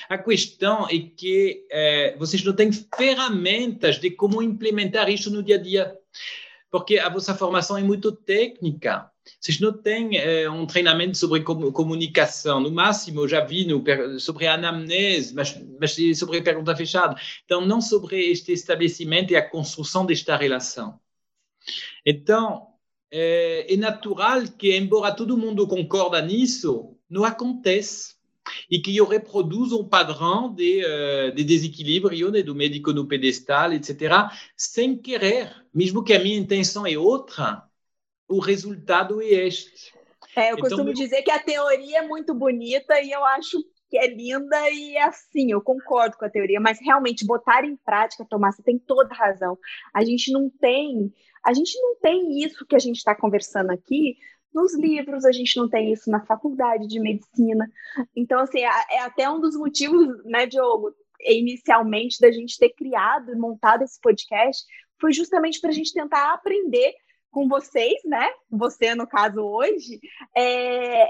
A 0.08 0.18
questão 0.18 0.86
é 0.88 0.98
que 0.98 1.66
eh, 1.70 2.16
vocês 2.18 2.44
não 2.44 2.52
têm 2.52 2.70
ferramentas 2.72 3.98
de 3.98 4.10
como 4.10 4.42
implementar 4.42 5.08
isso 5.08 5.30
no 5.30 5.42
dia 5.42 5.56
a 5.56 5.62
dia, 5.62 5.96
porque 6.76 6.98
a 6.98 7.08
vossa 7.08 7.34
formação 7.34 7.78
é 7.78 7.82
muito 7.82 8.12
técnica. 8.12 9.10
Vocês 9.40 9.58
não 9.58 9.72
têm 9.72 10.18
é, 10.18 10.48
um 10.50 10.66
treinamento 10.66 11.16
sobre 11.16 11.42
comunicação. 11.42 12.60
No 12.60 12.70
máximo, 12.70 13.26
já 13.26 13.42
vi 13.42 13.66
no, 13.66 13.82
sobre 14.20 14.46
anamnese, 14.46 15.34
mas, 15.34 15.58
mas 15.80 15.96
sobre 16.18 16.42
pergunta 16.42 16.76
fechada. 16.76 17.18
Então, 17.46 17.64
não 17.64 17.80
sobre 17.80 18.30
este 18.30 18.52
estabelecimento 18.52 19.32
e 19.32 19.36
a 19.36 19.48
construção 19.48 20.04
desta 20.04 20.36
relação. 20.36 21.00
Então, 22.04 22.66
é, 23.10 23.72
é 23.72 23.76
natural 23.78 24.42
que, 24.58 24.76
embora 24.76 25.14
todo 25.16 25.38
mundo 25.38 25.66
concorda 25.66 26.20
nisso, 26.20 26.94
não 27.08 27.24
acontece 27.24 28.15
e 28.70 28.80
que 28.80 28.96
eu 28.96 29.06
reproduza 29.06 29.76
um 29.76 29.88
padrão 29.88 30.52
de, 30.52 30.82
uh, 30.84 31.34
de 31.34 31.44
desequilíbrio 31.44 32.30
né, 32.30 32.42
do 32.42 32.54
médico 32.54 32.92
no 32.92 33.06
pedestal, 33.06 33.72
etc., 33.72 34.30
sem 34.56 34.96
querer, 34.96 35.54
mesmo 35.72 36.02
que 36.02 36.14
a 36.14 36.18
minha 36.18 36.38
intenção 36.38 36.86
é 36.86 36.96
outra, 36.96 37.62
o 38.28 38.38
resultado 38.38 39.22
é 39.22 39.26
este. 39.26 39.94
É, 40.34 40.50
eu 40.50 40.58
então, 40.58 40.68
costumo 40.68 40.92
dizer 40.92 41.22
que 41.22 41.30
a 41.30 41.38
teoria 41.38 42.00
é 42.00 42.06
muito 42.06 42.34
bonita 42.34 43.00
e 43.00 43.10
eu 43.10 43.24
acho 43.24 43.58
que 43.88 43.96
é 43.96 44.06
linda 44.08 44.68
e 44.70 44.96
é 44.96 45.04
assim, 45.04 45.52
eu 45.52 45.62
concordo 45.62 46.16
com 46.16 46.24
a 46.24 46.30
teoria, 46.30 46.60
mas 46.60 46.78
realmente 46.80 47.24
botar 47.24 47.64
em 47.64 47.76
prática, 47.76 48.26
Tomás, 48.28 48.56
você 48.56 48.62
tem 48.62 48.78
toda 48.78 49.14
razão. 49.14 49.56
A 49.94 50.04
gente 50.04 50.32
não 50.32 50.50
tem, 50.50 51.12
a 51.44 51.54
gente 51.54 51.80
não 51.80 51.96
tem 52.00 52.42
isso 52.42 52.66
que 52.66 52.74
a 52.76 52.80
gente 52.80 52.96
está 52.96 53.14
conversando 53.14 53.70
aqui 53.70 54.16
nos 54.56 54.74
livros, 54.74 55.26
a 55.26 55.32
gente 55.32 55.54
não 55.58 55.68
tem 55.68 55.92
isso 55.92 56.10
na 56.10 56.24
faculdade 56.24 56.88
de 56.88 56.98
medicina. 56.98 57.70
Então, 58.16 58.40
assim, 58.40 58.60
é, 58.60 58.70
é 58.90 59.00
até 59.02 59.28
um 59.28 59.38
dos 59.38 59.54
motivos, 59.54 60.24
né, 60.24 60.46
Diogo, 60.46 60.94
inicialmente 61.20 62.18
da 62.18 62.32
gente 62.32 62.58
ter 62.58 62.70
criado 62.70 63.32
e 63.32 63.36
montado 63.36 63.84
esse 63.84 64.00
podcast, 64.00 64.64
foi 64.98 65.12
justamente 65.12 65.60
para 65.60 65.68
a 65.68 65.74
gente 65.74 65.92
tentar 65.92 66.32
aprender 66.32 66.94
com 67.30 67.46
vocês, 67.46 68.00
né? 68.06 68.30
Você, 68.50 68.94
no 68.94 69.06
caso, 69.06 69.42
hoje, 69.42 70.00
é, 70.34 71.06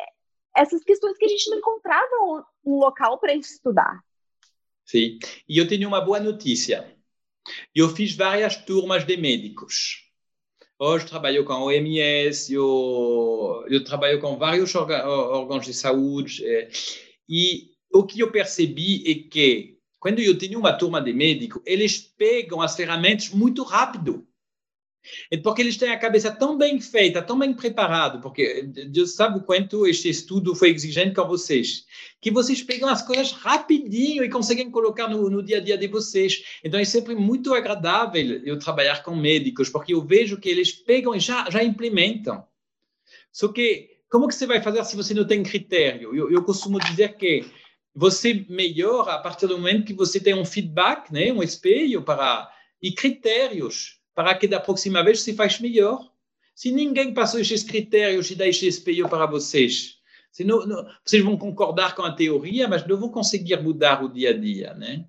essas 0.57 0.83
questões 0.83 1.17
que 1.17 1.25
a 1.25 1.29
gente 1.29 1.49
não 1.49 1.59
encontrava 1.59 2.45
um 2.65 2.79
local 2.79 3.21
para 3.21 3.33
estudar. 3.33 4.01
Sim, 4.85 5.21
e 5.49 5.57
eu 5.57 5.69
tenho 5.69 5.87
uma 5.87 6.01
boa 6.01 6.19
notícia. 6.19 6.93
Eu 7.73 7.89
fiz 7.91 8.17
várias 8.17 8.57
turmas 8.57 9.05
de 9.05 9.17
médicos. 9.17 10.06
Hoje 10.79 11.07
trabalho 11.07 11.43
com 11.43 11.55
a 11.55 11.65
OMS, 11.65 12.53
eu, 12.53 13.65
eu 13.67 13.83
trabalho 13.83 14.21
com 14.21 14.37
vários 14.37 14.75
órgãos 14.75 15.65
de 15.65 15.73
saúde. 15.73 16.45
É, 16.45 16.69
e 17.27 17.71
o 17.91 18.05
que 18.05 18.21
eu 18.21 18.31
percebi 18.31 19.03
é 19.11 19.31
que, 19.31 19.79
quando 19.99 20.19
eu 20.19 20.37
tenho 20.37 20.59
uma 20.59 20.75
turma 20.75 21.01
de 21.01 21.15
médicos, 21.15 21.63
eles 21.65 21.97
pegam 21.99 22.61
as 22.61 22.77
ferramentas 22.77 23.31
muito 23.31 23.63
rápido. 23.63 24.26
É 25.31 25.37
porque 25.37 25.63
eles 25.63 25.77
têm 25.77 25.91
a 25.91 25.99
cabeça 25.99 26.31
tão 26.31 26.57
bem 26.57 26.81
feita, 26.81 27.23
tão 27.23 27.39
bem 27.39 27.55
preparado, 27.55 28.21
porque 28.21 28.63
Deus 28.63 29.15
sabe 29.15 29.39
o 29.39 29.43
quanto 29.43 29.87
este 29.87 30.09
estudo 30.09 30.55
foi 30.55 30.71
exigente 30.71 31.15
com 31.15 31.27
vocês, 31.27 31.85
que 32.21 32.31
vocês 32.31 32.63
pegam 32.63 32.89
as 32.89 33.03
coisas 33.03 33.33
rapidinho 33.33 34.25
e 34.25 34.31
conseguem 34.31 34.71
colocar 34.71 35.09
no, 35.09 35.29
no 35.29 35.43
dia 35.43 35.59
a 35.59 35.61
dia 35.61 35.79
de 35.79 35.89
vocês. 35.89 36.43
Então 36.65 36.79
é 36.79 36.85
sempre 36.85 37.15
muito 37.15 37.55
agradável 37.55 38.43
eu 38.45 38.59
trabalhar 38.59 39.03
com 39.03 39.15
médicos, 39.15 39.69
porque 39.69 39.95
eu 39.95 40.03
vejo 40.03 40.39
que 40.39 40.49
eles 40.49 40.73
pegam 40.73 41.15
e 41.15 41.21
já, 41.21 41.49
já 41.51 41.63
implementam. 41.63 42.45
Só 43.33 43.49
que, 43.49 43.91
como 44.11 44.29
que 44.29 44.35
você 44.35 44.47
vai 44.47 44.63
fazer 44.63 44.85
se 44.85 44.97
você 44.97 45.13
não 45.13 45.27
tem 45.27 45.43
critério? 45.43 46.15
Eu, 46.15 46.31
eu 46.31 46.43
costumo 46.43 46.79
dizer 46.79 47.17
que 47.17 47.45
você 47.95 48.45
melhora 48.49 49.13
a 49.13 49.19
partir 49.19 49.47
do 49.47 49.57
momento 49.57 49.87
que 49.87 49.95
você 49.95 50.21
tem 50.21 50.35
um 50.35 50.45
feedback, 50.45 51.11
né, 51.13 51.33
um 51.33 51.43
espelho 51.43 52.03
para 52.03 52.51
e 52.83 52.93
critérios 52.93 53.96
para 54.17 54.35
que 54.35 54.49
da 54.49 54.59
próxima 54.59 55.05
vez 55.05 55.21
se 55.21 55.35
faz 55.35 55.61
melhor. 55.61 56.11
Se 56.55 56.73
ninguém 56.73 57.13
passou 57.13 57.39
esses 57.39 57.63
critérios 57.63 58.31
e 58.31 58.35
dá 58.35 58.49
esse 58.49 58.67
espelho 58.67 59.11
para 59.11 59.27
vocês, 59.27 59.99
senão, 60.33 60.67
não, 60.67 60.87
vocês 61.05 61.23
vão 61.23 61.37
concordar 61.37 61.95
com 61.95 62.01
a 62.01 62.11
teoria, 62.11 62.67
mas 62.67 62.87
não 62.87 62.97
vão 62.97 63.11
conseguir 63.11 63.61
mudar 63.61 64.03
o 64.03 64.09
dia 64.09 64.31
a 64.31 64.33
dia, 64.33 64.73
né? 64.73 65.05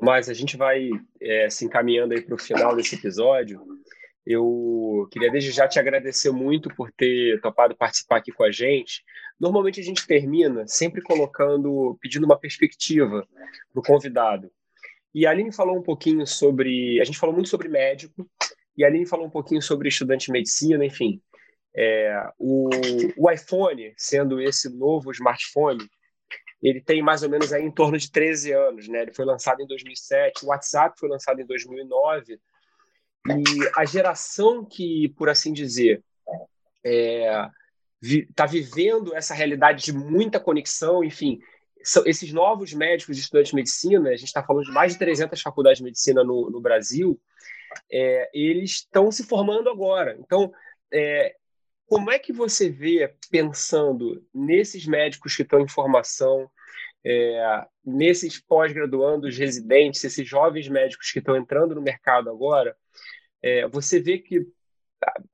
Mas 0.00 0.30
a 0.30 0.32
gente 0.32 0.56
vai 0.56 0.88
é, 1.20 1.50
se 1.50 1.66
encaminhando 1.66 2.14
aí 2.14 2.22
para 2.22 2.34
o 2.34 2.38
final 2.38 2.74
desse 2.74 2.94
episódio. 2.94 3.62
Eu 4.24 5.06
queria 5.12 5.30
desde 5.30 5.50
já 5.50 5.68
te 5.68 5.78
agradecer 5.78 6.30
muito 6.30 6.74
por 6.74 6.90
ter 6.92 7.40
topado 7.42 7.76
participar 7.76 8.16
aqui 8.16 8.32
com 8.32 8.42
a 8.42 8.50
gente. 8.50 9.04
Normalmente 9.38 9.80
a 9.80 9.84
gente 9.84 10.06
termina 10.06 10.66
sempre 10.66 11.02
colocando, 11.02 11.98
pedindo 12.00 12.24
uma 12.24 12.38
perspectiva 12.38 13.28
para 13.70 13.80
o 13.80 13.82
convidado. 13.82 14.50
E 15.14 15.26
a 15.26 15.30
Aline 15.30 15.52
falou 15.52 15.76
um 15.76 15.82
pouquinho 15.82 16.26
sobre. 16.26 17.00
A 17.00 17.04
gente 17.04 17.18
falou 17.18 17.34
muito 17.34 17.48
sobre 17.48 17.68
médico, 17.68 18.28
e 18.76 18.84
a 18.84 18.86
Aline 18.88 19.06
falou 19.06 19.26
um 19.26 19.30
pouquinho 19.30 19.60
sobre 19.60 19.88
estudante 19.88 20.26
de 20.26 20.32
medicina, 20.32 20.84
enfim. 20.84 21.20
É, 21.74 22.30
o, 22.38 22.68
o 23.16 23.30
iPhone, 23.30 23.94
sendo 23.96 24.40
esse 24.40 24.68
novo 24.68 25.10
smartphone, 25.10 25.88
ele 26.62 26.80
tem 26.80 27.02
mais 27.02 27.22
ou 27.22 27.28
menos 27.28 27.52
aí 27.52 27.62
em 27.62 27.70
torno 27.70 27.98
de 27.98 28.10
13 28.10 28.52
anos, 28.52 28.88
né? 28.88 29.02
Ele 29.02 29.12
foi 29.12 29.24
lançado 29.24 29.60
em 29.60 29.66
2007, 29.66 30.44
o 30.44 30.48
WhatsApp 30.48 30.98
foi 30.98 31.08
lançado 31.08 31.40
em 31.40 31.46
2009, 31.46 32.38
e 33.28 33.44
a 33.76 33.84
geração 33.84 34.64
que, 34.64 35.08
por 35.16 35.28
assim 35.28 35.52
dizer, 35.52 36.02
está 36.26 36.38
é, 36.84 37.48
vi, 38.00 38.26
tá 38.34 38.46
vivendo 38.46 39.14
essa 39.14 39.34
realidade 39.34 39.84
de 39.84 39.92
muita 39.92 40.40
conexão, 40.40 41.04
enfim, 41.04 41.40
são 41.82 42.04
esses 42.06 42.32
novos 42.32 42.72
médicos 42.72 43.18
estudantes 43.18 43.50
de 43.50 43.56
medicina, 43.56 44.10
a 44.10 44.16
gente 44.16 44.26
está 44.26 44.42
falando 44.42 44.64
de 44.64 44.72
mais 44.72 44.92
de 44.92 44.98
300 44.98 45.40
faculdades 45.40 45.78
de 45.78 45.84
medicina 45.84 46.22
no, 46.24 46.50
no 46.50 46.60
Brasil, 46.60 47.20
é, 47.90 48.30
eles 48.32 48.70
estão 48.72 49.10
se 49.10 49.24
formando 49.24 49.68
agora. 49.68 50.16
Então, 50.18 50.52
é, 50.92 51.34
como 51.86 52.10
é 52.10 52.18
que 52.18 52.32
você 52.32 52.70
vê, 52.70 53.14
pensando 53.30 54.24
nesses 54.32 54.86
médicos 54.86 55.36
que 55.36 55.42
estão 55.42 55.60
em 55.60 55.68
formação, 55.68 56.50
é, 57.04 57.66
nesses 57.84 58.38
pós-graduandos 58.38 59.36
residentes, 59.36 60.04
esses 60.04 60.26
jovens 60.26 60.68
médicos 60.68 61.10
que 61.10 61.18
estão 61.18 61.36
entrando 61.36 61.74
no 61.74 61.82
mercado 61.82 62.30
agora, 62.30 62.76
é, 63.42 63.66
você 63.68 64.00
vê 64.00 64.18
que 64.18 64.46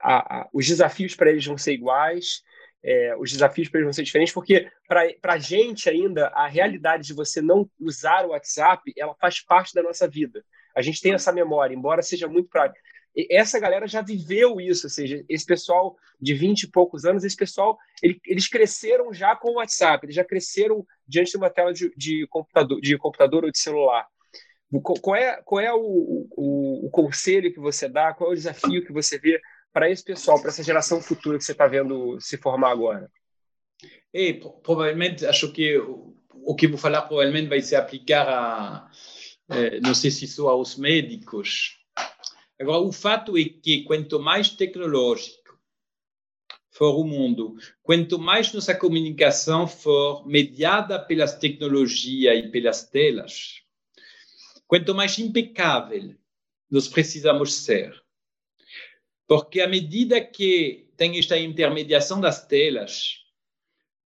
a, 0.00 0.40
a, 0.40 0.48
os 0.52 0.66
desafios 0.66 1.14
para 1.14 1.30
eles 1.30 1.44
vão 1.44 1.58
ser 1.58 1.74
iguais, 1.74 2.42
é, 2.82 3.16
os 3.16 3.30
desafios 3.30 3.68
para 3.68 3.80
eles 3.80 3.86
vão 3.86 3.92
ser 3.92 4.02
diferentes, 4.02 4.32
porque 4.32 4.70
para 4.86 5.32
a 5.32 5.38
gente 5.38 5.88
ainda, 5.88 6.28
a 6.28 6.46
realidade 6.46 7.06
de 7.06 7.14
você 7.14 7.40
não 7.40 7.68
usar 7.80 8.24
o 8.24 8.30
WhatsApp, 8.30 8.92
ela 8.96 9.14
faz 9.14 9.40
parte 9.40 9.74
da 9.74 9.82
nossa 9.82 10.08
vida. 10.08 10.44
A 10.74 10.82
gente 10.82 11.00
tem 11.00 11.12
essa 11.12 11.32
memória, 11.32 11.74
embora 11.74 12.02
seja 12.02 12.28
muito 12.28 12.48
prático. 12.48 12.78
Essa 13.28 13.58
galera 13.58 13.88
já 13.88 14.00
viveu 14.00 14.60
isso, 14.60 14.86
ou 14.86 14.90
seja, 14.90 15.24
esse 15.28 15.44
pessoal 15.44 15.96
de 16.20 16.34
20 16.34 16.62
e 16.62 16.70
poucos 16.70 17.04
anos, 17.04 17.24
esse 17.24 17.34
pessoal, 17.34 17.76
ele, 18.00 18.20
eles 18.24 18.46
cresceram 18.46 19.12
já 19.12 19.34
com 19.34 19.50
o 19.50 19.54
WhatsApp, 19.54 20.06
eles 20.06 20.14
já 20.14 20.24
cresceram 20.24 20.86
diante 21.06 21.32
de 21.32 21.36
uma 21.36 21.50
tela 21.50 21.72
de, 21.72 21.92
de 21.96 22.26
computador, 22.28 22.80
de 22.80 22.96
computador 22.96 23.44
ou 23.44 23.50
de 23.50 23.58
celular. 23.58 24.06
Qual 25.02 25.16
é, 25.16 25.40
qual 25.42 25.60
é 25.60 25.72
o, 25.72 26.28
o, 26.36 26.86
o 26.86 26.90
conselho 26.90 27.52
que 27.52 27.58
você 27.58 27.88
dá, 27.88 28.12
qual 28.12 28.30
é 28.30 28.32
o 28.34 28.36
desafio 28.36 28.84
que 28.84 28.92
você 28.92 29.18
vê 29.18 29.40
para 29.72 29.90
esse 29.90 30.04
pessoal, 30.04 30.40
para 30.40 30.50
essa 30.50 30.62
geração 30.62 31.00
futura 31.00 31.38
que 31.38 31.44
você 31.44 31.52
está 31.52 31.66
vendo 31.66 32.20
se 32.20 32.36
formar 32.36 32.70
agora? 32.70 33.10
E, 34.12 34.34
provavelmente, 34.62 35.26
acho 35.26 35.52
que 35.52 35.78
o 35.78 36.54
que 36.54 36.66
vou 36.66 36.78
falar 36.78 37.02
provavelmente 37.02 37.48
vai 37.48 37.60
se 37.60 37.76
aplicar 37.76 38.28
a, 38.28 38.90
eh, 39.50 39.80
não 39.80 39.94
sei 39.94 40.10
se 40.10 40.26
só 40.26 40.48
aos 40.48 40.76
médicos. 40.76 41.78
Agora, 42.58 42.80
o 42.80 42.92
fato 42.92 43.36
é 43.36 43.44
que 43.44 43.82
quanto 43.84 44.18
mais 44.18 44.50
tecnológico 44.50 45.58
for 46.70 46.96
o 46.98 47.04
mundo, 47.04 47.56
quanto 47.82 48.18
mais 48.18 48.52
nossa 48.52 48.74
comunicação 48.74 49.66
for 49.66 50.26
mediada 50.26 50.98
pelas 50.98 51.36
tecnologias 51.36 52.44
e 52.44 52.48
pelas 52.48 52.84
telas, 52.84 53.62
quanto 54.66 54.94
mais 54.94 55.18
impecável 55.18 56.14
nós 56.70 56.86
precisamos 56.86 57.54
ser. 57.54 58.00
Porque 59.28 59.60
à 59.60 59.68
medida 59.68 60.20
que 60.20 60.88
tem 60.96 61.18
esta 61.18 61.38
intermediação 61.38 62.18
das 62.18 62.46
telas, 62.46 63.18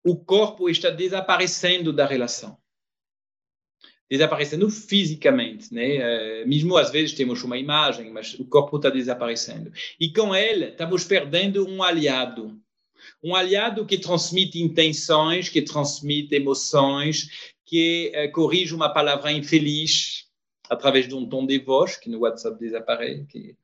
o 0.05 0.15
corpo 0.15 0.69
está 0.69 0.91
desaparecendo 0.91 1.93
da 1.93 2.07
relação. 2.07 2.57
Desaparecendo 4.09 4.71
fisicamente, 4.71 5.75
né? 5.75 5.97
Eh, 5.97 6.45
mesmo 6.45 6.77
às 6.77 6.91
vezes 6.93 7.15
temos 7.15 7.43
uma 7.43 7.59
imagem, 7.59 8.13
mas 8.13 8.35
o 8.35 8.45
corpo 8.45 8.77
está 8.77 8.91
desaparecendo. 8.91 9.73
E 9.99 10.13
com 10.13 10.33
ele, 10.33 10.67
estamos 10.67 11.03
perdendo 11.03 11.67
um 11.67 11.83
aliado. 11.83 12.61
Um 13.25 13.35
aliado 13.35 13.87
que 13.87 13.99
transmite 13.99 14.63
intenções, 14.63 15.49
que 15.49 15.63
transmite 15.63 16.35
emoções, 16.35 17.53
que 17.65 18.13
uh, 18.15 18.31
corrige 18.33 18.75
uma 18.75 18.93
palavra 18.93 19.33
infeliz 19.33 20.27
através 20.69 21.09
de 21.09 21.15
um 21.15 21.29
tom 21.29 21.47
de 21.47 21.59
voz, 21.59 21.97
que 21.97 22.09
no 22.09 22.21
WhatsApp 22.21 22.59
desaparece. 22.61 23.27
Que... 23.27 23.57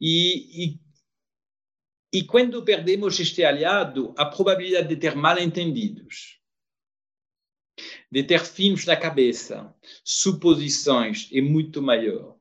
E, 0.00 0.64
e 0.64 0.85
e 2.16 2.24
quando 2.24 2.64
perdemos 2.64 3.20
este 3.20 3.44
aliado, 3.44 4.14
a 4.16 4.24
probabilidade 4.24 4.88
de 4.88 4.96
ter 4.96 5.14
mal-entendidos, 5.14 6.40
de 8.10 8.22
ter 8.22 8.40
filmes 8.40 8.86
na 8.86 8.96
cabeça, 8.96 9.76
suposições, 10.02 11.28
é 11.30 11.42
muito 11.42 11.82
maior. 11.82 12.38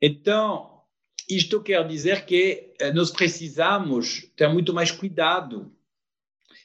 Então, 0.00 0.82
isto 1.28 1.62
quer 1.62 1.86
dizer 1.86 2.24
que 2.24 2.72
eh, 2.78 2.94
nós 2.94 3.10
precisamos 3.10 4.32
ter 4.34 4.48
muito 4.48 4.72
mais 4.72 4.90
cuidado, 4.90 5.76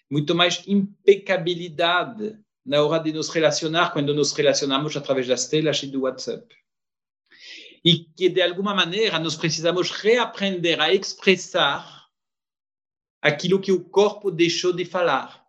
muito 0.09 0.33
mais 0.33 0.65
impecabilidade 0.65 2.39
na 2.65 2.81
hora 2.81 3.03
de 3.03 3.11
nos 3.11 3.27
relacionar 3.27 3.91
quando 3.91 4.13
nos 4.13 4.31
relacionamos 4.31 4.95
através 4.95 5.27
das 5.27 5.45
telas 5.49 5.83
e 5.83 5.87
do 5.87 6.03
WhatsApp 6.03 6.58
e 7.83 7.99
que, 7.99 8.29
de 8.29 8.41
alguma 8.41 8.73
maneira, 8.73 9.19
nós 9.19 9.35
precisamos 9.35 9.91
reaprender 9.91 10.79
a 10.81 10.93
expressar 10.93 12.07
aquilo 13.21 13.59
que 13.59 13.71
o 13.71 13.83
corpo 13.83 14.31
deixou 14.31 14.73
de 14.73 14.85
falar. 14.85 15.45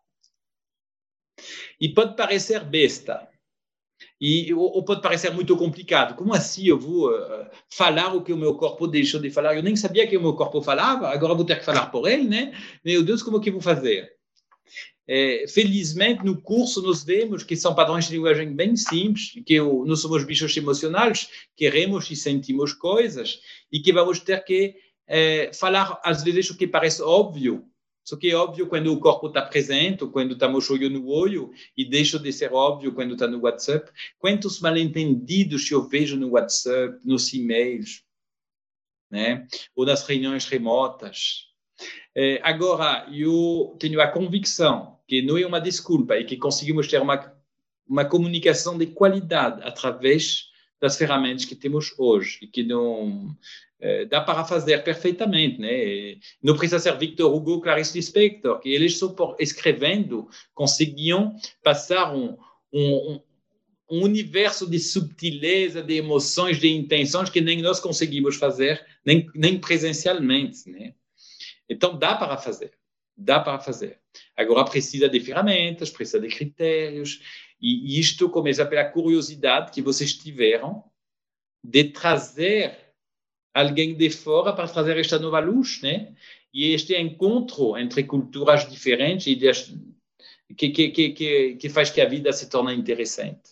E 1.80 1.88
pode 1.94 2.16
parecer 2.16 2.64
besta, 2.64 3.30
e, 4.20 4.52
ou, 4.52 4.84
pode 4.84 5.00
parecer 5.00 5.30
muito 5.30 5.56
complicado. 5.56 6.14
Como 6.14 6.34
assim 6.34 6.66
eu 6.66 6.78
vou 6.78 7.10
uh, 7.10 7.50
falar 7.70 8.14
o 8.14 8.22
que 8.22 8.32
o 8.32 8.36
meu 8.36 8.54
corpo 8.54 8.86
deixou 8.86 9.18
de 9.18 9.30
falar? 9.30 9.56
Eu 9.56 9.62
nem 9.62 9.74
sabia 9.76 10.06
que 10.06 10.16
o 10.16 10.20
meu 10.20 10.34
corpo 10.34 10.60
falava, 10.60 11.08
agora 11.08 11.34
vou 11.34 11.44
ter 11.44 11.58
que 11.58 11.64
falar 11.64 11.86
por 11.86 12.06
ele, 12.06 12.24
né? 12.24 12.52
Meu 12.84 13.02
Deus, 13.02 13.22
como 13.22 13.40
que 13.40 13.50
vou 13.50 13.62
fazer? 13.62 14.19
É, 15.06 15.44
felizmente, 15.48 16.24
no 16.24 16.40
curso, 16.40 16.80
nós 16.82 17.02
vemos 17.02 17.42
que 17.42 17.56
são 17.56 17.74
padrões 17.74 18.06
de 18.06 18.14
linguagem 18.14 18.54
bem 18.54 18.76
simples, 18.76 19.32
que 19.44 19.60
nós 19.60 20.00
somos 20.00 20.24
bichos 20.24 20.56
emocionais, 20.56 21.28
queremos 21.56 22.10
e 22.10 22.16
sentimos 22.16 22.72
coisas, 22.72 23.40
e 23.72 23.80
que 23.80 23.92
vamos 23.92 24.20
ter 24.20 24.44
que 24.44 24.76
é, 25.06 25.52
falar, 25.52 26.00
às 26.04 26.22
vezes, 26.22 26.50
o 26.50 26.56
que 26.56 26.66
parece 26.66 27.02
óbvio, 27.02 27.70
só 28.04 28.16
que 28.16 28.30
é 28.30 28.34
óbvio 28.34 28.66
quando 28.66 28.92
o 28.92 28.98
corpo 28.98 29.28
está 29.28 29.42
presente, 29.42 30.06
quando 30.06 30.32
estamos 30.32 30.68
olho 30.70 30.88
no 30.90 31.06
olho, 31.08 31.52
e 31.76 31.84
deixa 31.84 32.18
de 32.18 32.32
ser 32.32 32.52
óbvio 32.52 32.92
quando 32.92 33.14
está 33.14 33.26
no 33.26 33.40
WhatsApp. 33.40 33.90
Quantos 34.18 34.60
mal-entendidos 34.60 35.70
eu 35.70 35.86
vejo 35.86 36.16
no 36.16 36.30
WhatsApp, 36.30 36.98
nos 37.04 37.32
e-mails, 37.32 38.02
né? 39.10 39.46
ou 39.76 39.84
nas 39.84 40.02
reuniões 40.04 40.46
remotas. 40.46 41.49
É, 42.14 42.40
agora, 42.42 43.06
eu 43.12 43.76
tenho 43.78 44.00
a 44.00 44.08
convicção 44.08 44.98
que 45.06 45.22
não 45.22 45.38
é 45.38 45.46
uma 45.46 45.60
desculpa 45.60 46.16
e 46.16 46.24
que 46.24 46.36
conseguimos 46.36 46.88
ter 46.88 47.00
uma, 47.00 47.32
uma 47.88 48.04
comunicação 48.04 48.76
de 48.76 48.86
qualidade 48.86 49.60
através 49.62 50.50
das 50.80 50.96
ferramentas 50.96 51.44
que 51.44 51.54
temos 51.54 51.94
hoje 51.98 52.38
e 52.42 52.46
que 52.46 52.62
não 52.62 53.36
é, 53.80 54.04
dá 54.06 54.20
para 54.20 54.44
fazer 54.44 54.82
perfeitamente, 54.82 55.60
né? 55.60 56.16
Não 56.42 56.56
precisa 56.56 56.78
ser 56.78 56.96
Victor 56.96 57.34
Hugo, 57.34 57.60
Clarice 57.60 57.96
Lispector, 57.96 58.60
que 58.60 58.68
eles 58.68 58.98
só 58.98 59.08
por 59.08 59.36
escrevendo 59.38 60.28
conseguiam 60.54 61.34
passar 61.62 62.14
um, 62.14 62.36
um, 62.72 63.20
um 63.90 64.02
universo 64.02 64.68
de 64.68 64.78
subtileza, 64.78 65.82
de 65.82 65.94
emoções, 65.94 66.58
de 66.58 66.68
intenções 66.68 67.30
que 67.30 67.40
nem 67.40 67.60
nós 67.60 67.80
conseguimos 67.80 68.36
fazer, 68.36 68.84
nem, 69.04 69.28
nem 69.34 69.58
presencialmente, 69.58 70.70
né? 70.70 70.94
Então 71.70 71.96
dá 71.96 72.16
para 72.16 72.36
fazer, 72.36 72.72
dá 73.16 73.38
para 73.38 73.60
fazer. 73.60 74.00
Agora 74.36 74.68
precisa 74.68 75.08
de 75.08 75.20
ferramentas, 75.20 75.88
precisa 75.88 76.20
de 76.20 76.28
critérios, 76.28 77.22
e 77.60 78.00
isto 78.00 78.28
começa 78.28 78.66
pela 78.66 78.84
curiosidade 78.84 79.70
que 79.70 79.80
vocês 79.80 80.14
tiveram 80.14 80.84
de 81.62 81.84
trazer 81.84 82.76
alguém 83.54 83.94
de 83.94 84.10
fora 84.10 84.52
para 84.52 84.66
trazer 84.66 84.96
esta 84.98 85.18
nova 85.18 85.38
luz, 85.38 85.80
né? 85.82 86.14
E 86.52 86.72
este 86.72 86.96
encontro 86.96 87.76
entre 87.76 88.02
culturas 88.04 88.68
diferentes 88.68 89.26
e 89.28 90.54
que, 90.56 90.70
que, 90.70 90.90
que, 90.90 91.56
que, 91.56 91.68
faz 91.68 91.90
que 91.90 92.00
a 92.00 92.08
vida 92.08 92.32
se 92.32 92.48
torne 92.48 92.74
interessante. 92.74 93.50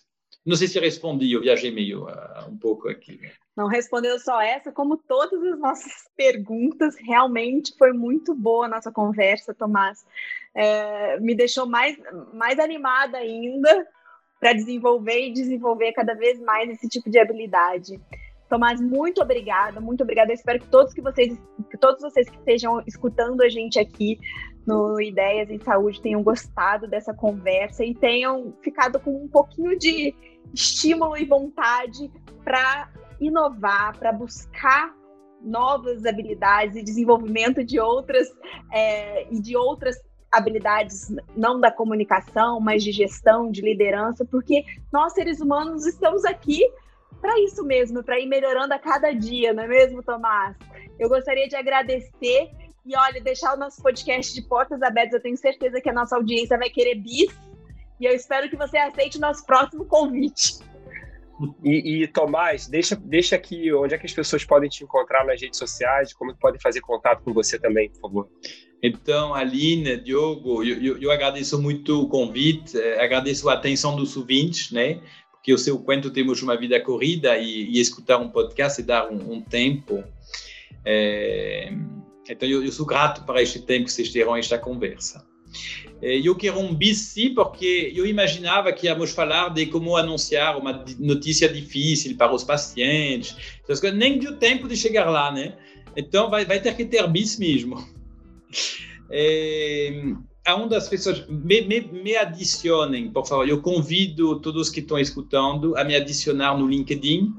Não 0.48 0.56
sei 0.56 0.66
se 0.66 0.80
respondi, 0.80 1.30
eu 1.30 1.42
viajei 1.42 1.70
meio 1.70 2.06
uh, 2.06 2.48
um 2.48 2.56
pouco 2.56 2.88
aqui. 2.88 3.20
Né? 3.20 3.32
Não 3.54 3.66
respondeu 3.66 4.18
só 4.18 4.40
essa, 4.40 4.72
como 4.72 4.96
todas 4.96 5.42
as 5.44 5.58
nossas 5.58 5.92
perguntas, 6.16 6.96
realmente 6.96 7.74
foi 7.76 7.92
muito 7.92 8.34
boa 8.34 8.64
a 8.64 8.68
nossa 8.68 8.90
conversa, 8.90 9.52
Tomás. 9.52 10.06
É, 10.54 11.20
me 11.20 11.34
deixou 11.34 11.66
mais, 11.66 11.98
mais 12.32 12.58
animada 12.58 13.18
ainda 13.18 13.86
para 14.40 14.54
desenvolver 14.54 15.26
e 15.26 15.32
desenvolver 15.34 15.92
cada 15.92 16.14
vez 16.14 16.40
mais 16.40 16.70
esse 16.70 16.88
tipo 16.88 17.10
de 17.10 17.18
habilidade. 17.18 18.00
Tomás, 18.48 18.80
muito 18.80 19.20
obrigada, 19.20 19.78
muito 19.82 20.02
obrigada. 20.02 20.32
Espero 20.32 20.60
que 20.60 20.68
todos 20.68 20.94
que 20.94 21.02
vocês, 21.02 21.38
que 21.70 21.76
todos 21.76 22.00
vocês 22.00 22.26
que 22.26 22.38
estejam 22.38 22.82
escutando 22.86 23.42
a 23.42 23.50
gente 23.50 23.78
aqui 23.78 24.18
no 24.66 24.98
Ideias 25.00 25.50
em 25.50 25.58
Saúde 25.58 26.00
tenham 26.00 26.22
gostado 26.22 26.86
dessa 26.86 27.12
conversa 27.12 27.84
e 27.84 27.94
tenham 27.94 28.54
ficado 28.62 28.98
com 28.98 29.24
um 29.24 29.28
pouquinho 29.28 29.78
de 29.78 30.14
estímulo 30.52 31.16
e 31.16 31.24
vontade 31.24 32.10
para 32.44 32.90
inovar, 33.20 33.96
para 33.98 34.12
buscar 34.12 34.94
novas 35.40 36.04
habilidades 36.04 36.76
e 36.76 36.82
desenvolvimento 36.82 37.64
de 37.64 37.78
outras 37.78 38.28
é, 38.72 39.32
e 39.32 39.40
de 39.40 39.56
outras 39.56 39.96
habilidades 40.30 41.08
não 41.36 41.60
da 41.60 41.70
comunicação, 41.70 42.60
mas 42.60 42.82
de 42.82 42.92
gestão, 42.92 43.50
de 43.50 43.62
liderança, 43.62 44.24
porque 44.24 44.64
nós 44.92 45.14
seres 45.14 45.40
humanos 45.40 45.86
estamos 45.86 46.24
aqui 46.24 46.60
para 47.20 47.38
isso 47.40 47.64
mesmo, 47.64 48.02
para 48.04 48.20
ir 48.20 48.26
melhorando 48.26 48.74
a 48.74 48.78
cada 48.78 49.12
dia, 49.12 49.52
não 49.52 49.62
é 49.62 49.66
mesmo, 49.66 50.02
Tomás? 50.02 50.56
Eu 50.98 51.08
gostaria 51.08 51.48
de 51.48 51.56
agradecer 51.56 52.50
e, 52.84 52.96
olha, 52.96 53.20
deixar 53.20 53.54
o 53.54 53.58
nosso 53.58 53.82
podcast 53.82 54.34
de 54.34 54.42
portas 54.42 54.82
abertas. 54.82 55.14
Eu 55.14 55.22
tenho 55.22 55.36
certeza 55.36 55.80
que 55.80 55.90
a 55.90 55.92
nossa 55.92 56.16
audiência 56.16 56.56
vai 56.56 56.70
querer 56.70 56.96
bis 56.96 57.30
e 58.00 58.06
eu 58.06 58.12
espero 58.12 58.48
que 58.48 58.56
você 58.56 58.78
aceite 58.78 59.18
o 59.18 59.20
nosso 59.20 59.44
próximo 59.44 59.84
convite. 59.84 60.58
E, 61.62 62.02
e, 62.02 62.06
Tomás, 62.08 62.66
deixa, 62.66 62.96
deixa 62.96 63.36
aqui 63.36 63.72
onde 63.72 63.94
é 63.94 63.98
que 63.98 64.06
as 64.06 64.12
pessoas 64.12 64.44
podem 64.44 64.68
te 64.68 64.82
encontrar 64.82 65.24
nas 65.24 65.40
redes 65.40 65.58
sociais, 65.58 66.12
como 66.12 66.34
podem 66.36 66.60
fazer 66.60 66.80
contato 66.80 67.22
com 67.22 67.32
você 67.32 67.58
também, 67.58 67.90
por 67.90 68.00
favor. 68.00 68.28
Então, 68.82 69.34
Aline, 69.34 69.96
Diogo, 69.98 70.64
eu, 70.64 70.82
eu, 70.82 71.02
eu 71.02 71.10
agradeço 71.10 71.60
muito 71.60 72.02
o 72.02 72.08
convite, 72.08 72.76
eh, 72.78 73.02
agradeço 73.02 73.48
a 73.48 73.54
atenção 73.54 73.94
dos 73.94 74.16
ouvintes, 74.16 74.72
né? 74.72 75.00
que 75.48 75.52
eu 75.52 75.56
sei 75.56 75.72
o 75.72 75.78
quanto 75.78 76.10
temos 76.10 76.42
uma 76.42 76.56
vida 76.56 76.78
corrida 76.78 77.38
e, 77.38 77.70
e 77.70 77.80
escutar 77.80 78.18
um 78.18 78.28
podcast 78.28 78.80
e 78.80 78.84
dar 78.84 79.10
um, 79.10 79.32
um 79.32 79.40
tempo. 79.40 80.04
É, 80.84 81.72
então, 82.28 82.46
eu, 82.46 82.62
eu, 82.62 82.70
sou 82.70 82.84
grato 82.84 83.24
para 83.24 83.40
este 83.40 83.60
tempo 83.62 83.86
que 83.86 83.92
vocês 83.92 84.12
terão 84.12 84.36
esta 84.36 84.58
conversa. 84.58 85.26
Eu 86.00 86.36
quero 86.36 86.60
um 86.60 86.72
bis, 86.72 86.98
sim, 86.98 87.34
porque 87.34 87.92
eu 87.94 88.06
imaginava 88.06 88.72
que 88.72 88.86
íamos 88.86 89.10
falar 89.10 89.48
de 89.48 89.66
como 89.66 89.96
anunciar 89.96 90.56
uma 90.56 90.84
notícia 90.98 91.48
difícil 91.48 92.16
para 92.16 92.32
os 92.32 92.44
pacientes. 92.44 93.36
Nem 93.94 94.18
deu 94.18 94.36
tempo 94.36 94.68
de 94.68 94.76
chegar 94.76 95.10
lá, 95.10 95.32
né? 95.32 95.56
Então, 95.96 96.30
vai, 96.30 96.44
vai 96.44 96.60
ter 96.60 96.76
que 96.76 96.84
ter 96.84 97.06
bis 97.08 97.38
mesmo. 97.38 97.84
É, 99.10 100.02
aonde 100.46 100.74
as 100.74 100.88
pessoas 100.88 101.26
me, 101.28 101.62
me, 101.62 101.80
me, 101.80 102.16
adicionem, 102.16 103.10
por 103.10 103.26
favor. 103.26 103.48
Eu 103.48 103.60
convido 103.60 104.40
todos 104.40 104.70
que 104.70 104.80
estão 104.80 104.98
escutando 104.98 105.76
a 105.76 105.84
me 105.84 105.94
adicionar 105.94 106.56
no 106.56 106.66
LinkedIn 106.66 107.34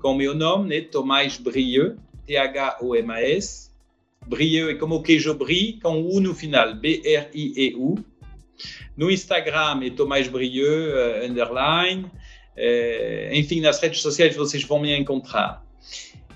com 0.00 0.12
o 0.12 0.16
meu 0.16 0.34
nome, 0.34 0.68
né? 0.68 0.80
Tomás 0.80 1.36
Brieux, 1.36 1.96
T-H-O-M-A-S. 2.26 3.67
Brieux 4.28 4.70
é 4.70 4.74
como 4.74 5.02
queijo 5.02 5.34
brie, 5.34 5.80
com 5.80 6.02
U 6.02 6.20
no 6.20 6.34
final, 6.34 6.74
B-R-I-E-U. 6.74 7.96
No 8.96 9.10
Instagram 9.10 9.80
é 9.84 9.90
Tomás 9.90 10.28
Brieux, 10.28 11.24
underline. 11.24 12.10
Enfim, 13.32 13.60
nas 13.60 13.80
redes 13.80 14.02
sociais 14.02 14.36
vocês 14.36 14.62
vão 14.64 14.80
me 14.80 14.94
encontrar. 14.96 15.64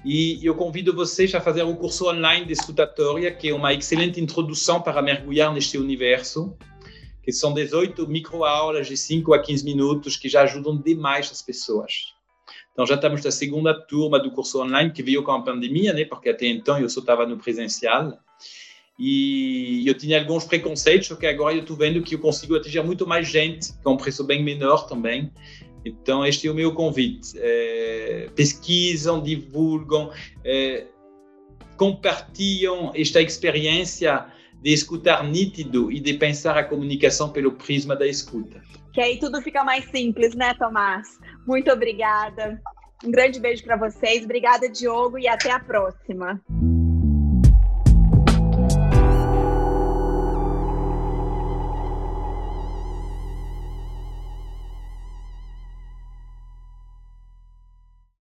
E 0.04 0.44
eu 0.44 0.54
convido 0.54 0.94
vocês 0.94 1.34
a 1.34 1.40
fazer 1.40 1.62
o 1.62 1.76
curso 1.76 2.08
online 2.08 2.46
de 2.46 2.54
escutatória, 2.54 3.30
que 3.30 3.50
é 3.50 3.54
uma 3.54 3.72
excelente 3.72 4.20
introdução 4.20 4.80
para 4.80 5.00
mergulhar 5.02 5.52
neste 5.52 5.78
universo, 5.78 6.56
que 7.22 7.30
são 7.30 7.52
18 7.54 8.08
microaulas 8.08 8.88
de 8.88 8.96
5 8.96 9.32
a 9.34 9.38
15 9.40 9.64
minutos 9.64 10.16
que 10.16 10.28
já 10.28 10.42
ajudam 10.42 10.76
demais 10.76 11.30
as 11.30 11.40
pessoas. 11.42 12.11
Então 12.72 12.86
já 12.86 12.94
estamos 12.94 13.22
na 13.22 13.30
segunda 13.30 13.74
turma 13.74 14.18
do 14.18 14.30
curso 14.30 14.62
online 14.62 14.90
que 14.90 15.02
veio 15.02 15.22
com 15.22 15.32
a 15.32 15.42
pandemia, 15.42 15.92
né? 15.92 16.04
Porque 16.04 16.30
até 16.30 16.46
então 16.46 16.78
eu 16.78 16.88
só 16.88 17.00
estava 17.00 17.26
no 17.26 17.36
presencial 17.36 18.18
e 18.98 19.86
eu 19.86 19.94
tinha 19.94 20.18
alguns 20.18 20.44
preconceitos, 20.44 21.08
só 21.08 21.16
que 21.16 21.26
agora 21.26 21.54
eu 21.54 21.60
estou 21.60 21.76
vendo 21.76 22.02
que 22.02 22.14
eu 22.14 22.18
consigo 22.18 22.56
atingir 22.56 22.82
muito 22.82 23.06
mais 23.06 23.28
gente 23.28 23.72
com 23.82 23.94
um 23.94 23.96
preço 23.96 24.24
bem 24.24 24.42
menor 24.42 24.86
também. 24.86 25.30
Então, 25.84 26.24
este 26.24 26.46
é 26.46 26.50
o 26.50 26.54
meu 26.54 26.72
convite. 26.72 27.32
É, 27.36 28.30
pesquisam, 28.36 29.20
divulgam, 29.20 30.12
é, 30.44 30.86
compartilham 31.76 32.92
esta 32.94 33.20
experiência 33.20 34.26
de 34.62 34.72
escutar 34.72 35.24
nítido 35.24 35.90
e 35.90 35.98
de 35.98 36.14
pensar 36.14 36.56
a 36.56 36.62
comunicação 36.62 37.30
pelo 37.30 37.52
prisma 37.52 37.96
da 37.96 38.06
escuta. 38.06 38.62
Que 38.92 39.00
aí 39.00 39.18
tudo 39.18 39.40
fica 39.40 39.64
mais 39.64 39.84
simples, 39.90 40.34
né, 40.34 40.54
Tomás? 40.54 41.18
Muito 41.46 41.70
obrigada. 41.72 42.60
Um 43.04 43.10
grande 43.10 43.40
beijo 43.40 43.64
para 43.64 43.76
vocês. 43.76 44.24
Obrigada, 44.24 44.68
Diogo, 44.68 45.18
e 45.18 45.26
até 45.26 45.50
a 45.50 45.58
próxima. 45.58 46.40